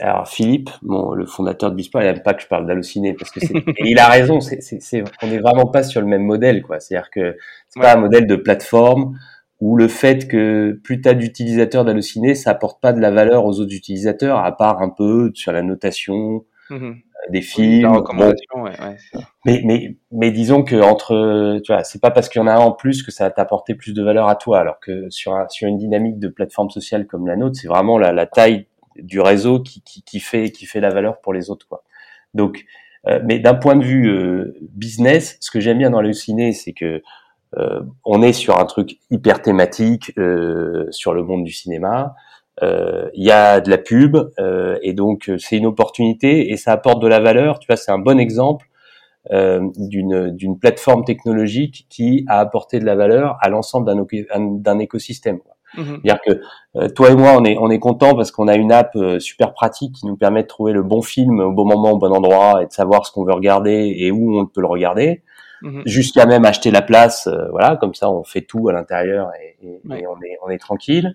alors 0.00 0.28
Philippe, 0.28 0.70
le 0.82 1.24
fondateur 1.26 1.70
de 1.70 1.76
Bisport, 1.76 2.02
il 2.02 2.06
aime 2.08 2.22
pas 2.22 2.34
que 2.34 2.42
je 2.42 2.48
parle 2.48 2.66
d'Allociné 2.66 3.14
parce 3.14 3.30
que 3.30 3.40
il 3.84 3.98
a 3.98 4.08
raison, 4.08 4.38
on 5.22 5.26
n'est 5.26 5.38
vraiment 5.38 5.66
pas 5.66 5.82
sur 5.82 6.00
le 6.00 6.06
même 6.06 6.22
modèle 6.24 6.62
quoi. 6.62 6.80
C'est-à-dire 6.80 7.10
que 7.10 7.36
c'est 7.68 7.80
pas 7.80 7.92
Ouais. 7.92 7.98
un 7.98 8.00
modèle 8.00 8.26
de 8.26 8.36
plateforme 8.36 9.18
où 9.60 9.76
le 9.76 9.88
fait 9.88 10.28
que 10.28 10.78
plus 10.84 11.00
t'as 11.00 11.14
d'utilisateurs 11.14 11.84
d'Allociné, 11.84 12.34
ça 12.34 12.50
apporte 12.50 12.80
pas 12.80 12.92
de 12.92 13.00
la 13.00 13.10
valeur 13.10 13.44
aux 13.44 13.60
autres 13.60 13.74
utilisateurs 13.74 14.38
à 14.38 14.56
part 14.56 14.80
un 14.82 14.88
peu 14.90 15.30
sur 15.34 15.52
la 15.52 15.62
notation 15.62 16.44
Mhm. 16.70 16.96
des 17.30 17.42
films. 17.42 17.82
La 17.82 17.88
Bon, 17.90 17.96
recommandation, 17.96 18.62
ouais, 18.62 18.70
ouais, 18.80 18.96
c'est 18.98 19.18
ça. 19.18 19.24
mais, 19.44 19.60
mais, 19.64 19.96
mais 20.12 20.30
disons 20.30 20.62
que 20.62 20.76
entre, 20.80 21.60
tu 21.64 21.72
vois, 21.72 21.84
c'est 21.84 22.00
pas 22.00 22.10
parce 22.10 22.28
qu'il 22.28 22.40
y 22.40 22.42
en 22.44 22.46
a 22.46 22.54
un 22.54 22.58
en 22.60 22.72
plus 22.72 23.02
que 23.02 23.10
ça 23.10 23.24
va 23.24 23.30
t'apporter 23.30 23.74
plus 23.74 23.92
de 23.94 24.02
valeur 24.02 24.28
à 24.28 24.36
toi, 24.36 24.58
alors 24.60 24.80
que 24.80 25.08
sur, 25.10 25.34
un, 25.34 25.48
sur 25.48 25.68
une 25.68 25.78
dynamique 25.78 26.18
de 26.18 26.28
plateforme 26.28 26.70
sociale 26.70 27.06
comme 27.06 27.26
la 27.26 27.36
nôtre, 27.36 27.56
c'est 27.60 27.68
vraiment 27.68 27.98
la, 27.98 28.12
la 28.12 28.26
taille 28.26 28.66
du 28.96 29.20
réseau 29.20 29.60
qui, 29.60 29.82
qui, 29.82 30.02
qui 30.02 30.20
fait 30.20 30.50
qui 30.50 30.66
fait 30.66 30.80
la 30.80 30.90
valeur 30.90 31.20
pour 31.20 31.32
les 31.32 31.50
autres, 31.50 31.66
quoi. 31.68 31.82
Donc, 32.34 32.64
euh, 33.06 33.20
mais 33.24 33.38
d'un 33.38 33.54
point 33.54 33.76
de 33.76 33.84
vue 33.84 34.08
euh, 34.08 34.56
business, 34.72 35.36
ce 35.40 35.50
que 35.50 35.60
j'aime 35.60 35.78
bien 35.78 35.90
dans 35.90 36.02
le 36.02 36.12
ciné, 36.12 36.52
c'est 36.52 36.72
que 36.72 37.02
euh, 37.58 37.80
on 38.04 38.22
est 38.22 38.32
sur 38.32 38.58
un 38.58 38.64
truc 38.66 38.98
hyper 39.10 39.42
thématique 39.42 40.12
euh, 40.18 40.86
sur 40.90 41.14
le 41.14 41.22
monde 41.24 41.44
du 41.44 41.52
cinéma. 41.52 42.14
Euh, 42.62 43.08
Il 43.14 43.24
y 43.24 43.30
a 43.30 43.60
de 43.60 43.70
la 43.70 43.78
pub 43.78 44.16
euh, 44.38 44.78
et 44.82 44.92
donc 44.92 45.28
euh, 45.28 45.36
c'est 45.38 45.56
une 45.56 45.66
opportunité 45.66 46.50
et 46.52 46.56
ça 46.56 46.72
apporte 46.72 47.00
de 47.02 47.08
la 47.08 47.20
valeur. 47.20 47.58
Tu 47.58 47.66
vois, 47.66 47.76
c'est 47.76 47.90
un 47.92 47.98
bon 47.98 48.18
exemple 48.18 48.66
euh, 49.32 49.60
d'une 49.76 50.30
d'une 50.30 50.58
plateforme 50.58 51.04
technologique 51.04 51.86
qui 51.90 52.24
a 52.28 52.38
apporté 52.40 52.78
de 52.78 52.84
la 52.84 52.94
valeur 52.94 53.36
à 53.40 53.48
l'ensemble 53.48 53.90
d'un 54.62 54.78
écosystème. 54.78 55.40
Mhm. 55.76 56.00
C'est-à-dire 56.02 56.20
que 56.26 56.40
euh, 56.76 56.88
toi 56.88 57.10
et 57.10 57.14
moi, 57.14 57.34
on 57.38 57.44
est 57.44 57.56
on 57.58 57.70
est 57.70 57.78
content 57.78 58.14
parce 58.16 58.30
qu'on 58.32 58.48
a 58.48 58.56
une 58.56 58.72
app 58.72 58.96
euh, 58.96 59.20
super 59.20 59.52
pratique 59.52 59.94
qui 59.94 60.06
nous 60.06 60.16
permet 60.16 60.42
de 60.42 60.48
trouver 60.48 60.72
le 60.72 60.82
bon 60.82 61.00
film 61.02 61.38
au 61.40 61.52
bon 61.52 61.64
moment, 61.66 61.92
au 61.92 61.98
bon 61.98 62.12
endroit 62.12 62.62
et 62.62 62.66
de 62.66 62.72
savoir 62.72 63.06
ce 63.06 63.12
qu'on 63.12 63.24
veut 63.24 63.34
regarder 63.34 63.94
et 63.96 64.10
où 64.10 64.38
on 64.38 64.46
peut 64.46 64.60
le 64.62 64.66
regarder 64.66 65.22
Mhm. 65.62 65.82
jusqu'à 65.84 66.24
même 66.24 66.46
acheter 66.46 66.70
la 66.70 66.80
place, 66.80 67.26
euh, 67.26 67.48
voilà, 67.50 67.76
comme 67.76 67.92
ça 67.94 68.10
on 68.10 68.24
fait 68.24 68.40
tout 68.40 68.70
à 68.70 68.72
l'intérieur 68.72 69.28
et, 69.40 69.66
et- 69.66 69.80
Ouais. 69.86 70.00
et 70.00 70.06
on 70.06 70.16
est 70.22 70.38
on 70.44 70.48
est 70.48 70.56
tranquille. 70.58 71.14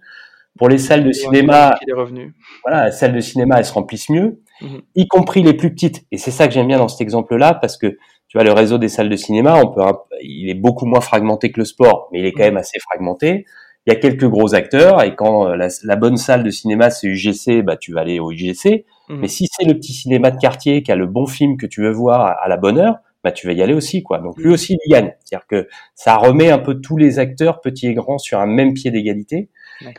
Pour 0.58 0.70
les 0.70 0.78
salles 0.78 1.04
de 1.04 1.12
cinéma, 1.12 1.76
les 1.86 1.94
revenus. 1.94 2.34
voilà, 2.64 2.86
les 2.86 2.92
salles 2.92 3.14
de 3.14 3.20
cinéma 3.20 3.58
elles 3.58 3.66
se 3.66 3.74
remplissent 3.74 4.10
mieux 4.10 4.40
mhm. 4.62 4.82
y 4.96 5.08
compris 5.08 5.44
les 5.44 5.54
plus 5.54 5.70
petites. 5.72 6.06
Et 6.12 6.18
c'est 6.18 6.32
ça 6.32 6.48
que 6.48 6.54
j'aime 6.54 6.68
bien 6.68 6.78
dans 6.78 6.88
cet 6.88 7.02
exemple-là, 7.02 7.54
parce 7.56 7.78
que 7.78 7.98
tu 8.28 8.38
vois, 8.38 8.44
le 8.44 8.54
réseau 8.54 8.78
des 8.78 8.90
salles 8.90 9.10
de 9.10 9.16
cinéma, 9.16 9.62
on 9.62 9.68
peut, 9.68 9.82
il 10.22 10.50
est 10.50 10.56
beaucoup 10.56 10.86
moins 10.86 11.02
fragmenté 11.02 11.52
que 11.52 11.60
le 11.60 11.66
sport, 11.66 12.10
mais 12.12 12.20
il 12.20 12.26
est 12.26 12.32
quand 12.32 12.44
mhm. 12.44 12.50
même 12.50 12.58
assez 12.58 12.80
fragmenté. 12.80 13.46
Il 13.86 13.94
y 13.94 13.96
a 13.96 14.00
quelques 14.00 14.28
gros 14.28 14.56
acteurs, 14.56 15.04
et 15.04 15.14
quand 15.16 15.48
euh, 15.48 15.70
la, 15.84 15.96
bonne 15.96 16.18
salle 16.18 16.44
de 16.44 16.50
cinéma 16.50 16.90
c'est 16.90 17.08
UGC, 17.08 17.62
bah 17.62 17.78
tu 17.78 17.94
vas 17.94 18.02
aller 18.02 18.20
au 18.20 18.32
UGC. 18.32 18.86
Mhm. 19.10 19.20
Mais 19.20 19.28
si 19.28 19.48
c'est 19.52 19.66
le 19.66 19.76
petit 19.76 19.94
cinéma 19.94 20.32
de 20.32 20.38
quartier 20.38 20.82
qui 20.82 20.92
a 20.92 20.96
le 20.96 21.06
bon 21.06 21.28
film 21.28 21.58
que 21.58 21.68
tu 21.68 21.82
veux 21.82 21.92
voir 21.92 22.36
à 22.42 22.48
la 22.48 22.58
bonne 22.58 22.80
heure, 22.80 22.96
bah 23.24 23.32
tu 23.32 23.48
vas 23.48 23.54
y 23.54 23.62
aller 23.62 23.74
aussi 23.74 24.04
quoi. 24.04 24.20
Donc 24.20 24.38
lui 24.38 24.50
aussi 24.50 24.78
il 24.86 24.92
gagne. 24.92 25.14
C'est-à-dire 25.24 25.48
que 25.48 25.68
ça 25.94 26.16
remet 26.16 26.50
un 26.50 26.60
peu 26.60 26.80
tous 26.82 26.98
les 26.98 27.20
acteurs 27.20 27.62
petits 27.62 27.88
et 27.88 27.94
grands 27.94 28.18
sur 28.18 28.40
un 28.40 28.48
même 28.48 28.74
pied 28.74 28.92
d'égalité. 28.92 29.50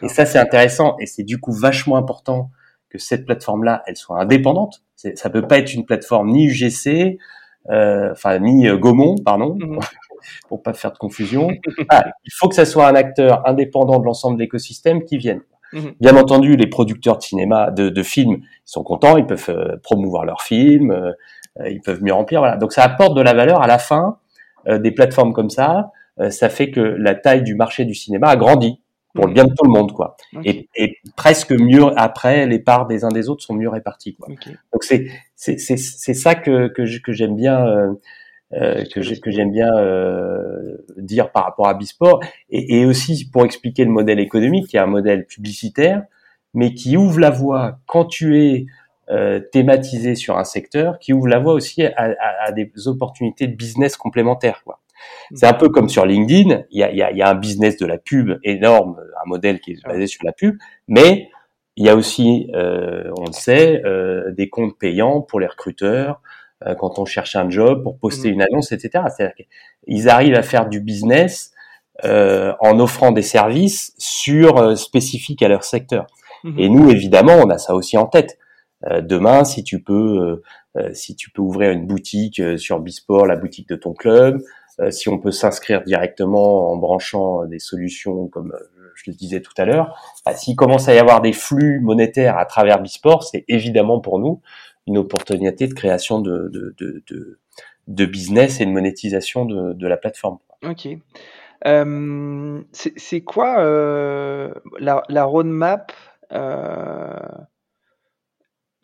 Et 0.02 0.08
ça 0.08 0.26
c'est 0.26 0.38
intéressant 0.38 0.96
et 1.00 1.06
c'est 1.06 1.22
du 1.22 1.38
coup 1.38 1.52
vachement 1.52 1.96
important 1.96 2.50
que 2.88 2.98
cette 2.98 3.26
plateforme 3.26 3.64
là 3.64 3.82
elle 3.86 3.96
soit 3.96 4.20
indépendante. 4.20 4.82
Ça 4.94 5.30
peut 5.30 5.46
pas 5.46 5.58
être 5.58 5.74
une 5.74 5.84
plateforme 5.84 6.30
ni 6.30 6.46
UGC, 6.46 7.18
euh, 7.70 8.12
enfin 8.12 8.38
ni 8.38 8.68
euh, 8.68 8.78
Gaumont 8.78 9.16
pardon. 9.24 9.56
Mhm. 9.60 9.78
pour 10.48 10.62
pas 10.62 10.72
faire 10.72 10.92
de 10.92 10.98
confusion. 10.98 11.50
Ah, 11.88 12.06
il 12.24 12.32
faut 12.32 12.48
que 12.48 12.54
ça 12.54 12.64
soit 12.64 12.88
un 12.88 12.94
acteur 12.94 13.46
indépendant 13.48 13.98
de 13.98 14.04
l'ensemble 14.04 14.36
de 14.36 14.42
l'écosystème 14.42 15.04
qui 15.04 15.18
vienne. 15.18 15.40
Mhm. 15.72 15.94
Bien 16.00 16.16
entendu, 16.16 16.56
les 16.56 16.66
producteurs 16.66 17.18
de 17.18 17.22
cinéma, 17.22 17.70
de, 17.70 17.88
de 17.88 18.02
films, 18.02 18.38
ils 18.40 18.70
sont 18.70 18.82
contents, 18.82 19.16
ils 19.16 19.26
peuvent 19.26 19.50
euh, 19.50 19.76
promouvoir 19.82 20.24
leurs 20.24 20.42
films, 20.42 20.90
euh, 20.90 21.12
euh, 21.60 21.68
ils 21.70 21.80
peuvent 21.80 22.02
mieux 22.02 22.12
remplir. 22.12 22.40
Voilà. 22.40 22.56
Donc 22.56 22.72
ça 22.72 22.82
apporte 22.82 23.16
de 23.16 23.22
la 23.22 23.34
valeur 23.34 23.62
à 23.62 23.66
la 23.66 23.78
fin 23.78 24.18
des 24.68 24.90
plateformes 24.90 25.32
comme 25.32 25.48
ça. 25.48 25.92
ça 26.30 26.48
fait 26.48 26.72
que 26.72 26.80
la 26.80 27.14
taille 27.14 27.44
du 27.44 27.54
marché 27.54 27.84
du 27.84 27.94
cinéma 27.94 28.26
a 28.26 28.36
grandi 28.36 28.80
pour 29.16 29.26
le 29.26 29.32
bien 29.32 29.44
de 29.44 29.52
tout 29.52 29.64
le 29.64 29.70
monde, 29.70 29.92
quoi. 29.92 30.16
Et, 30.44 30.68
et, 30.76 30.98
presque 31.16 31.52
mieux 31.52 31.86
après, 31.96 32.46
les 32.46 32.60
parts 32.60 32.86
des 32.86 33.04
uns 33.04 33.08
des 33.08 33.28
autres 33.28 33.42
sont 33.42 33.54
mieux 33.54 33.68
réparties, 33.68 34.14
quoi. 34.14 34.28
Donc 34.72 34.84
c'est 34.84 35.08
c'est 35.34 35.58
c'est 35.58 36.14
ça 36.14 36.36
que 36.36 36.68
que 36.68 37.12
j'aime 37.12 37.34
bien 37.34 37.96
euh, 38.52 38.84
que 38.94 39.02
j'aime 39.02 39.50
bien 39.50 39.76
euh, 39.76 40.76
dire 40.96 41.32
par 41.32 41.44
rapport 41.44 41.66
à 41.66 41.74
Bisport, 41.74 42.20
et, 42.48 42.78
et, 42.78 42.86
aussi 42.86 43.28
pour 43.28 43.44
expliquer 43.44 43.84
le 43.84 43.90
modèle 43.90 44.20
économique, 44.20 44.68
qui 44.68 44.76
est 44.76 44.80
un 44.80 44.86
modèle 44.86 45.26
publicitaire, 45.26 46.04
mais 46.54 46.72
qui 46.72 46.96
ouvre 46.96 47.18
la 47.18 47.30
voie 47.30 47.80
quand 47.86 48.04
tu 48.04 48.40
es 48.40 48.66
euh, 49.10 49.40
thématisé 49.40 50.14
sur 50.14 50.38
un 50.38 50.44
secteur, 50.44 51.00
qui 51.00 51.12
ouvre 51.12 51.26
la 51.26 51.40
voie 51.40 51.54
aussi 51.54 51.84
à, 51.84 51.92
à, 51.96 52.46
à 52.46 52.52
des 52.52 52.70
opportunités 52.86 53.48
de 53.48 53.56
business 53.56 53.96
complémentaires. 53.96 54.62
Quoi. 54.64 54.78
C'est 55.34 55.46
un 55.46 55.54
peu 55.54 55.68
comme 55.68 55.88
sur 55.88 56.06
LinkedIn, 56.06 56.62
il 56.70 56.80
y 56.80 56.82
a, 56.82 56.92
y, 56.92 57.02
a, 57.02 57.12
y 57.12 57.22
a, 57.22 57.28
un 57.28 57.34
business 57.34 57.76
de 57.76 57.86
la 57.86 57.98
pub 57.98 58.38
énorme, 58.44 58.96
un 58.98 59.28
modèle 59.28 59.60
qui 59.60 59.72
est 59.72 59.86
basé 59.86 60.06
sur 60.06 60.24
la 60.24 60.32
pub, 60.32 60.56
mais 60.88 61.28
il 61.76 61.84
y 61.84 61.88
a 61.90 61.94
aussi, 61.94 62.50
euh, 62.54 63.10
on 63.18 63.26
le 63.26 63.32
sait, 63.32 63.82
euh, 63.84 64.32
des 64.32 64.48
comptes 64.48 64.78
payants 64.78 65.20
pour 65.20 65.40
les 65.40 65.46
recruteurs, 65.46 66.22
euh, 66.66 66.74
quand 66.74 66.98
on 66.98 67.04
cherche 67.04 67.36
un 67.36 67.50
job, 67.50 67.82
pour 67.82 67.98
poster 67.98 68.30
mmh. 68.30 68.34
une 68.34 68.42
annonce, 68.42 68.72
etc. 68.72 69.04
C'est-à-dire 69.14 69.34
qu'ils 69.36 70.08
arrivent 70.08 70.34
à 70.34 70.42
faire 70.42 70.68
du 70.68 70.80
business 70.80 71.52
en 72.02 72.78
offrant 72.78 73.10
des 73.10 73.22
services 73.22 73.94
sur 73.96 74.76
spécifiques 74.76 75.42
à 75.42 75.48
leur 75.48 75.64
secteur. 75.64 76.06
Mmh. 76.44 76.58
Et 76.58 76.68
nous, 76.68 76.90
évidemment, 76.90 77.36
on 77.42 77.48
a 77.48 77.56
ça 77.56 77.74
aussi 77.74 77.96
en 77.96 78.04
tête. 78.04 78.38
Demain, 79.00 79.44
si 79.44 79.64
tu 79.64 79.82
peux, 79.82 80.42
si 80.92 81.16
tu 81.16 81.30
peux 81.30 81.40
ouvrir 81.40 81.70
une 81.70 81.86
boutique 81.86 82.42
sur 82.58 82.80
Bisport, 82.80 83.24
la 83.24 83.36
boutique 83.36 83.70
de 83.70 83.76
ton 83.76 83.94
club, 83.94 84.42
si 84.90 85.08
on 85.08 85.18
peut 85.18 85.30
s'inscrire 85.30 85.82
directement 85.82 86.70
en 86.70 86.76
branchant 86.76 87.44
des 87.46 87.58
solutions 87.58 88.28
comme 88.28 88.54
je 88.94 89.10
le 89.10 89.16
disais 89.16 89.40
tout 89.40 89.52
à 89.56 89.64
l'heure, 89.64 90.18
bah, 90.24 90.34
s'il 90.34 90.56
commence 90.56 90.88
à 90.88 90.94
y 90.94 90.98
avoir 90.98 91.20
des 91.20 91.32
flux 91.32 91.80
monétaires 91.80 92.38
à 92.38 92.46
travers 92.46 92.80
Bisport, 92.80 93.24
c'est 93.24 93.44
évidemment 93.48 94.00
pour 94.00 94.18
nous 94.18 94.40
une 94.86 94.98
opportunité 94.98 95.66
de 95.66 95.74
création 95.74 96.20
de, 96.20 96.48
de, 96.52 96.74
de, 97.88 98.06
business 98.06 98.60
et 98.60 98.66
de 98.66 98.70
monétisation 98.70 99.44
de, 99.44 99.86
la 99.86 99.96
plateforme. 99.96 100.38
Ok. 100.64 100.88
Euh, 101.66 102.62
c'est 102.72 103.22
quoi 103.22 103.60
euh, 103.60 104.52
la, 104.78 105.24
roadmap 105.24 105.92
euh, 106.32 107.18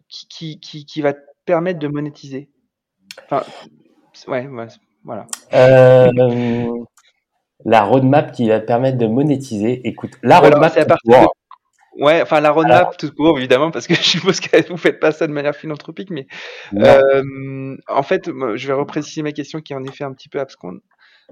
qui, 0.09 0.59
qui, 0.59 0.85
qui, 0.85 1.03
va 1.03 1.13
te 1.13 1.21
permettre 1.45 1.79
de 1.79 1.89
monétiser? 1.89 2.51
Enfin, 3.25 3.45
ouais, 4.27 4.49
voilà. 5.05 5.27
Euh, 5.55 6.69
la 7.65 7.83
roadmap 7.83 8.33
qui 8.33 8.49
va 8.49 8.61
te 8.61 8.67
permettre 8.67 8.99
de 8.99 9.07
monétiser. 9.07 9.87
Écoute, 9.87 10.13
la 10.23 10.41
roadmap, 10.41 10.73
c'est 10.73 10.81
à 10.81 10.87
partir 10.87 11.27
Ouais, 11.99 12.23
enfin 12.23 12.41
la 12.41 12.51
roadmap 12.51 12.97
tout 12.97 13.13
court 13.13 13.39
évidemment 13.39 13.71
parce 13.71 13.87
que 13.87 13.95
je 13.95 14.01
suppose 14.01 14.41
que 14.41 14.69
vous 14.69 14.79
faites 14.79 14.99
pas 14.99 15.13
ça 15.13 15.27
de 15.27 15.33
manière 15.33 15.55
philanthropique, 15.55 16.11
mais 16.11 16.27
euh, 16.75 17.77
en 17.87 18.03
fait, 18.03 18.31
je 18.55 18.67
vais 18.67 18.73
repréciser 18.73 19.23
ma 19.23 19.33
question 19.33 19.61
qui 19.61 19.75
est 19.75 19.77
en 19.77 19.85
effet 19.85 20.05
un 20.05 20.13
petit 20.13 20.29
peu 20.29 20.41
absconde. 20.41 20.81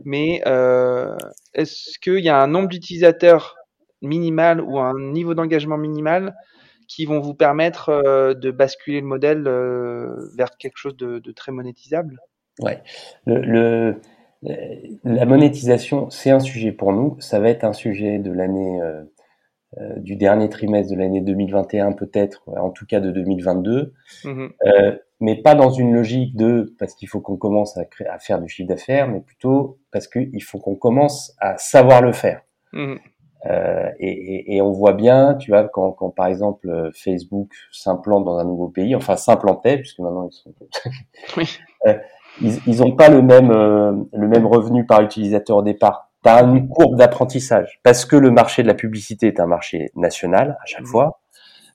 Mais 0.05 0.43
euh, 0.47 1.17
est-ce 1.55 1.99
qu'il 1.99 2.21
y 2.21 2.29
a 2.29 2.43
un 2.43 2.47
nombre 2.47 2.69
d'utilisateurs 2.69 3.57
minimal 4.03 4.61
ou 4.61 4.79
un 4.79 4.95
niveau 4.99 5.35
d'engagement 5.35 5.77
minimal 5.77 6.35
qui 6.89 7.05
vont 7.05 7.21
vous 7.21 7.35
permettre 7.35 7.91
euh, 7.91 8.35
de 8.35 8.51
basculer 8.51 9.01
le 9.01 9.07
modèle 9.07 9.47
euh, 9.47 10.15
vers 10.37 10.57
quelque 10.59 10.77
chose 10.77 10.97
de, 10.97 11.19
de 11.19 11.33
très 11.33 11.53
monétisable? 11.53 12.19
Ouais, 12.61 12.83
le, 13.27 13.41
le, 13.41 14.01
la 15.05 15.27
monétisation 15.27 16.11
c'est 16.11 16.31
un 16.31 16.41
sujet 16.41 16.73
pour 16.73 16.93
nous. 16.93 17.17
Ça 17.21 17.41
va 17.41 17.49
être 17.49 17.65
un 17.65 17.73
sujet 17.73 18.19
de 18.19 18.33
l'année 18.33 18.81
euh, 18.81 19.03
euh, 19.79 19.99
du 19.99 20.17
dernier 20.17 20.49
trimestre 20.49 20.93
de 20.93 20.99
l'année 20.99 21.21
2021 21.21 21.93
peut-être, 21.93 22.43
en 22.49 22.71
tout 22.71 22.87
cas 22.87 22.99
de 22.99 23.13
2022, 23.13 23.95
mmh 24.25 24.47
euh, 24.67 24.97
mais 25.21 25.41
pas 25.41 25.55
dans 25.55 25.71
une 25.71 25.95
logique 25.95 26.35
de 26.35 26.75
parce 26.79 26.95
qu'il 26.95 27.07
faut 27.07 27.21
qu'on 27.21 27.37
commence 27.37 27.77
à, 27.77 27.85
créer, 27.85 28.09
à 28.09 28.19
faire 28.19 28.41
du 28.41 28.49
chiffre 28.49 28.69
d'affaires, 28.69 29.07
mais 29.07 29.21
plutôt 29.21 29.79
parce 29.93 30.09
qu'il 30.09 30.43
faut 30.43 30.59
qu'on 30.59 30.75
commence 30.75 31.37
à 31.39 31.57
savoir 31.57 32.03
le 32.03 32.13
faire. 32.13 32.43
Mmh 32.73 32.97
euh, 33.47 33.91
et, 33.99 34.11
et, 34.11 34.57
et, 34.57 34.61
on 34.61 34.73
voit 34.73 34.93
bien, 34.93 35.35
tu 35.35 35.53
vois, 35.53 35.67
quand, 35.69 35.93
quand 35.93 36.11
par 36.11 36.27
exemple 36.27 36.91
Facebook 36.95 37.53
s'implante 37.73 38.25
dans 38.25 38.39
un 38.39 38.45
nouveau 38.45 38.69
pays, 38.69 38.95
enfin 38.95 39.17
s'implantait, 39.17 39.79
puisque 39.79 40.01
maintenant 40.01 40.29
ils 40.29 40.35
sont, 40.35 40.53
oui. 41.37 41.59
euh, 41.87 41.95
ils 42.41 42.79
n'ont 42.79 42.97
pas 42.97 43.09
le 43.09 43.23
même 43.23 43.51
euh, 43.51 43.93
le 44.13 44.29
même 44.29 44.47
revenu 44.47 44.87
par 44.87 45.03
utilisateur 45.03 45.59
au 45.59 45.63
départ 45.63 46.11
tu 46.23 46.31
as 46.31 46.43
une 46.43 46.69
courbe 46.69 46.97
d'apprentissage 46.97 47.81
parce 47.83 48.05
que 48.05 48.17
le 48.17 48.31
marché 48.31 48.63
de 48.63 48.69
la 48.69 48.75
publicité 48.75 49.29
est 49.29 49.41
un 49.41 49.47
marché 49.47 49.91
national 49.95 50.59
à 50.63 50.67
chaque 50.67 50.83
mmh. 50.83 50.87
fois. 50.87 51.21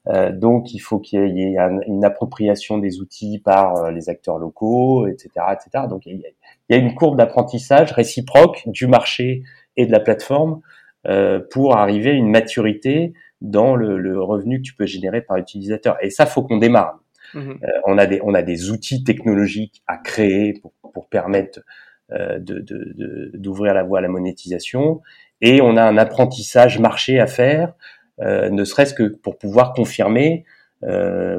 Euh, 0.08 0.32
donc, 0.32 0.74
il 0.74 0.80
faut 0.80 1.00
qu'il 1.00 1.36
y 1.36 1.42
ait 1.42 1.58
une 1.88 2.06
appropriation 2.06 2.78
des 2.78 3.00
outils 3.00 3.40
par 3.40 3.76
euh, 3.78 3.92
les 3.92 4.08
acteurs 4.08 4.38
locaux, 4.38 5.08
etc., 5.08 5.30
etc. 5.52 5.86
Donc, 5.90 6.06
il 6.06 6.22
y 6.70 6.74
a, 6.76 6.78
une 6.78 6.94
courbe 6.94 7.18
d'apprentissage 7.18 7.92
réciproque 7.92 8.64
du 8.68 8.86
marché 8.86 9.42
et 9.78 9.88
de 9.88 9.92
la 9.92 10.00
plateforme 10.00 10.62
euh, 11.08 11.40
pour 11.52 11.76
arriver 11.76 12.12
à 12.12 12.14
une 12.14 12.30
maturité 12.30 13.14
dans 13.42 13.76
le, 13.76 13.98
le, 13.98 14.22
revenu 14.22 14.58
que 14.58 14.68
tu 14.68 14.76
peux 14.76 14.86
générer 14.86 15.22
par 15.22 15.38
utilisateur. 15.38 15.98
Et 16.02 16.12
ça, 16.12 16.28
faut 16.28 16.44
qu'on 16.44 16.58
démarre. 16.58 17.00
Mmh. 17.34 17.40
Euh, 17.40 17.68
on 17.86 17.98
a 17.98 18.06
des 18.06 18.22
on 18.24 18.34
outils 18.72 19.04
technologiques 19.04 19.82
à 19.88 19.98
créer 19.98 20.62
pour, 20.62 21.08
permettre 21.10 21.60
euh, 22.12 22.40
d'ouvrir 23.34 23.74
la 23.74 23.84
voie 23.84 24.00
à 24.00 24.02
la 24.02 24.08
monétisation. 24.08 25.02
Et 25.42 25.62
on 25.62 25.78
a 25.78 25.84
un 25.84 25.98
apprentissage 25.98 26.80
marché 26.80 27.20
à 27.20 27.28
faire, 27.28 27.74
euh, 28.22 28.50
ne 28.50 28.64
serait-ce 28.64 28.94
que 28.94 29.04
pour 29.04 29.38
pouvoir 29.38 29.74
confirmer 29.74 30.46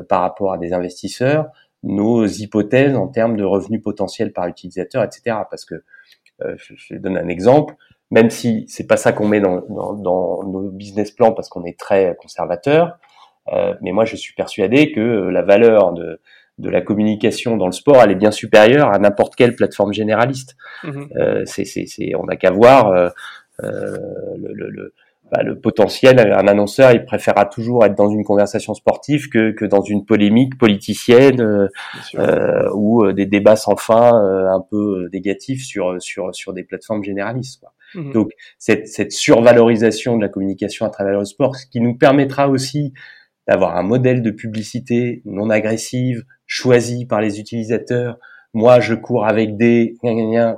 par 0.09 0.23
rapport 0.23 0.53
à 0.53 0.59
des 0.59 0.73
investisseurs 0.73 1.47
nos 1.85 2.27
hypothèses 2.27 2.97
en 2.97 3.07
termes 3.07 3.37
de 3.37 3.45
revenus 3.45 3.81
potentiels 3.81 4.33
par 4.33 4.49
utilisateur, 4.49 5.05
etc. 5.05 5.37
Parce 5.49 5.65
que 5.65 5.85
je, 6.41 6.97
donne 6.97 7.17
un 7.17 7.29
exemple, 7.29 7.77
même 8.11 8.29
si 8.29 8.65
c'est 8.67 8.89
pas 8.89 8.97
ça 8.97 9.13
qu'on 9.13 9.29
met 9.29 9.41
dans, 9.41 9.61
dans, 9.61 10.43
nos 10.43 10.71
business 10.71 11.13
plans 11.13 11.33
parce 11.33 11.49
qu'on 11.49 11.65
est 11.65 11.79
très 11.79 12.17
conservateur, 12.21 12.99
mais 13.81 13.93
moi 13.93 14.05
je 14.05 14.17
suis 14.17 14.35
persuadé 14.35 14.93
que 14.93 15.01
la 15.01 15.43
valeur 15.43 15.93
de 15.93 16.21
de 16.59 16.71
la 16.71 16.81
communication 16.81 17.57
dans 17.59 17.67
le 17.67 17.73
sport, 17.73 18.03
elle 18.03 18.13
est 18.13 18.15
bien 18.17 18.31
supérieure 18.31 18.91
à 18.91 18.99
n'importe 18.99 19.37
quelle 19.37 19.55
plateforme 19.55 19.93
généraliste. 19.93 20.57
Mhm. 20.85 21.09
Euh, 21.17 21.43
c'est, 21.45 21.65
c'est, 21.65 22.15
on 22.17 22.25
n'a 22.25 22.37
qu'à 22.37 22.51
voir 22.51 22.89
euh, 22.89 23.11
euh, 23.63 23.99
le, 24.39 24.55
le, 24.55 24.71
le, 24.71 24.95
bah, 25.31 25.43
le, 25.43 25.59
potentiel. 25.59 26.21
Un 26.21 26.47
annonceur, 26.47 26.93
il 26.93 27.05
préférera 27.05 27.47
toujours 27.47 27.85
être 27.85 27.97
dans 27.97 28.09
une 28.09 28.25
conversation 28.25 28.75
sportive 28.75 29.29
que, 29.29 29.51
que 29.51 29.65
dans 29.65 29.83
une 29.83 30.05
polémique 30.07 30.57
politicienne 30.57 31.41
euh, 31.41 31.69
euh, 32.15 32.71
ou 32.75 33.05
euh, 33.05 33.13
des 33.13 33.27
débats 33.27 33.57
sans 33.57 33.77
fin 33.77 34.13
un 34.15 34.61
peu 34.61 35.09
négatifs 35.13 35.65
sur, 35.65 36.01
sur, 36.01 36.35
sur 36.35 36.53
des 36.53 36.63
plateformes 36.63 37.03
généralistes. 37.03 37.61
Quoi. 37.61 37.73
Mhm. 37.95 38.13
Donc 38.13 38.31
cette, 38.59 38.89
cette 38.89 39.13
survalorisation 39.13 40.17
de 40.17 40.23
la 40.23 40.29
communication 40.29 40.87
à 40.87 40.91
travers 40.91 41.19
le 41.19 41.25
sport, 41.25 41.57
ce 41.57 41.67
qui 41.67 41.81
nous 41.81 41.97
permettra 41.97 42.49
aussi 42.49 42.93
d'avoir 43.47 43.77
un 43.77 43.83
modèle 43.83 44.23
de 44.23 44.31
publicité 44.31 45.23
non 45.25 45.51
agressive, 45.51 46.25
choisi 46.47 47.07
par 47.07 47.21
les 47.21 47.41
utilisateurs. 47.41 48.19
Moi, 48.55 48.81
je 48.81 48.95
cours 48.95 49.27
avec 49.27 49.57
des 49.57 49.97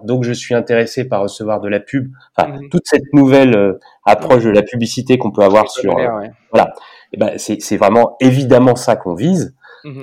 donc 0.05 0.23
je 0.23 0.33
suis 0.33 0.55
intéressé 0.55 1.09
par 1.09 1.23
recevoir 1.23 1.61
de 1.61 1.69
la 1.69 1.81
pub. 1.81 2.13
Enfin, 2.37 2.51
mhm. 2.51 2.69
toute 2.69 2.85
cette 2.85 3.13
nouvelle 3.13 3.57
euh, 3.57 3.79
approche 4.05 4.45
de 4.45 4.51
la 4.51 4.63
publicité 4.63 5.19
qu'on 5.19 5.33
peut 5.33 5.43
avoir 5.43 5.71
sur 5.71 5.97
euh, 5.99 6.27
voilà. 6.53 6.73
Et 7.13 7.15
eh 7.15 7.17
ben 7.19 7.39
c'est 7.39 7.77
vraiment 7.77 8.17
évidemment 8.21 8.77
ça 8.77 8.95
qu'on 8.97 9.15
vise. 9.15 9.55
Mmh 9.85 10.03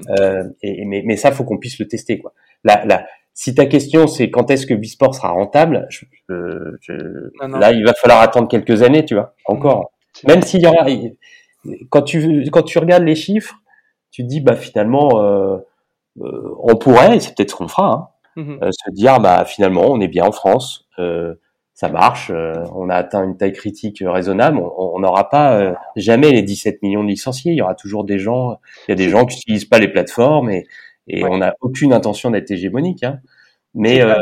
et, 0.64 0.86
mais, 0.86 1.04
mais 1.06 1.18
ça, 1.18 1.32
faut 1.32 1.44
qu'on 1.44 1.58
puisse 1.58 1.80
le 1.80 1.88
tester. 1.88 2.18
Quoi. 2.18 2.34
La, 2.64 2.84
la, 2.86 3.06
si 3.34 3.54
ta 3.54 3.66
question 3.66 4.08
c'est 4.08 4.32
quand 4.32 4.50
est-ce 4.50 4.66
que 4.66 4.74
Bisport 4.74 5.14
sera 5.14 5.30
rentable, 5.30 5.88
je, 5.90 6.06
là 7.60 7.72
il 7.74 7.86
va 7.86 7.94
falloir 7.94 8.22
attendre 8.22 8.48
quelques 8.48 8.82
années, 8.82 9.06
tu 9.06 9.14
vois, 9.14 9.36
encore. 9.46 9.92
Même 10.26 10.42
s'il 10.42 10.62
y 10.62 10.68
aura, 10.68 10.86
quand 11.90 12.02
tu 12.02 12.50
quand 12.52 12.64
tu 12.64 12.80
regardes 12.80 13.04
les 13.04 13.16
chiffres, 13.16 13.56
tu 14.12 14.24
te 14.24 14.28
dis 14.28 14.42
bah 14.42 14.56
finalement 14.56 15.22
euh, 15.22 15.58
euh, 16.22 16.56
on 16.60 16.76
pourrait, 16.76 17.18
et 17.18 17.20
c'est 17.20 17.36
peut-être 17.36 17.52
ce 17.52 17.56
qu'on 17.56 17.68
fera, 17.68 17.92
hein, 18.36 18.42
mhm. 18.42 18.60
euh, 18.64 18.70
se 18.72 18.92
dire 18.92 19.20
bah 19.20 19.46
finalement 19.46 19.86
on 19.92 20.00
est 20.00 20.08
bien 20.08 20.26
en 20.26 20.32
France, 20.32 20.88
ça 21.74 21.90
marche, 21.90 22.32
on 22.74 22.90
a 22.90 22.96
atteint 22.96 23.24
une 23.26 23.36
taille 23.36 23.52
critique 23.52 24.02
raisonnable, 24.06 24.60
on 24.60 25.00
n'aura 25.00 25.30
pas 25.30 25.76
jamais 25.98 26.32
les 26.32 26.42
17 26.42 26.82
millions 26.82 27.04
de 27.04 27.10
licenciés, 27.10 27.52
il 27.52 27.58
y 27.58 27.62
aura 27.62 27.76
toujours 27.76 28.06
des 28.06 28.18
gens, 28.18 28.60
il 28.88 28.92
y 28.92 28.94
a 28.94 28.96
des 28.96 29.10
gens 29.10 29.26
qui 29.26 29.36
n'utilisent 29.38 29.66
pas 29.66 29.80
les 29.80 29.90
plateformes 29.90 30.50
et 30.50 30.66
et 31.08 31.24
on 31.24 31.38
n'a 31.38 31.56
aucune 31.62 31.94
intention 31.94 32.32
d'être 32.32 32.50
hégémonique. 32.52 33.04
Hein. 33.04 33.20
Mais 33.74 34.02
euh... 34.02 34.16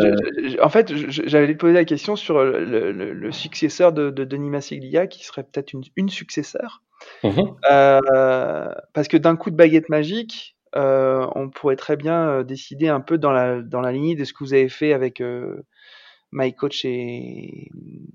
en 0.62 0.70
fait, 0.70 0.92
j'allais 0.96 1.54
te 1.54 1.60
poser 1.60 1.74
la 1.74 1.86
question 1.86 2.16
sur 2.16 2.44
le, 2.44 2.92
le, 2.92 3.14
le 3.14 3.32
successeur 3.32 3.94
de, 3.94 4.10
de, 4.10 4.24
Denis 4.26 4.50
Massiglia, 4.50 5.06
qui 5.06 5.24
serait 5.24 5.44
peut-être 5.44 5.74
une, 5.74 5.84
une 5.96 6.10
successeur. 6.10 6.82
Mmh 7.24 7.56
euh, 7.72 8.74
parce 8.94 9.08
que 9.08 9.16
d'un 9.16 9.38
coup 9.38 9.50
de 9.50 9.56
baguette 9.56 9.88
magique, 9.88 10.58
euh, 10.76 11.28
on 11.36 11.50
pourrait 11.50 11.76
très 11.76 11.96
bien 11.96 12.28
euh, 12.30 12.44
décider 12.44 12.88
un 12.88 13.00
peu 13.00 13.18
dans 13.18 13.32
la, 13.32 13.62
dans 13.62 13.82
la 13.82 13.92
lignée 13.92 14.16
de 14.16 14.24
ce 14.24 14.34
que 14.34 14.40
vous 14.40 14.54
avez 14.54 14.70
fait 14.70 14.94
avec 14.94 15.22
euh, 15.22 15.64
MyCoach 16.32 16.86
et, 16.86 17.70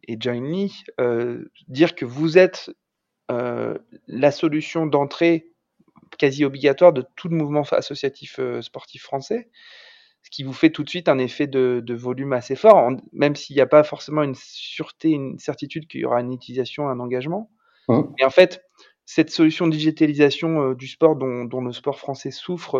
et 0.09 0.17
Join 0.19 0.67
euh, 1.01 1.45
dire 1.69 1.95
que 1.95 2.05
vous 2.05 2.39
êtes 2.39 2.71
la 3.31 4.31
solution 4.31 4.87
d'entrée 4.87 5.53
quasi 6.17 6.47
obligatoire 6.47 6.95
de 6.95 7.05
tout 7.15 7.29
le 7.29 7.37
mouvement 7.37 7.63
associatif 7.73 8.41
sportif 8.63 9.03
français, 9.03 9.51
ce 10.23 10.31
qui 10.31 10.45
vous 10.45 10.55
fait 10.55 10.71
tout 10.71 10.83
de 10.83 10.89
suite 10.89 11.11
un 11.11 11.19
effet 11.19 11.47
de, 11.47 11.95
volume 11.95 12.33
assez 12.33 12.57
fort, 12.57 12.91
même 13.13 13.37
s'il 13.37 13.55
n'y 13.55 13.61
a 13.61 13.67
pas 13.67 13.85
forcément 13.85 14.23
une 14.23 14.35
sûreté, 14.35 15.11
une 15.11 15.39
certitude 15.39 15.87
qu'il 15.89 16.01
y 16.01 16.05
aura 16.07 16.23
une 16.23 16.33
utilisation, 16.33 16.89
un 16.89 17.01
engagement. 17.01 17.51
Mmh. 17.89 18.01
Mais 18.19 18.25
en 18.25 18.31
fait, 18.31 18.63
cette 19.09 19.31
solution 19.31 19.67
de 19.67 19.73
digitalisation 19.73 20.61
euh, 20.61 20.75
du 20.75 20.87
sport 20.87 21.17
dont, 21.17 21.61
le 21.63 21.73
sport 21.73 21.99
français 21.99 22.31
souffre, 22.31 22.77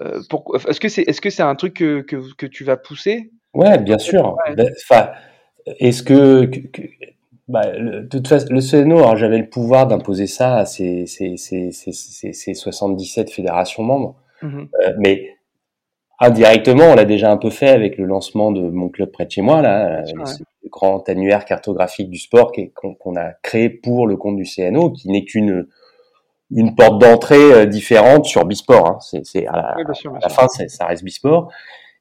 euh, 0.00 0.20
est-ce 0.68 0.78
que 0.78 0.88
c'est 0.88 1.02
est 1.02 1.10
-ce 1.10 1.28
c'est 1.28 1.42
un 1.42 1.56
truc 1.56 1.74
que, 1.74 2.02
que, 2.02 2.46
tu 2.46 2.62
vas 2.62 2.76
pousser? 2.76 3.32
Ouais, 3.52 3.78
bien 3.78 3.98
sûr. 3.98 4.36
Ben, 4.56 4.70
enfin, 4.84 5.10
est-ce 5.80 6.04
que, 6.04 6.48
bah, 7.48 7.76
le, 7.76 8.02
de 8.02 8.06
toute 8.06 8.28
façon, 8.28 8.46
le 8.50 8.60
CNO, 8.60 9.16
j'avais 9.16 9.38
le 9.38 9.48
pouvoir 9.48 9.88
d'imposer 9.88 10.28
ça 10.28 10.58
à 10.58 10.66
ces, 10.66 11.06
ces, 11.06 11.36
ces, 11.36 11.72
ces, 11.72 12.54
77 12.54 13.32
fédérations 13.32 13.82
membres. 13.82 14.14
Mhm. 14.40 14.68
Euh, 14.84 14.92
mais 14.98 15.34
indirectement, 16.20 16.92
on 16.92 16.94
l'a 16.94 17.04
déjà 17.04 17.32
un 17.32 17.38
peu 17.38 17.50
fait 17.50 17.70
avec 17.70 17.98
le 17.98 18.04
lancement 18.04 18.52
de 18.52 18.62
mon 18.70 18.88
club 18.88 19.10
près 19.10 19.26
de 19.26 19.32
chez 19.32 19.42
moi, 19.42 19.62
là, 19.62 20.04
grand 20.70 21.08
annuaire 21.08 21.44
cartographique 21.44 22.10
du 22.10 22.18
sport 22.18 22.52
qu'on 22.74 23.16
a 23.16 23.32
créé 23.42 23.70
pour 23.70 24.06
le 24.06 24.16
compte 24.16 24.36
du 24.36 24.44
CNO, 24.44 24.90
qui 24.90 25.08
n'est 25.08 25.24
qu'une 25.24 25.66
une 26.50 26.74
porte 26.74 27.00
d'entrée 27.00 27.52
euh, 27.52 27.66
différente 27.66 28.24
sur 28.24 28.44
Bisport. 28.44 28.88
Hein. 28.88 28.98
C'est 29.00 29.46
à 29.46 29.56
la, 29.56 29.68
à 29.70 30.18
la 30.22 30.28
fin, 30.28 30.46
ça 30.48 30.86
reste 30.86 31.04
Bisport. 31.04 31.50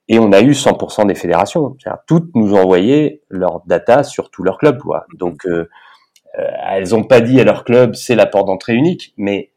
Et 0.08 0.20
on 0.20 0.32
a 0.32 0.42
eu 0.42 0.52
100% 0.52 1.08
des 1.08 1.16
fédérations. 1.16 1.76
Toutes 2.06 2.36
nous 2.36 2.54
ont 2.54 2.60
envoyé 2.60 3.24
leur 3.30 3.64
data 3.66 4.04
sur 4.04 4.30
tous 4.30 4.44
leurs 4.44 4.60
clubs. 4.60 4.78
Quoi. 4.78 5.06
Donc, 5.16 5.46
euh, 5.48 5.68
euh 6.38 6.48
elles 6.70 6.90
n'ont 6.90 7.04
pas 7.04 7.22
dit 7.22 7.40
à 7.40 7.44
leur 7.44 7.64
club 7.64 7.96
c'est 7.96 8.16
la 8.16 8.28
porte 8.28 8.48
d'entrée 8.48 8.76
unique, 8.76 9.14
mais 9.18 9.52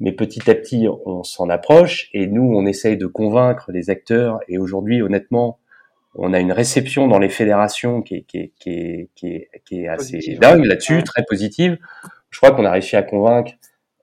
mais 0.00 0.12
petit 0.12 0.50
à 0.50 0.54
petit 0.54 0.88
on 1.06 1.22
s'en 1.22 1.48
approche 1.48 2.10
et 2.12 2.26
nous 2.26 2.42
on 2.42 2.66
essaye 2.66 2.96
de 2.96 3.06
convaincre 3.06 3.70
les 3.72 3.88
acteurs. 3.88 4.40
Et 4.48 4.58
aujourd'hui, 4.58 5.00
honnêtement, 5.00 5.58
on 6.14 6.32
a 6.32 6.40
une 6.40 6.52
réception 6.52 7.08
dans 7.08 7.18
les 7.18 7.28
fédérations 7.28 8.02
qui 8.02 8.16
est 8.16 8.22
qui 8.22 8.38
est 8.38 8.52
qui 8.58 8.70
est 8.70 9.10
qui 9.14 9.26
est, 9.28 9.50
qui 9.64 9.82
est 9.82 9.88
assez 9.88 10.18
dingue 10.40 10.64
là-dessus, 10.64 11.02
très 11.02 11.24
positive. 11.28 11.78
Je 12.30 12.38
crois 12.38 12.52
qu'on 12.52 12.64
a 12.64 12.70
réussi 12.70 12.96
à 12.96 13.02
convaincre 13.02 13.52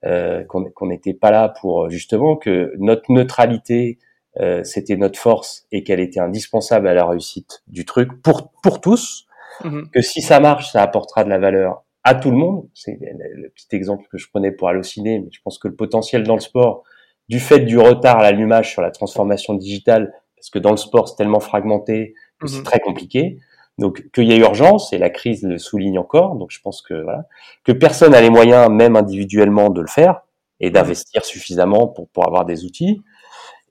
euh, 0.06 0.44
qu'on 0.46 0.88
n'était 0.88 1.14
pas 1.14 1.32
là 1.32 1.54
pour 1.62 1.90
justement 1.90 2.36
que 2.36 2.74
notre 2.78 3.12
neutralité 3.12 4.00
euh, 4.40 4.64
c'était 4.64 4.96
notre 4.96 5.20
force 5.20 5.66
et 5.72 5.84
qu'elle 5.84 6.00
était 6.00 6.22
indispensable 6.22 6.88
à 6.88 6.94
la 6.94 7.06
réussite 7.06 7.64
du 7.68 7.86
truc 7.86 8.22
pour 8.22 8.52
pour 8.64 8.82
tous. 8.82 9.26
Mhm. 9.64 9.90
Que 9.94 10.02
si 10.02 10.22
ça 10.22 10.40
marche, 10.40 10.72
ça 10.72 10.82
apportera 10.82 11.24
de 11.24 11.30
la 11.30 11.38
valeur 11.38 11.84
à 12.04 12.16
tout 12.16 12.32
le 12.32 12.38
monde. 12.38 12.68
C'est 12.74 12.98
le, 13.02 13.50
petit 13.50 13.76
exemple 13.76 14.06
que 14.10 14.18
je 14.18 14.28
prenais 14.30 14.52
pour 14.52 14.70
halluciner, 14.70 15.20
mais 15.20 15.30
je 15.32 15.40
pense 15.44 15.60
que 15.60 15.68
le 15.68 15.76
potentiel 15.76 16.24
dans 16.24 16.36
le 16.36 16.42
sport, 16.42 16.84
du 17.30 17.40
fait 17.40 17.60
du 17.60 17.78
retard 17.78 18.20
à 18.20 18.24
l'allumage 18.24 18.72
sur 18.72 18.82
la 18.82 18.92
transformation 18.92 19.54
digitale, 19.54 20.14
parce 20.42 20.50
que 20.50 20.60
dans 20.60 20.72
le 20.72 20.78
sport 20.78 21.08
c'est 21.08 21.16
tellement 21.16 21.40
fragmenté 21.40 22.16
que 22.40 22.48
c'est 22.48 22.58
mhm. 22.58 22.64
très 22.64 22.80
compliqué. 22.80 23.38
Donc 23.78 24.10
qu'il 24.12 24.26
y 24.26 24.34
a 24.34 24.38
urgence 24.38 24.92
et 24.92 24.98
la 24.98 25.10
crise 25.10 25.44
le 25.44 25.58
souligne 25.58 25.98
encore. 25.98 26.36
Donc 26.36 26.52
je 26.52 26.60
pense 26.62 26.82
que 26.82 26.96
voilà 26.96 27.26
que 27.64 27.72
personne 27.72 28.12
n'a 28.12 28.22
les 28.22 28.30
moyens, 28.30 28.70
même 28.70 28.96
individuellement, 28.96 29.70
de 29.70 29.82
le 29.82 29.88
faire 29.88 30.22
et 30.60 30.68
mhm. 30.68 30.74
d'investir 30.74 31.24
suffisamment 31.24 31.88
pour 31.88 32.10
pour 32.10 32.28
avoir 32.28 32.46
des 32.46 32.66
outils 32.66 33.02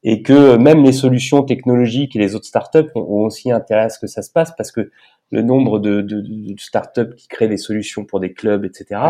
et 0.03 0.23
que 0.23 0.57
même 0.57 0.83
les 0.83 0.93
solutions 0.93 1.43
technologiques 1.43 2.17
et 2.17 2.19
les 2.19 2.35
autres 2.35 2.47
startups 2.47 2.91
ont, 2.95 3.25
aussi 3.25 3.51
intérêt 3.51 3.83
à 3.83 3.89
ce 3.91 3.99
que 3.99 4.07
ça 4.07 4.23
se 4.23 4.31
passe 4.31 4.53
parce 4.57 4.73
que 4.73 4.91
le 5.31 5.43
nombre 5.43 5.79
de, 5.79 6.01
de, 6.01 6.21
de 6.23 6.59
startups 6.59 7.15
qui 7.17 7.29
créent 7.29 7.49
des 7.49 7.59
solutions 7.59 8.05
pour 8.05 8.19
des 8.19 8.33
clubs, 8.33 8.65
etc., 8.65 9.01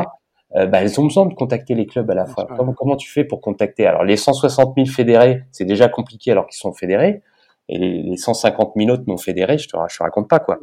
euh, 0.57 0.67
bah, 0.67 0.83
elles 0.83 1.01
ont 1.01 1.05
besoin 1.05 1.27
de 1.27 1.35
contacter 1.35 1.75
les 1.75 1.87
clubs 1.87 2.11
à 2.11 2.15
la 2.15 2.27
fois. 2.27 2.47
Comment, 2.57 2.73
comment 2.73 2.97
tu 2.97 3.09
fais 3.09 3.25
pour 3.25 3.41
contacter? 3.41 3.87
Alors 3.87 4.05
les 4.05 4.17
160 4.17 4.75
000 4.75 4.87
fédérés, 4.89 5.45
c'est 5.53 5.65
déjà 5.65 5.89
compliqué 5.89 6.33
alors 6.33 6.47
qu'ils 6.47 6.59
sont 6.59 6.73
fédérés, 6.73 7.23
et 7.71 7.79
les, 7.79 8.03
les 8.03 8.17
150 8.17 8.73
000 8.77 8.91
autres 8.91 9.05
non 9.07 9.17
fédérés, 9.17 9.59
je 9.59 9.69
te, 9.69 9.77
je 9.89 9.97
te 9.97 10.03
raconte 10.03 10.29
pas 10.29 10.41
quoi. 10.41 10.59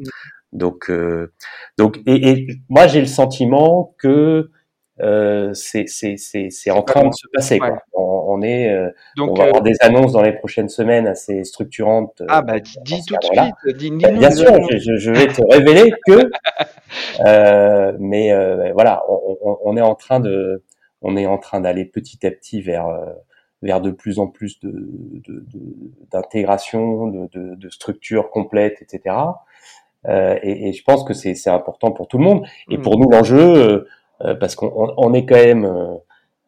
Donc, 0.53 0.89
euh, 0.89 1.33
donc, 1.77 1.99
et, 2.05 2.29
et 2.29 2.47
moi 2.69 2.87
j'ai 2.87 2.99
le 3.01 3.07
sentiment 3.07 3.95
que 3.97 4.49
euh, 4.99 5.53
c'est 5.53 6.71
en 6.71 6.81
train 6.81 7.07
de 7.07 7.13
se 7.13 7.27
passer. 7.33 7.59
Quoi. 7.59 7.79
On, 7.93 8.41
est, 8.41 8.71
euh, 8.71 8.89
Donc, 9.15 9.31
on 9.31 9.35
va 9.35 9.43
avoir 9.45 9.61
euh, 9.61 9.63
des 9.63 9.75
annonces 9.81 10.13
dans 10.13 10.21
les 10.21 10.33
prochaines 10.33 10.69
semaines 10.69 11.07
assez 11.07 11.43
structurantes. 11.43 12.21
Ah 12.27 12.41
bah 12.41 12.59
dis, 12.59 12.73
tout 13.05 13.15
de 13.15 13.23
suite, 13.23 13.77
dis, 13.77 13.91
bah, 13.91 14.11
Bien 14.11 14.31
sûr, 14.31 14.51
je, 14.71 14.97
je, 14.97 15.11
vais 15.11 15.27
te 15.27 15.41
révéler 15.49 15.91
que, 16.07 16.31
mais 17.99 18.31
voilà, 18.73 19.03
on, 19.09 19.57
on, 19.63 19.77
est 19.77 19.81
en 19.81 19.95
train 19.95 20.19
de, 20.19 20.63
on 21.01 21.15
est 21.15 21.27
en 21.27 21.37
train 21.37 21.61
d'aller 21.61 21.85
petit 21.85 22.25
à 22.25 22.31
petit 22.31 22.61
vers 22.61 22.87
vers 23.61 23.81
de 23.81 23.91
plus 23.91 24.19
en 24.19 24.27
plus 24.27 24.59
de 24.59 24.89
d'intégration, 26.11 27.07
de, 27.07 27.27
de, 27.31 27.55
de, 27.55 27.69
structures 27.69 28.29
complètes, 28.29 28.81
etc. 28.81 29.15
Euh, 30.07 30.37
et, 30.43 30.69
et, 30.69 30.73
je 30.73 30.83
pense 30.83 31.03
que 31.03 31.13
c'est 31.13 31.49
important 31.49 31.91
pour 31.91 32.07
tout 32.07 32.17
le 32.17 32.23
monde. 32.23 32.45
Et 32.69 32.77
mmh. 32.77 32.81
pour 32.81 32.97
nous, 32.99 33.09
l'enjeu, 33.09 33.87
euh, 34.23 34.35
parce 34.35 34.55
qu'on 34.55 34.93
on 34.97 35.13
est 35.13 35.25
quand 35.25 35.35
même 35.35 35.65
euh, 35.65 35.95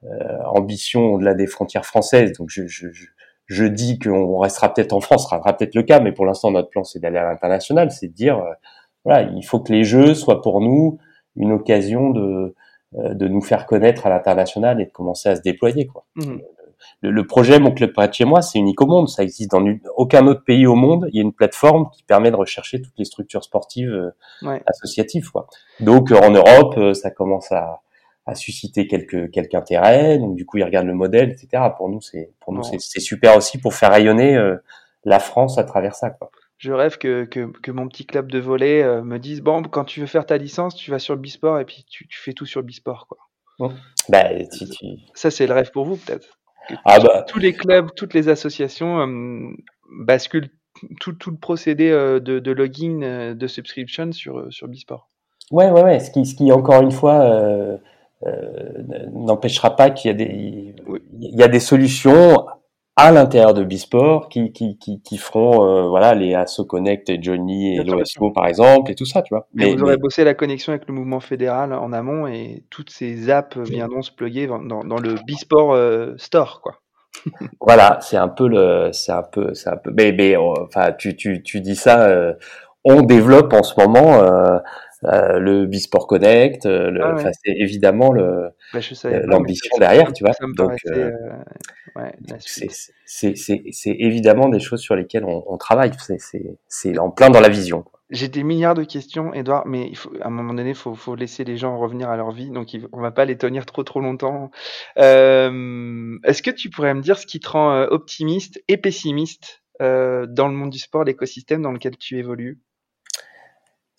euh, 0.06 0.44
ambition 0.46 1.14
au-delà 1.14 1.34
des 1.34 1.48
frontières 1.48 1.86
françaises. 1.86 2.34
Donc 2.34 2.50
je, 2.50 2.68
je, 2.68 2.88
je 3.46 3.66
dis 3.66 4.00
qu'on 4.00 4.40
restera 4.40 4.74
peut-être 4.74 4.94
en 4.94 5.02
France, 5.02 5.24
ce 5.24 5.30
sera 5.30 5.58
peut-être 5.58 5.76
le 5.76 5.84
cas, 5.84 6.00
mais 6.00 6.12
pour 6.12 6.26
l'instant 6.26 6.52
notre 6.52 6.70
plan 6.70 6.84
c'est 6.84 7.00
d'aller 7.00 7.18
à 7.18 7.26
l'international, 7.26 7.92
c'est 7.92 8.08
de 8.08 8.14
dire 8.14 8.44
voilà, 9.06 9.30
il 9.36 9.44
faut 9.44 9.60
que 9.60 9.72
les 9.72 9.84
jeux 9.84 10.14
soient 10.14 10.42
pour 10.42 10.62
nous 10.62 11.00
une 11.36 11.52
occasion 11.52 12.10
de 12.10 12.56
de 12.94 13.28
nous 13.28 13.42
faire 13.42 13.68
connaître 13.68 14.08
à 14.08 14.10
l'international 14.10 14.82
et 14.82 14.86
de 14.86 14.92
commencer 14.92 15.30
à 15.30 15.36
se 15.36 15.42
déployer 15.42 15.86
quoi. 15.86 16.06
Mmh. 16.16 16.38
Le, 17.02 17.26
projet 17.26 17.60
Mon 17.60 17.72
club 17.72 17.94
près 17.94 18.08
de 18.08 18.14
chez 18.14 18.26
moi, 18.26 18.42
c'est 18.42 18.60
unique 18.60 18.82
au 18.82 18.88
monde. 18.88 19.10
Ça 19.10 19.24
existe 19.24 19.52
dans 19.52 19.66
aucun 19.96 20.26
autre 20.28 20.44
pays 20.44 20.68
au 20.68 20.76
monde. 20.76 21.08
Il 21.12 21.16
y 21.16 21.20
a 21.20 21.24
une 21.24 21.34
plateforme 21.34 21.90
qui 21.92 22.04
permet 22.04 22.32
de 22.32 22.36
rechercher 22.36 22.82
toutes 22.82 22.98
les 22.98 23.06
structures 23.06 23.44
sportives 23.44 24.14
associatives. 24.66 25.32
Quoi. 25.32 25.48
Donc 25.80 26.12
en 26.12 26.32
Europe, 26.32 26.94
ça 26.94 27.12
commence 27.12 27.52
à, 27.52 27.82
à 28.30 28.36
susciter 28.36 28.88
quelques 28.88 29.32
quelques 29.32 29.56
intérêts. 29.56 30.18
Donc 30.18 30.36
du 30.36 30.46
coup, 30.46 30.58
ils 30.58 30.64
regardent 30.64 30.88
le 30.88 30.94
modèle, 30.94 31.32
etc. 31.32 31.64
Pour 31.76 31.90
nous, 31.90 32.02
c'est 32.02 32.32
pour 32.40 32.54
nous 32.54 32.64
c'est 32.64 33.00
super 33.00 33.36
aussi 33.36 33.58
pour 33.58 33.74
faire 33.74 33.92
rayonner 33.92 34.36
euh, 34.36 34.56
la 35.04 35.20
France 35.20 35.58
à 35.58 35.64
travers 35.64 35.96
ça. 35.96 36.12
Quoi. 36.12 36.32
Je 36.58 36.72
rêve 36.72 36.98
que, 36.98 37.26
que, 37.26 37.52
que 37.62 37.72
mon 37.72 37.88
petit 37.88 38.06
club 38.06 38.30
de 38.30 38.40
volley 38.40 38.84
euh, 38.84 39.02
me 39.02 39.18
dise 39.18 39.42
bon, 39.42 39.64
quand 39.64 39.86
tu 39.86 40.02
veux 40.02 40.08
faire 40.08 40.26
ta 40.26 40.38
licence, 40.38 40.76
tu 40.76 40.92
vas 40.92 41.00
sur 41.00 41.16
le 41.16 41.22
bisport 41.22 41.60
et 41.60 41.66
puis 41.66 41.86
tu, 41.90 42.08
tu 42.08 42.20
fais 42.20 42.34
tout 42.34 42.46
sur 42.46 42.60
le 42.60 42.66
bisport, 42.66 43.08
quoi. 43.08 43.18
Bah, 44.08 44.30
Ça, 45.14 45.32
c'est 45.32 45.48
le 45.48 45.54
rêve 45.54 45.72
pour 45.72 45.86
vous, 45.86 45.98
peut-être. 45.98 46.39
Ah 46.86 47.00
bah. 47.00 47.26
Tous 47.28 47.40
les 47.40 47.54
clubs, 47.54 47.90
toutes 47.96 48.14
les 48.14 48.30
associations 48.30 49.00
euh, 49.00 49.50
basculent 49.92 50.50
tout, 51.00 51.14
tout, 51.14 51.32
le 51.32 51.38
procédé 51.38 51.90
de, 51.90 52.20
de, 52.20 52.52
login, 52.52 53.34
de 53.36 53.48
subscription 53.48 54.12
sur, 54.12 54.48
sur 54.52 54.68
Bisport. 54.68 55.10
Ouais, 55.52 55.70
ouais, 55.72 55.84
ouais. 55.84 56.00
Ce 56.00 56.12
qui, 56.12 56.26
ce 56.26 56.36
qui 56.36 56.52
encore 56.52 56.82
une 56.82 56.92
fois, 56.92 57.78
euh, 58.26 59.08
n'empêchera 59.14 59.76
pas 59.76 59.90
qu'il 59.90 60.10
y 60.10 60.12
a 60.12 60.18
des 60.18 60.76
il 61.20 61.40
y 61.40 61.44
a 61.44 61.48
des 61.48 61.60
solutions 61.60 62.46
à 63.00 63.12
l'intérieur 63.12 63.54
de 63.54 63.64
Bisport 63.64 64.30
qui 64.30 64.52
qui 64.52 64.78
qui, 64.78 65.02
qui 65.02 65.18
feront 65.18 65.66
euh, 65.66 65.88
voilà 65.88 66.14
les 66.16 66.36
Asso 66.36 66.66
Connect 66.68 67.10
et 67.10 67.20
Johnny 67.22 67.76
et 67.76 67.84
l'OSO 67.84 68.32
par 68.32 68.48
exemple 68.48 68.92
et 68.92 68.96
tout 68.96 69.06
ça 69.06 69.22
tu 69.22 69.34
vois 69.34 69.48
mais, 69.54 69.74
vous 69.74 69.84
aurez 69.84 69.98
bossé 69.98 70.24
la 70.24 70.34
connexion 70.34 70.74
avec 70.74 70.88
le 70.88 70.94
mouvement 70.94 71.20
fédéral 71.20 71.74
en 71.74 71.94
amont 71.94 72.28
et 72.28 72.64
toutes 72.70 72.90
ces 72.90 73.30
apps 73.30 73.58
viendront 73.58 74.02
se 74.02 74.12
plugger 74.12 74.48
dans, 74.48 74.60
dans, 74.60 74.98
le 74.98 75.16
Bisport 75.26 75.74
euh, 75.74 76.14
Store 76.18 76.62
quoi 76.62 76.80
voilà, 77.60 78.00
c'est 78.02 78.18
un 78.18 78.28
peu 78.28 78.48
le, 78.48 78.90
c'est 78.94 79.12
un 79.12 79.24
peu, 79.24 79.54
c'est 79.54 79.70
un 79.70 79.78
peu. 79.78 79.92
Mais, 79.92 80.12
mais 80.12 80.36
enfin, 80.38 80.92
tu, 80.92 81.16
tu, 81.16 81.42
tu 81.44 81.60
dis 81.60 81.76
ça. 81.76 82.04
Euh, 82.04 82.34
on 82.86 83.02
développe 83.02 83.52
en 83.54 83.64
ce 83.64 83.74
moment 83.80 84.22
euh, 84.22 84.58
le 85.02 85.66
Bisport 85.66 86.08
Connect. 86.08 86.66
Le, 86.66 87.00
Ah 87.04 87.16
ouais. 87.16 87.32
c'est 87.44 87.52
évidemment 87.52 88.12
le 88.12 88.50
Bah, 88.74 88.80
mais 89.06 89.22
l'ambition 89.26 89.78
derrière, 89.80 90.12
tu 90.14 90.24
vois. 90.24 90.34
Donc, 90.56 90.74
euh, 90.88 91.12
euh, 91.12 92.02
ouais, 92.02 92.14
c'est, 92.40 92.70
suite. 92.70 92.92
c'est, 93.06 93.36
c'est, 93.38 93.64
c'est 93.72 93.96
évidemment 94.00 94.50
des 94.50 94.60
choses 94.60 94.82
sur 94.82 94.96
lesquelles 94.96 95.26
on, 95.26 95.44
on 95.48 95.58
travaille. 95.58 95.92
C'est, 96.00 96.20
c'est, 96.20 96.58
c'est 96.68 96.98
en 97.00 97.10
plein 97.12 97.30
dans 97.30 97.42
la 97.42 97.50
vision. 97.50 97.82
quoi. 97.84 98.00
J'ai 98.12 98.28
des 98.28 98.44
milliards 98.44 98.74
de 98.74 98.84
questions, 98.84 99.34
Edouard, 99.36 99.68
mais 99.68 99.88
il 99.88 99.96
faut, 99.96 100.12
à 100.20 100.28
un 100.28 100.32
moment 100.32 100.56
donné, 100.56 100.70
il 100.70 100.76
faut, 100.76 100.96
faut 100.96 101.14
laisser 101.16 101.44
les 101.44 101.58
gens 101.58 101.78
revenir 101.78 102.10
à 102.10 102.18
leur 102.18 102.32
vie, 102.32 102.50
donc 102.50 102.76
on 102.92 103.02
va 103.02 103.12
pas 103.12 103.24
les 103.26 103.38
tenir 103.38 103.68
trop 103.68 103.84
trop 103.84 104.00
longtemps. 104.00 104.50
Euh, 104.98 106.18
Est-ce 106.24 106.42
que 106.42 106.50
tu 106.50 106.72
pourrais 106.72 106.94
me 106.96 107.02
dire 107.02 107.20
ce 107.20 107.28
qui 107.28 107.40
te 107.40 107.50
rend 107.50 107.72
euh, 107.72 107.88
optimiste 107.92 108.64
et 108.68 108.78
pessimiste 108.78 109.62
euh, 109.82 110.26
dans 110.28 110.48
le 110.48 110.56
monde 110.56 110.72
du 110.72 110.80
sport, 110.80 111.04
l'écosystème 111.04 111.62
dans 111.62 111.72
lequel 111.72 111.98
tu 111.98 112.18
évolues? 112.18 112.60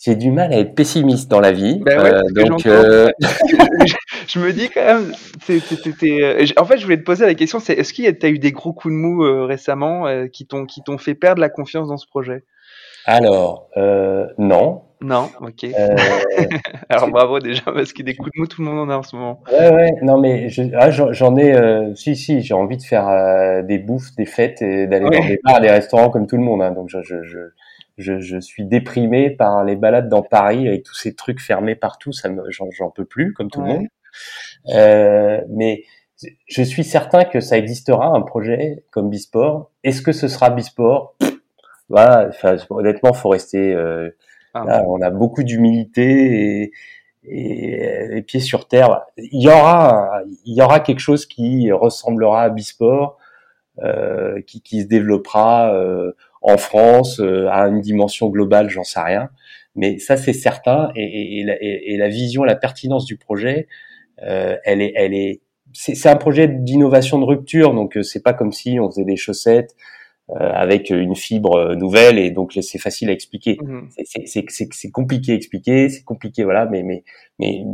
J'ai 0.02 0.14
du 0.16 0.30
mal 0.30 0.50
à 0.52 0.58
être 0.58 0.74
pessimiste 0.74 1.30
dans 1.30 1.40
la 1.40 1.52
vie. 1.52 1.78
Ben 1.84 2.02
ouais, 2.02 2.10
Euh, 2.14 2.22
donc, 2.48 2.64
euh, 2.64 3.10
je, 4.28 4.38
me 4.40 4.50
dis 4.52 4.70
quand 4.70 4.82
même, 4.84 5.12
c'est- 5.42 5.60
c'est- 5.60 5.82
c'était, 5.82 6.22
euh, 6.22 6.44
j- 6.46 6.54
en 6.56 6.64
fait, 6.64 6.78
je 6.78 6.84
voulais 6.84 6.96
te 6.96 7.02
poser 7.02 7.26
la 7.26 7.34
question, 7.34 7.60
c'est 7.60 7.74
est-ce 7.74 7.92
qu'il 7.92 8.06
y 8.06 8.08
a, 8.08 8.12
t'as 8.14 8.28
eu 8.30 8.38
des 8.38 8.50
gros 8.52 8.72
coups 8.72 8.94
de 8.94 8.98
mou 8.98 9.24
euh, 9.24 9.44
récemment 9.44 10.06
euh, 10.06 10.26
qui 10.26 10.46
t'ont 10.46 10.64
qui 10.64 10.82
t'ont 10.82 10.96
fait 10.96 11.14
perdre 11.14 11.42
la 11.42 11.50
confiance 11.50 11.88
dans 11.88 11.98
ce 11.98 12.06
projet? 12.06 12.44
Alors, 13.04 13.68
euh, 13.76 14.26
non. 14.38 14.82
Non, 15.02 15.30
ok. 15.40 15.64
Euh, 15.64 15.96
Alors 16.88 17.08
bravo 17.10 17.38
déjà 17.38 17.62
parce 17.66 17.92
que 17.92 18.02
des 18.02 18.14
coups 18.14 18.30
de 18.34 18.40
mou, 18.40 18.46
tout 18.46 18.62
le 18.62 18.68
monde 18.70 18.78
en 18.88 18.92
a 18.92 18.96
en 18.96 19.02
ce 19.02 19.16
moment. 19.16 19.42
Ouais, 19.52 19.70
ouais, 19.70 19.90
non, 20.02 20.18
mais 20.18 20.48
je, 20.48 20.62
ah, 20.78 20.90
j'en 20.90 21.12
j'en 21.12 21.36
ai, 21.36 21.54
euh, 21.54 21.94
si, 21.94 22.16
si, 22.16 22.40
j'ai 22.40 22.54
envie 22.54 22.78
de 22.78 22.82
faire 22.82 23.06
euh, 23.08 23.62
des 23.62 23.78
bouffes, 23.78 24.14
des 24.16 24.24
fêtes 24.26 24.62
et 24.62 24.86
d'aller 24.86 25.04
Ouais. 25.06 25.18
dans 25.20 25.26
des 25.26 25.40
bars, 25.44 25.60
des 25.60 25.70
restaurants 25.70 26.08
comme 26.08 26.26
tout 26.26 26.36
le 26.36 26.42
monde. 26.42 26.62
Hein, 26.62 26.70
donc, 26.72 26.88
je, 26.88 27.02
je, 27.02 27.22
je, 27.24 27.38
je, 27.98 28.18
je 28.20 28.38
suis 28.38 28.64
déprimé 28.64 29.30
par 29.30 29.64
les 29.64 29.76
balades 29.76 30.08
dans 30.08 30.22
Paris 30.22 30.66
avec 30.68 30.82
tous 30.84 30.94
ces 30.94 31.14
trucs 31.14 31.40
fermés 31.40 31.74
partout. 31.74 32.12
Ça 32.12 32.28
me, 32.28 32.42
j'en, 32.50 32.90
peux 32.90 33.04
plus, 33.04 33.32
comme 33.32 33.50
tout 33.50 33.60
Ouais. 33.60 33.68
le 33.68 33.74
monde. 33.80 33.86
Euh, 34.74 35.40
mais 35.50 35.84
je 36.46 36.62
suis 36.62 36.84
certain 36.84 37.24
que 37.24 37.40
ça 37.40 37.56
existera 37.56 38.06
un 38.14 38.22
projet 38.22 38.84
comme 38.90 39.08
Bisport. 39.10 39.70
Est-ce 39.84 40.02
que 40.02 40.12
ce 40.12 40.28
sera 40.28 40.50
Bisport? 40.50 41.14
Voilà, 41.88 42.26
enfin, 42.28 42.56
honnêtement, 42.70 43.12
faut 43.12 43.28
rester. 43.30 43.74
Euh, 43.74 44.10
Ah, 44.52 44.64
Là, 44.66 44.84
on 44.88 45.00
a 45.00 45.10
beaucoup 45.10 45.44
d'humilité 45.44 46.62
et, 46.62 46.72
et 47.24 47.88
euh, 47.88 48.14
les 48.14 48.22
pieds 48.22 48.40
sur 48.40 48.66
terre. 48.66 49.02
Il 49.16 49.40
y 49.42 49.48
aura, 49.48 50.22
il 50.44 50.54
y 50.56 50.60
aura 50.60 50.80
quelque 50.80 50.98
chose 51.00 51.24
qui 51.26 51.70
ressemblera 51.70 52.42
à 52.42 52.48
Bisport, 52.50 53.16
euh, 53.84 54.40
qui, 54.42 54.60
qui 54.60 54.82
se 54.82 54.86
développera 54.88 55.72
euh, 55.74 56.12
en 56.42 56.56
France 56.58 57.20
euh, 57.20 57.48
à 57.50 57.68
une 57.68 57.80
dimension 57.80 58.28
globale, 58.28 58.68
j'en 58.70 58.84
sais 58.84 59.00
rien. 59.00 59.28
Mais 59.76 59.98
ça, 59.98 60.16
c'est 60.16 60.32
certain. 60.32 60.90
Et, 60.96 61.02
et- 61.04 61.40
et 61.40 61.44
la, 61.44 61.54
et- 61.62 61.96
la 61.96 62.08
vision, 62.08 62.42
la 62.44 62.56
pertinence 62.56 63.04
du 63.04 63.16
projet, 63.16 63.68
euh, 64.22 64.56
elle 64.64 64.80
est, 64.82 64.92
elle 64.96 65.14
est. 65.14 65.40
C'est 65.72 65.94
c'est 65.94 66.08
un 66.08 66.16
projet 66.16 66.48
d'innovation 66.48 67.18
de 67.20 67.24
rupture, 67.24 67.72
donc 67.74 67.96
euh, 67.96 68.02
c'est 68.02 68.22
pas 68.22 68.32
comme 68.34 68.50
si 68.52 68.80
on 68.80 68.90
faisait 68.90 69.04
des 69.04 69.16
chaussettes 69.16 69.76
euh, 70.30 70.34
avec 70.52 70.90
une 70.90 71.14
fibre 71.14 71.54
euh, 71.56 71.74
nouvelle 71.76 72.18
et 72.18 72.30
donc 72.32 72.56
c'est 72.60 72.78
facile 72.78 73.08
à 73.10 73.12
expliquer 73.12 73.56
mhm. 73.62 73.88
c'est- 73.90 74.04
c'est 74.06 74.26
c'est 74.26 74.44
c'est 74.48 74.68
c'est 74.72 74.90
compliqué 74.90 75.32
à 75.32 75.34
expliquer, 75.36 75.88
c'est 75.88 76.02
compliqué 76.02 76.42
voilà, 76.42 76.66
mais 76.66 76.82
mais 76.82 77.04
mais 77.38 77.64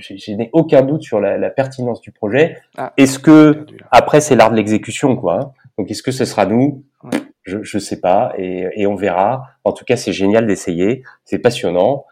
je, 0.00 0.14
je 0.16 0.32
n'ai 0.32 0.50
aucun 0.52 0.82
doute 0.82 1.02
sur 1.02 1.20
la, 1.20 1.38
la 1.38 1.50
pertinence 1.50 2.00
du 2.00 2.10
projet. 2.10 2.56
Ah. 2.76 2.92
Est-ce 2.96 3.20
que 3.20 3.66
après 3.92 4.20
c'est 4.20 4.34
l'art 4.34 4.50
de 4.50 4.56
l'exécution 4.56 5.14
quoi 5.16 5.40
hein? 5.40 5.52
Donc 5.78 5.90
est-ce 5.92 6.02
que 6.02 6.10
ce 6.12 6.24
sera 6.24 6.46
nous? 6.46 6.84
Ouais. 7.04 7.18
Je 7.44 7.62
je 7.62 7.78
sais 7.78 8.00
pas 8.00 8.32
et 8.38 8.68
et 8.74 8.86
on 8.86 8.94
verra. 8.96 9.44
En 9.64 9.72
tout 9.72 9.84
cas 9.84 9.96
c'est 9.96 10.12
génial 10.12 10.46
d'essayer, 10.46 11.02
c'est 11.24 11.38
passionnant. 11.38 12.06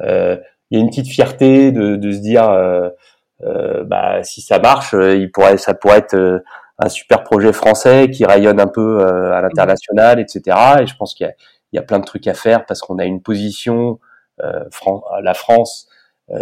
Euh, 0.00 0.38
Il 0.70 0.78
y 0.78 0.80
a 0.80 0.84
une 0.84 0.90
petite 0.90 1.08
fierté 1.08 1.72
de 1.72 1.96
de 1.96 2.12
se 2.12 2.18
dire 2.20 2.48
euh, 2.50 2.90
euh, 3.44 3.84
bah 3.84 4.22
si 4.24 4.42
ça 4.42 4.58
marche, 4.60 4.94
euh, 4.94 5.16
il 5.16 5.30
pourrait 5.32 5.58
ça 5.58 5.74
pourrait 5.74 5.98
être 5.98 6.42
un 6.78 6.88
super 6.90 7.24
projet 7.24 7.52
français 7.52 8.10
qui 8.12 8.24
rayonne 8.26 8.60
un 8.60 8.66
peu 8.68 9.04
à 9.06 9.40
l'international, 9.42 10.20
etc. 10.20 10.82
Et 10.82 10.86
je 10.86 10.96
pense 10.96 11.14
qu'il 11.14 11.26
y 11.72 11.76
y 11.76 11.78
a 11.80 11.82
plein 11.82 11.98
de 12.00 12.04
trucs 12.04 12.26
à 12.28 12.34
faire 12.34 12.66
parce 12.66 12.80
qu'on 12.82 12.98
a 12.98 13.04
une 13.06 13.22
position, 13.22 13.98
Fran- 14.70 15.02
la 15.22 15.34
France, 15.34 15.88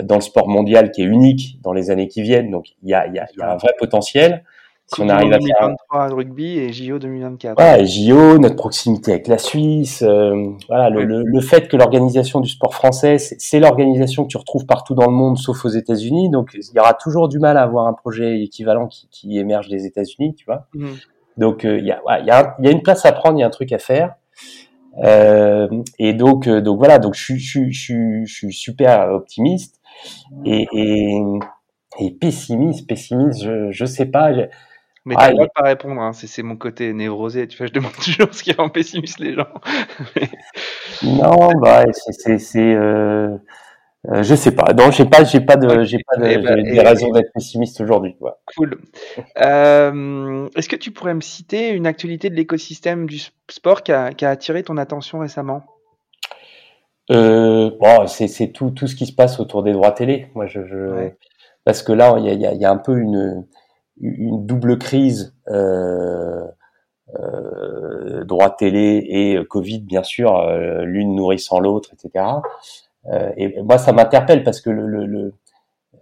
dans 0.02 0.16
le 0.16 0.20
sport 0.22 0.48
mondial 0.48 0.90
qui 0.92 1.02
est 1.02 1.06
unique 1.06 1.60
dans 1.62 1.72
les 1.72 1.90
années 1.90 2.08
qui 2.08 2.22
viennent. 2.22 2.50
Donc 2.50 2.66
il 2.82 2.88
y 2.90 2.94
a, 2.94 3.06
y 3.08 3.18
a, 3.18 3.26
il 3.34 3.38
y 3.38 3.42
a 3.42 3.52
un 3.52 3.56
vrai 3.56 3.72
potentiel. 3.78 4.44
Si 4.86 5.00
on 5.00 5.08
arrive 5.08 5.30
Monde 5.30 5.34
à 5.34 5.38
faire 5.40 5.60
2023 5.60 6.08
de 6.10 6.14
rugby 6.14 6.58
et 6.58 6.72
JO 6.72 6.98
2024. 6.98 7.54
voilà, 7.56 7.78
et 7.80 7.86
JO, 7.86 8.38
notre 8.38 8.56
proximité 8.56 9.12
avec 9.12 9.28
la 9.28 9.38
Suisse, 9.38 10.02
euh, 10.02 10.50
voilà, 10.68 10.90
le, 10.90 11.04
le, 11.04 11.22
le 11.24 11.40
fait 11.40 11.68
que 11.68 11.76
l'organisation 11.76 12.40
du 12.40 12.50
sport 12.50 12.74
français, 12.74 13.16
c'est 13.18 13.60
l'organisation 13.60 14.24
que 14.24 14.28
tu 14.28 14.36
retrouves 14.36 14.66
partout 14.66 14.94
dans 14.94 15.06
le 15.06 15.12
monde, 15.16 15.38
sauf 15.38 15.64
aux 15.64 15.68
États-Unis. 15.70 16.28
Donc 16.28 16.50
il 16.54 16.76
y 16.76 16.78
aura 16.80 16.92
toujours 16.94 17.28
du 17.28 17.38
mal 17.38 17.56
à 17.56 17.62
avoir 17.62 17.86
un 17.86 17.94
projet 17.94 18.40
équivalent 18.42 18.86
qui, 18.86 19.08
qui 19.10 19.38
émerge 19.38 19.68
des 19.68 19.86
États-Unis, 19.86 20.34
tu 20.34 20.44
vois. 20.44 20.66
Mhm. 20.74 20.96
Donc 21.38 21.64
euh, 21.64 21.78
il 21.78 21.86
y, 21.86 21.90
a, 21.90 22.02
ouais, 22.04 22.22
y, 22.24 22.30
a 22.30 22.54
y 22.60 22.68
a 22.68 22.70
une 22.70 22.82
place 22.82 23.06
à 23.06 23.12
prendre, 23.12 23.38
il 23.38 23.40
y 23.40 23.44
a 23.44 23.46
un 23.46 23.50
truc 23.50 23.72
à 23.72 23.78
faire. 23.78 24.14
Euh, 25.02 25.66
et 25.98 26.12
donc 26.12 26.48
donc 26.48 26.78
voilà, 26.78 26.98
donc 27.00 27.14
je, 27.14 27.22
suis- 27.24 27.38
je, 27.40 27.70
je, 27.70 28.22
je 28.26 28.32
suis 28.32 28.52
super 28.52 29.08
optimiste 29.12 29.80
et, 30.44 30.68
et, 30.72 31.20
et 32.00 32.10
pessimiste, 32.12 32.86
pessimiste, 32.86 33.42
je 33.42 33.70
je 33.72 33.84
sais 33.86 34.06
pas. 34.06 34.30
Mais 35.06 35.14
Ah, 35.18 35.24
t'as 35.24 35.28
le 35.28 35.34
droit 35.34 35.46
de 35.46 35.52
pas 35.54 35.62
répondre, 35.64 36.00
hein. 36.00 36.12
c'est 36.14 36.42
mon 36.42 36.56
côté 36.56 36.92
névrosé. 36.94 37.46
Tu 37.48 37.58
vois, 37.58 37.66
je 37.66 37.72
demande 37.72 37.92
toujours 38.02 38.32
ce 38.32 38.42
qui 38.42 38.52
rend 38.52 38.68
pessimiste 38.70 39.18
les 39.20 39.34
gens. 39.34 39.48
Non, 41.02 41.50
bah 41.60 41.84
c'est 41.92 42.74
euh, 42.74 43.36
euh, 44.10 44.22
je 44.22 44.34
sais 44.34 44.52
pas. 44.52 44.72
Non, 44.74 44.90
j'ai 44.90 45.04
pas 45.06 45.24
j'ai 45.24 45.40
pas 45.40 45.56
de 45.56 45.82
j'ai 45.84 45.98
pas 46.06 46.16
de 46.16 46.24
Eh 46.26 46.42
j'ai 46.42 46.62
des 46.72 46.80
raisons 46.80 47.10
d'être 47.10 47.32
pessimiste 47.32 47.80
aujourd'hui. 47.80 48.16
Cool. 48.56 48.78
Euh, 49.40 50.48
Est-ce 50.56 50.68
que 50.68 50.76
tu 50.76 50.90
pourrais 50.92 51.14
me 51.14 51.20
citer 51.20 51.70
une 51.70 51.86
actualité 51.86 52.30
de 52.30 52.34
l'écosystème 52.34 53.06
du 53.06 53.18
sport 53.50 53.82
qui 53.82 53.92
a, 53.92 54.12
qui 54.12 54.24
a 54.24 54.30
attiré 54.30 54.62
ton 54.62 54.76
attention 54.76 55.18
récemment? 55.18 55.64
Euh, 57.10 57.70
bon, 57.80 58.06
c'est 58.06 58.52
tout 58.52 58.70
tout 58.70 58.86
ce 58.86 58.94
qui 58.96 59.06
se 59.06 59.12
passe 59.12 59.40
autour 59.40 59.62
des 59.62 59.72
droits 59.72 59.92
télé. 59.92 60.28
Moi, 60.34 60.46
je, 60.46 60.64
je 60.66 60.76
Ouais. 60.76 61.16
parce 61.64 61.82
que 61.82 61.92
là, 61.92 62.14
il 62.18 62.24
y 62.26 62.30
a, 62.30 62.32
y 62.34 62.46
a, 62.46 62.54
y 62.54 62.64
a 62.64 62.70
un 62.70 62.78
peu 62.78 62.98
une 62.98 63.46
une 64.00 64.46
double 64.46 64.78
crise. 64.78 65.34
Euh, 65.48 66.46
euh, 67.18 68.24
droit 68.24 68.50
télé 68.50 69.04
et 69.08 69.38
Covid, 69.48 69.80
bien 69.80 70.02
sûr, 70.02 70.36
euh, 70.36 70.82
l'une 70.84 71.14
nourrissant 71.14 71.60
l'autre, 71.60 71.90
etc. 71.92 72.24
Euh, 73.12 73.30
et 73.36 73.60
moi, 73.62 73.78
ça 73.78 73.92
m'interpelle 73.92 74.42
parce 74.42 74.60
que 74.60 74.70
le, 74.70 74.86
le, 74.86 75.06
le- 75.06 75.34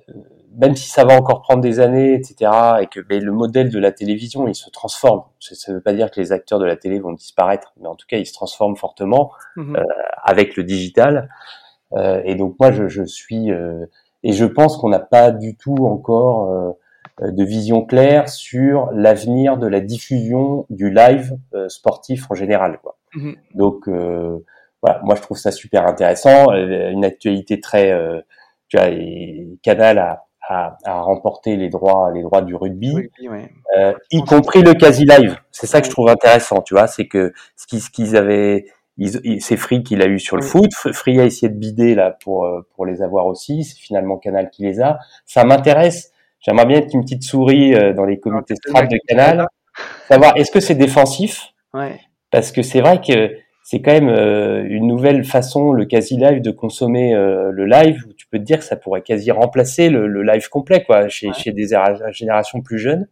euh, 0.08 0.12
même 0.56 0.76
si 0.76 0.88
ça 0.90 1.04
va 1.04 1.16
encore 1.16 1.42
prendre 1.42 1.60
des 1.60 1.80
années, 1.80 2.14
etc., 2.14 2.50
et 2.82 2.86
que 2.86 3.00
mais 3.10 3.20
le 3.20 3.32
modèle 3.32 3.70
de 3.70 3.78
la 3.78 3.90
télévision, 3.90 4.46
il 4.48 4.54
se 4.54 4.70
transforme. 4.70 5.22
Ça 5.40 5.72
ne 5.72 5.76
veut 5.78 5.82
pas 5.82 5.92
dire 5.94 6.10
que 6.10 6.20
les 6.20 6.30
acteurs 6.32 6.58
de 6.58 6.66
la 6.66 6.76
télé 6.76 7.00
vont 7.00 7.12
disparaître, 7.12 7.72
mais 7.80 7.88
en 7.88 7.94
tout 7.96 8.06
cas, 8.06 8.18
ils 8.18 8.26
se 8.26 8.34
transforment 8.34 8.76
fortement 8.76 9.32
Mhm. 9.56 9.76
avec 10.22 10.56
le 10.56 10.64
digital. 10.64 11.28
Euh, 11.94 12.22
et 12.24 12.36
donc 12.36 12.56
moi, 12.60 12.70
je, 12.70 12.88
je 12.88 13.02
suis 13.02 13.50
euh, 13.50 13.86
et 14.22 14.32
je 14.32 14.44
pense 14.44 14.76
qu'on 14.76 14.88
n'a 14.90 15.00
pas 15.00 15.30
du 15.30 15.56
tout 15.56 15.76
encore 15.86 16.50
euh, 16.50 16.72
de 17.20 17.44
vision 17.44 17.84
claire 17.84 18.28
sur 18.28 18.90
l'avenir 18.92 19.56
de 19.58 19.66
la 19.66 19.80
diffusion 19.80 20.66
du 20.70 20.90
live 20.90 21.36
euh, 21.54 21.68
sportif 21.68 22.30
en 22.30 22.34
général. 22.34 22.78
Quoi. 22.82 22.96
Mhm. 23.14 23.36
Donc 23.54 23.88
euh, 23.88 24.38
voilà, 24.82 25.00
moi 25.04 25.14
je 25.14 25.20
trouve 25.22 25.36
ça 25.36 25.50
super 25.52 25.86
intéressant, 25.86 26.50
euh, 26.52 26.90
une 26.90 27.04
actualité 27.04 27.60
très, 27.60 27.92
euh, 27.92 28.20
tu 28.68 28.76
vois, 28.78 28.88
et 28.88 29.46
Canal 29.62 29.98
a, 29.98 30.24
a, 30.48 30.76
a 30.84 31.00
remporté 31.02 31.56
les 31.56 31.68
droits, 31.68 32.10
les 32.12 32.22
droits 32.22 32.42
du 32.42 32.54
rugby, 32.56 32.92
Rugby, 32.94 33.28
ouais. 33.28 33.50
euh, 33.78 33.92
y 34.10 34.22
compris 34.24 34.62
le 34.62 34.74
quasi 34.74 35.04
live. 35.04 35.36
C'est 35.52 35.66
ça 35.66 35.80
que 35.80 35.86
je 35.86 35.90
trouve 35.92 36.08
intéressant, 36.08 36.62
tu 36.62 36.74
vois, 36.74 36.86
c'est 36.86 37.06
que 37.06 37.32
ce 37.56 37.66
qu'ils 37.66 37.82
qu'ils 37.90 38.16
avaient, 38.16 38.64
c'est 39.40 39.56
Free 39.56 39.82
qui 39.82 39.96
l'a 39.96 40.06
eu 40.06 40.18
sur 40.18 40.36
le 40.36 40.42
Oui. 40.42 40.48
foot. 40.48 40.70
Free 40.94 41.20
a 41.20 41.24
essayé 41.24 41.48
de 41.48 41.56
bider 41.56 41.94
là 41.94 42.16
pour 42.24 42.44
euh, 42.44 42.66
pour 42.74 42.84
les 42.86 43.02
avoir 43.02 43.26
aussi. 43.26 43.64
C'est 43.64 43.78
finalement 43.78 44.16
Canal 44.18 44.50
qui 44.50 44.62
les 44.64 44.80
a. 44.80 44.98
Ça 45.26 45.44
m'intéresse. 45.44 46.12
J'aimerais 46.42 46.66
bien 46.66 46.78
être 46.78 46.92
une 46.92 47.02
petite 47.02 47.22
souris 47.22 47.74
euh, 47.74 47.92
dans 47.92 48.04
les 48.04 48.18
comités 48.18 48.54
de 48.54 49.06
Canal. 49.08 49.46
Savoir 50.08 50.36
est-ce 50.36 50.50
que 50.50 50.60
c'est 50.60 50.74
défensif? 50.74 51.48
Ouais. 51.72 52.00
Parce 52.30 52.52
que 52.52 52.62
c'est 52.62 52.80
vrai 52.80 53.00
que 53.00 53.32
c'est 53.62 53.80
quand 53.80 53.92
même 53.92 54.08
euh, 54.08 54.64
une 54.68 54.86
nouvelle 54.86 55.24
façon, 55.24 55.72
le 55.72 55.84
quasi 55.84 56.16
live, 56.16 56.42
de 56.42 56.50
consommer 56.50 57.14
euh, 57.14 57.50
le 57.52 57.64
live. 57.64 58.04
Où 58.08 58.12
tu 58.12 58.26
peux 58.26 58.38
te 58.38 58.42
dire 58.42 58.58
que 58.58 58.64
ça 58.64 58.76
pourrait 58.76 59.02
quasi 59.02 59.30
remplacer 59.30 59.88
le, 59.88 60.08
le 60.08 60.22
live 60.22 60.48
complet, 60.48 60.82
quoi, 60.84 61.08
chez, 61.08 61.28
Ouais. 61.28 61.34
chez 61.34 61.52
des 61.52 61.68
générations 62.10 62.60
plus 62.60 62.78
jeunes. 62.78 63.06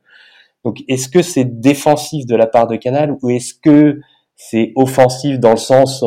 Donc, 0.65 0.79
est-ce 0.89 1.09
que 1.09 1.23
c'est 1.23 1.61
défensif 1.61 2.27
de 2.27 2.37
la 2.37 2.47
part 2.47 2.67
de 2.67 2.77
Canal 2.77 3.17
ou 3.23 3.31
est-ce 3.31 3.55
que 3.55 4.01
c'est 4.37 4.73
offensif 4.75 5.39
dans 5.39 5.53
le 5.53 5.57
sens 5.57 6.05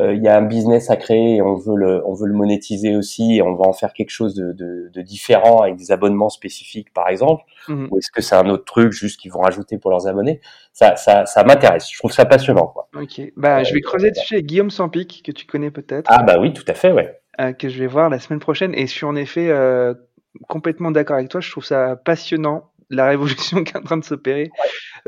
il 0.00 0.22
y 0.22 0.28
a 0.28 0.36
un 0.36 0.42
business 0.42 0.90
à 0.90 0.96
créer 0.96 1.36
et 1.36 1.42
on 1.42 1.54
veut 1.54 1.76
le, 1.76 2.02
on 2.06 2.14
veut 2.14 2.26
le 2.26 2.34
monétiser 2.34 2.96
aussi 2.96 3.36
et 3.36 3.42
on 3.42 3.54
va 3.54 3.66
en 3.66 3.72
faire 3.72 3.92
quelque 3.92 4.10
chose 4.10 4.34
de, 4.34 4.52
de, 4.52 4.90
de 4.92 5.02
différent 5.02 5.62
avec 5.62 5.76
des 5.76 5.92
abonnements 5.92 6.28
spécifiques 6.28 6.92
par 6.92 7.08
exemple. 7.08 7.42
Mhm. 7.68 7.88
ou 7.90 7.98
est-ce 7.98 8.10
que 8.10 8.22
c'est 8.22 8.36
un 8.36 8.48
autre 8.48 8.64
truc 8.64 8.92
juste 8.92 9.20
qu'ils 9.20 9.32
vont 9.32 9.40
rajouter 9.40 9.78
pour 9.78 9.90
leurs 9.90 10.06
abonnés? 10.06 10.40
Ça 10.72 10.96
ça, 10.96 11.26
ça 11.26 11.44
m'intéresse. 11.44 11.90
Je 11.90 11.98
trouve 11.98 12.12
ça 12.12 12.24
passionnant 12.24 12.66
quoi. 12.66 12.88
Ok, 12.94 13.20
bah, 13.36 13.62
je 13.62 13.74
vais 13.74 13.80
creuser 13.80 14.10
dessus 14.10 14.34
avec 14.34 14.46
Guillaume 14.46 14.70
Sampic, 14.70 15.22
que 15.24 15.32
tu 15.32 15.46
connais 15.46 15.70
peut-être, 15.70 16.08
ah 16.10 16.22
bah 16.22 16.38
oui 16.40 16.52
tout 16.52 16.64
à 16.68 16.74
fait 16.74 16.92
ouais. 16.92 17.18
Euh, 17.40 17.52
que 17.52 17.68
je 17.68 17.78
vais 17.78 17.86
voir 17.86 18.10
la 18.10 18.18
semaine 18.18 18.40
prochaine. 18.40 18.74
Et 18.74 18.86
je 18.86 18.92
suis 18.92 19.06
en 19.06 19.14
effet 19.14 19.48
euh, 19.48 19.94
complètement 20.48 20.90
d'accord 20.90 21.16
avec 21.16 21.28
toi. 21.28 21.40
Je 21.40 21.50
trouve 21.50 21.64
ça 21.64 21.94
passionnant, 21.96 22.70
la 22.90 23.06
révolution 23.08 23.62
qui 23.62 23.74
est 23.74 23.78
en 23.78 23.82
train 23.82 23.96
de 23.96 24.04
s'opérer 24.04 24.50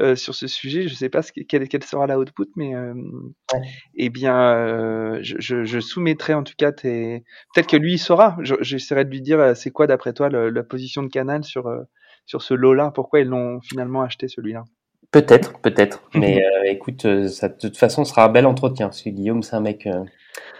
euh, 0.00 0.16
sur 0.16 0.34
ce 0.34 0.46
sujet. 0.46 0.88
Je 0.88 0.94
sais 0.94 1.08
pas 1.08 1.22
ce 1.22 1.32
que- 1.32 1.42
quelle, 1.42 1.68
quelle 1.68 1.84
sera 1.84 2.06
la 2.06 2.18
output, 2.18 2.48
mais 2.56 2.74
euh, 2.74 2.94
Ouais. 3.52 3.60
eh 3.96 4.08
bien, 4.10 4.38
euh, 4.40 5.18
je, 5.22 5.36
je, 5.38 5.64
je 5.64 5.80
soumettrai 5.80 6.34
en 6.34 6.42
tout 6.42 6.54
cas 6.56 6.72
tes. 6.72 7.24
Peut-être 7.54 7.68
que 7.68 7.76
lui 7.76 7.94
il 7.94 7.98
saura. 7.98 8.36
Je- 8.42 8.54
J'essaierai 8.60 9.04
de 9.04 9.10
lui 9.10 9.20
dire 9.20 9.56
c'est 9.56 9.70
quoi 9.70 9.86
d'après 9.86 10.12
toi 10.12 10.28
le- 10.28 10.50
la 10.50 10.62
position 10.62 11.02
de 11.02 11.08
Canal 11.08 11.44
sur 11.44 11.70
sur 12.26 12.42
ce 12.42 12.54
lot-là? 12.54 12.92
Pourquoi 12.94 13.20
ils 13.20 13.26
l'ont 13.28 13.60
finalement 13.60 14.02
acheté 14.02 14.28
celui-là? 14.28 14.64
peut-être 15.12 15.58
peut-être 15.60 16.04
mais 16.14 16.40
écoute 16.66 17.02
ça 17.26 17.48
de 17.48 17.56
toute 17.58 17.76
façon 17.76 18.04
sera 18.04 18.26
un 18.26 18.28
bel 18.28 18.46
entretien 18.46 18.86
parce 18.86 19.02
que 19.02 19.10
Guillaume 19.10 19.42
c'est 19.42 19.56
un 19.56 19.60
mec 19.60 19.86
un 19.86 20.04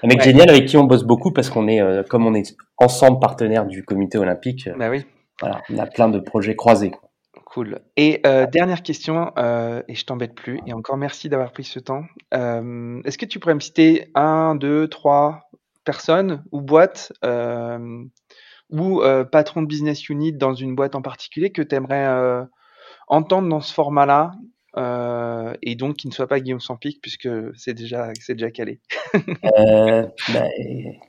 mec 0.08 0.18
Ouais. 0.18 0.24
génial 0.24 0.50
avec 0.50 0.66
qui 0.66 0.76
on 0.76 0.82
bosse 0.84 1.04
beaucoup 1.04 1.30
parce 1.30 1.50
qu'on 1.50 1.68
est 1.68 1.80
comme 2.08 2.26
on 2.26 2.34
est 2.34 2.56
ensemble 2.76 3.20
partenaires 3.20 3.64
du 3.66 3.84
comité 3.84 4.18
olympique 4.18 4.68
Bah 4.76 4.90
oui. 4.90 5.04
voilà 5.40 5.62
on 5.70 5.78
a 5.78 5.86
plein 5.86 6.08
de 6.08 6.18
projets 6.18 6.56
croisés 6.56 6.90
quoi. 6.90 7.09
Cool. 7.50 7.80
Et 7.96 8.20
euh, 8.26 8.46
dernière 8.46 8.80
question, 8.84 9.32
euh, 9.36 9.82
et 9.88 9.96
je 9.96 10.04
t'embête 10.04 10.36
plus, 10.36 10.60
et 10.68 10.72
encore 10.72 10.96
merci 10.96 11.28
d'avoir 11.28 11.50
pris 11.50 11.64
ce 11.64 11.80
temps. 11.80 12.04
Euh, 12.32 13.02
Est-ce 13.04 13.18
que 13.18 13.26
tu 13.26 13.40
pourrais 13.40 13.56
me 13.56 13.60
citer 13.60 14.08
un, 14.14 14.54
deux, 14.54 14.86
trois 14.86 15.50
personnes 15.84 16.44
ou 16.52 16.60
boîtes 16.60 17.12
ou 18.70 19.02
patron 19.32 19.62
de 19.62 19.66
business 19.66 20.08
unit 20.08 20.32
dans 20.32 20.54
une 20.54 20.76
boîte 20.76 20.94
en 20.94 21.02
particulier 21.02 21.50
que 21.50 21.62
tu 21.62 21.74
aimerais 21.74 22.46
entendre 23.08 23.48
dans 23.48 23.60
ce 23.60 23.74
format-là? 23.74 24.30
Euh, 24.76 25.54
et 25.62 25.74
donc 25.74 25.96
qui 25.96 26.08
ne 26.08 26.12
soit 26.12 26.26
pas 26.28 26.40
Guillaume 26.40 26.60
Sampic 26.60 27.00
puisque 27.02 27.28
c'est 27.56 27.74
déjà 27.74 28.10
c'est 28.20 28.34
déjà 28.34 28.50
calé. 28.50 28.80
Euh, 29.58 30.06
bah, 30.32 30.44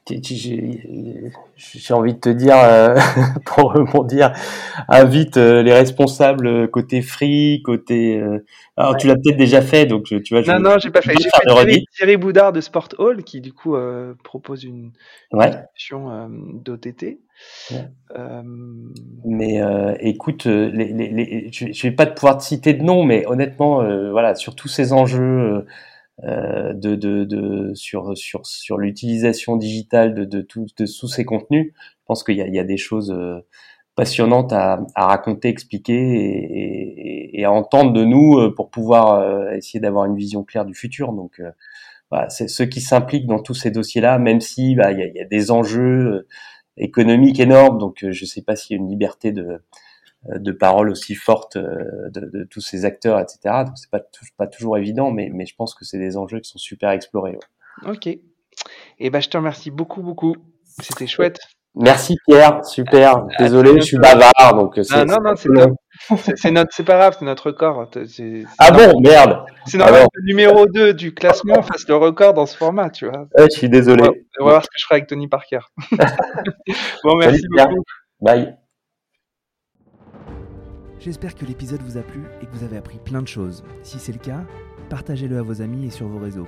j'ai 0.08 1.94
envie 1.94 2.14
de 2.14 2.20
te 2.20 2.30
dire, 2.30 2.58
euh, 2.58 2.96
pour 3.46 3.74
rebondir, 3.74 4.34
invite 4.88 5.38
euh, 5.38 5.62
les 5.64 5.74
responsables 5.74 6.48
euh, 6.48 6.68
côté 6.68 7.02
free, 7.02 7.62
côté. 7.64 8.18
euh, 8.20 8.44
alors 8.78 8.98
tu 8.98 9.08
l'as 9.08 9.16
peut-être 9.16 9.38
déjà 9.38 9.62
fait, 9.62 9.86
donc 9.86 10.06
je- 10.10 10.16
tu 10.18 10.34
vois. 10.34 10.42
Je, 10.44 10.52
Non 10.52 10.60
non 10.60 10.80
j'ai 10.80 10.90
pas 10.90 11.02
fait. 11.02 11.14
je 11.14 11.18
vais 11.18 11.24
J'ai 11.24 11.30
fait 11.30 11.46
de 11.46 11.54
Thierry. 11.54 11.86
Thierry 11.96 12.18
Boudard 12.18 12.54
de 12.54 12.62
Sport 12.62 12.90
Hall 12.98 13.24
qui 13.24 13.42
du 13.42 13.54
coup 13.54 13.76
euh, 13.76 14.14
propose 14.24 14.64
une 14.64 14.92
Ouais. 15.32 15.52
solution 15.52 16.12
euh, 16.12 16.28
d'OTT. 16.30 17.20
Ouais. 17.72 17.88
Euh, 18.18 18.42
Mais 19.26 19.62
euh, 19.62 19.96
écoute, 20.00 20.48
euh, 20.48 20.70
les, 20.74 20.92
les, 20.92 21.10
les, 21.10 21.50
je, 21.52 21.72
je 21.72 21.88
vais 21.88 21.96
pas 21.96 22.06
te 22.06 22.14
pouvoir 22.16 22.38
te 22.38 22.44
citer 22.44 22.74
de 22.74 22.84
nom, 22.84 23.04
mais 23.04 23.26
honnêtement, 23.26 23.82
euh, 23.82 24.12
voilà, 24.12 24.36
sur 24.36 24.56
tous 24.56 24.68
ces 24.68 24.94
enjeux 24.94 25.66
de, 26.24 26.74
de, 26.96 27.24
de 27.24 27.74
sur 27.74 28.16
sur 28.16 28.46
sur 28.46 28.78
l'utilisation 28.78 29.56
digitale 29.56 30.14
de 30.14 30.24
de, 30.24 30.42
tout, 30.42 30.66
de 30.78 30.86
tous 30.86 31.08
ces 31.08 31.26
contenus, 31.26 31.74
je 31.76 32.06
pense 32.06 32.24
qu'il 32.24 32.36
y 32.36 32.42
a, 32.44 32.48
il 32.48 32.54
y 32.54 32.60
a 32.60 32.64
des 32.64 32.78
choses 32.78 33.16
passionnantes 33.96 34.54
à, 34.54 34.86
à 34.96 35.08
raconter, 35.08 35.50
expliquer 35.50 35.94
et, 35.94 37.40
et, 37.40 37.40
et 37.42 37.46
à 37.46 37.52
entendre 37.52 37.92
de 37.94 38.06
nous 38.06 38.52
pour 38.56 38.70
pouvoir 38.70 39.52
essayer 39.54 39.80
d'avoir 39.80 40.06
une 40.06 40.16
vision 40.16 40.44
claire 40.44 40.66
du 40.66 40.76
futur. 40.76 41.12
Donc 41.14 41.42
voilà, 42.12 42.30
c'est 42.30 42.48
ceux 42.50 42.66
qui 42.66 42.82
s'impliquent 42.82 43.26
dans 43.28 43.42
tous 43.42 43.56
ces 43.56 43.72
dossiers-là, 43.72 44.20
même 44.20 44.42
si 44.42 44.76
bah, 44.76 44.92
il 44.92 45.00
y, 45.00 45.04
a, 45.04 45.08
il 45.08 45.16
y 45.16 45.22
a 45.22 45.26
des 45.26 45.50
enjeux 45.50 46.28
économiques 46.82 47.40
énormes, 47.40 47.78
donc 47.78 48.04
euh, 48.04 48.12
je 48.12 48.26
sais 48.26 48.42
pas 48.42 48.56
s'il 48.56 48.76
y 48.76 48.80
a 48.80 48.84
une 48.84 48.90
liberté 48.90 49.32
de 49.32 49.62
euh, 50.30 50.38
de 50.38 50.52
parole 50.52 50.90
aussi 50.90 51.16
forte 51.16 51.56
euh, 51.56 52.10
de, 52.10 52.44
tous 52.44 52.62
ces 52.62 52.86
acteurs, 52.86 53.20
etc. 53.20 53.64
Donc 53.66 53.78
c'est 53.78 53.90
pas 53.90 54.02
pas 54.38 54.48
toujours 54.48 54.78
évident, 54.78 55.12
mais 55.12 55.30
mais 55.32 55.46
je 55.46 55.56
pense 55.56 55.74
que 55.76 55.86
c'est 55.86 56.00
des 56.00 56.18
enjeux 56.18 56.40
qui 56.40 56.50
sont 56.50 56.60
super 56.60 56.90
explorés. 56.90 57.38
ouais. 57.84 57.90
ok. 57.92 58.08
Et 59.00 59.10
ben 59.10 59.22
je 59.22 59.30
te 59.30 59.38
remercie 59.38 59.72
beaucoup 59.72 60.02
beaucoup. 60.02 60.36
C'était 60.64 61.08
chouette. 61.08 61.40
Merci 61.74 62.16
Pierre, 62.28 62.66
super. 62.66 63.26
Désolé, 63.40 63.72
je 63.78 63.82
suis 63.82 63.98
bavard, 63.98 64.54
donc 64.56 64.78
euh, 64.78 64.84
c'est 64.84 64.94
Ah, 64.94 65.06
non 65.06 65.16
non 65.24 65.36
c'est 65.38 65.48
c'est-. 65.50 66.16
C'est- 66.18 66.36
C'est 66.36 66.52
notre 66.52 66.74
c'est 66.74 66.84
pas 66.84 66.96
grave 66.98 67.16
c'est 67.18 67.24
notre 67.26 67.48
record. 67.48 67.88
C'est 67.94 68.06
c'est 68.08 68.44
Ah 68.60 68.72
bon, 68.72 69.00
merde. 69.00 69.46
C'est 69.66 69.78
normal 69.78 69.96
Alors. 69.96 70.08
que 70.12 70.20
le 70.20 70.26
numéro 70.26 70.66
2 70.66 70.94
du 70.94 71.14
classement 71.14 71.62
fasse 71.62 71.88
le 71.88 71.96
record 71.96 72.34
dans 72.34 72.46
ce 72.46 72.58
format 72.58 72.90
tu 72.90 73.06
vois. 73.08 73.20
Ouais, 73.38 73.46
je 73.52 73.58
suis 73.58 73.70
désolé. 73.70 74.04
On 74.04 74.08
va, 74.08 74.12
on 74.42 74.46
va 74.46 74.52
voir 74.52 74.64
ce 74.64 74.68
que 74.68 74.78
je 74.80 74.84
ferai 74.84 74.96
avec 74.96 75.08
Tony 75.08 75.28
Parker. 75.30 75.60
bon 77.04 77.16
merci 77.18 77.38
Salut, 77.40 77.48
Pierre. 77.56 77.70
beaucoup. 77.70 77.84
Bye. 78.20 78.58
J'espère 81.00 81.34
que 81.36 81.46
l'épisode 81.46 81.82
vous 81.82 81.98
a 81.98 82.02
plu 82.02 82.22
et 82.42 82.46
que 82.46 82.52
vous 82.52 82.64
avez 82.64 82.78
appris 82.78 83.00
plein 83.00 83.22
de 83.22 83.28
choses. 83.28 83.64
Si 83.82 83.98
c'est 83.98 84.12
le 84.12 84.20
cas, 84.20 84.42
partagez-le 84.90 85.38
à 85.38 85.42
vos 85.42 85.62
amis 85.62 85.88
et 85.88 85.90
sur 85.90 86.08
vos 86.08 86.20
réseaux. 86.20 86.48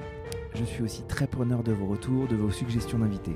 Je 0.54 0.64
suis 0.64 0.84
aussi 0.84 1.04
très 1.08 1.26
preneur 1.28 1.64
de 1.64 1.72
vos 1.72 1.88
retours, 1.88 2.28
de 2.28 2.36
vos 2.36 2.52
suggestions 2.52 3.00
d'invités. 3.00 3.36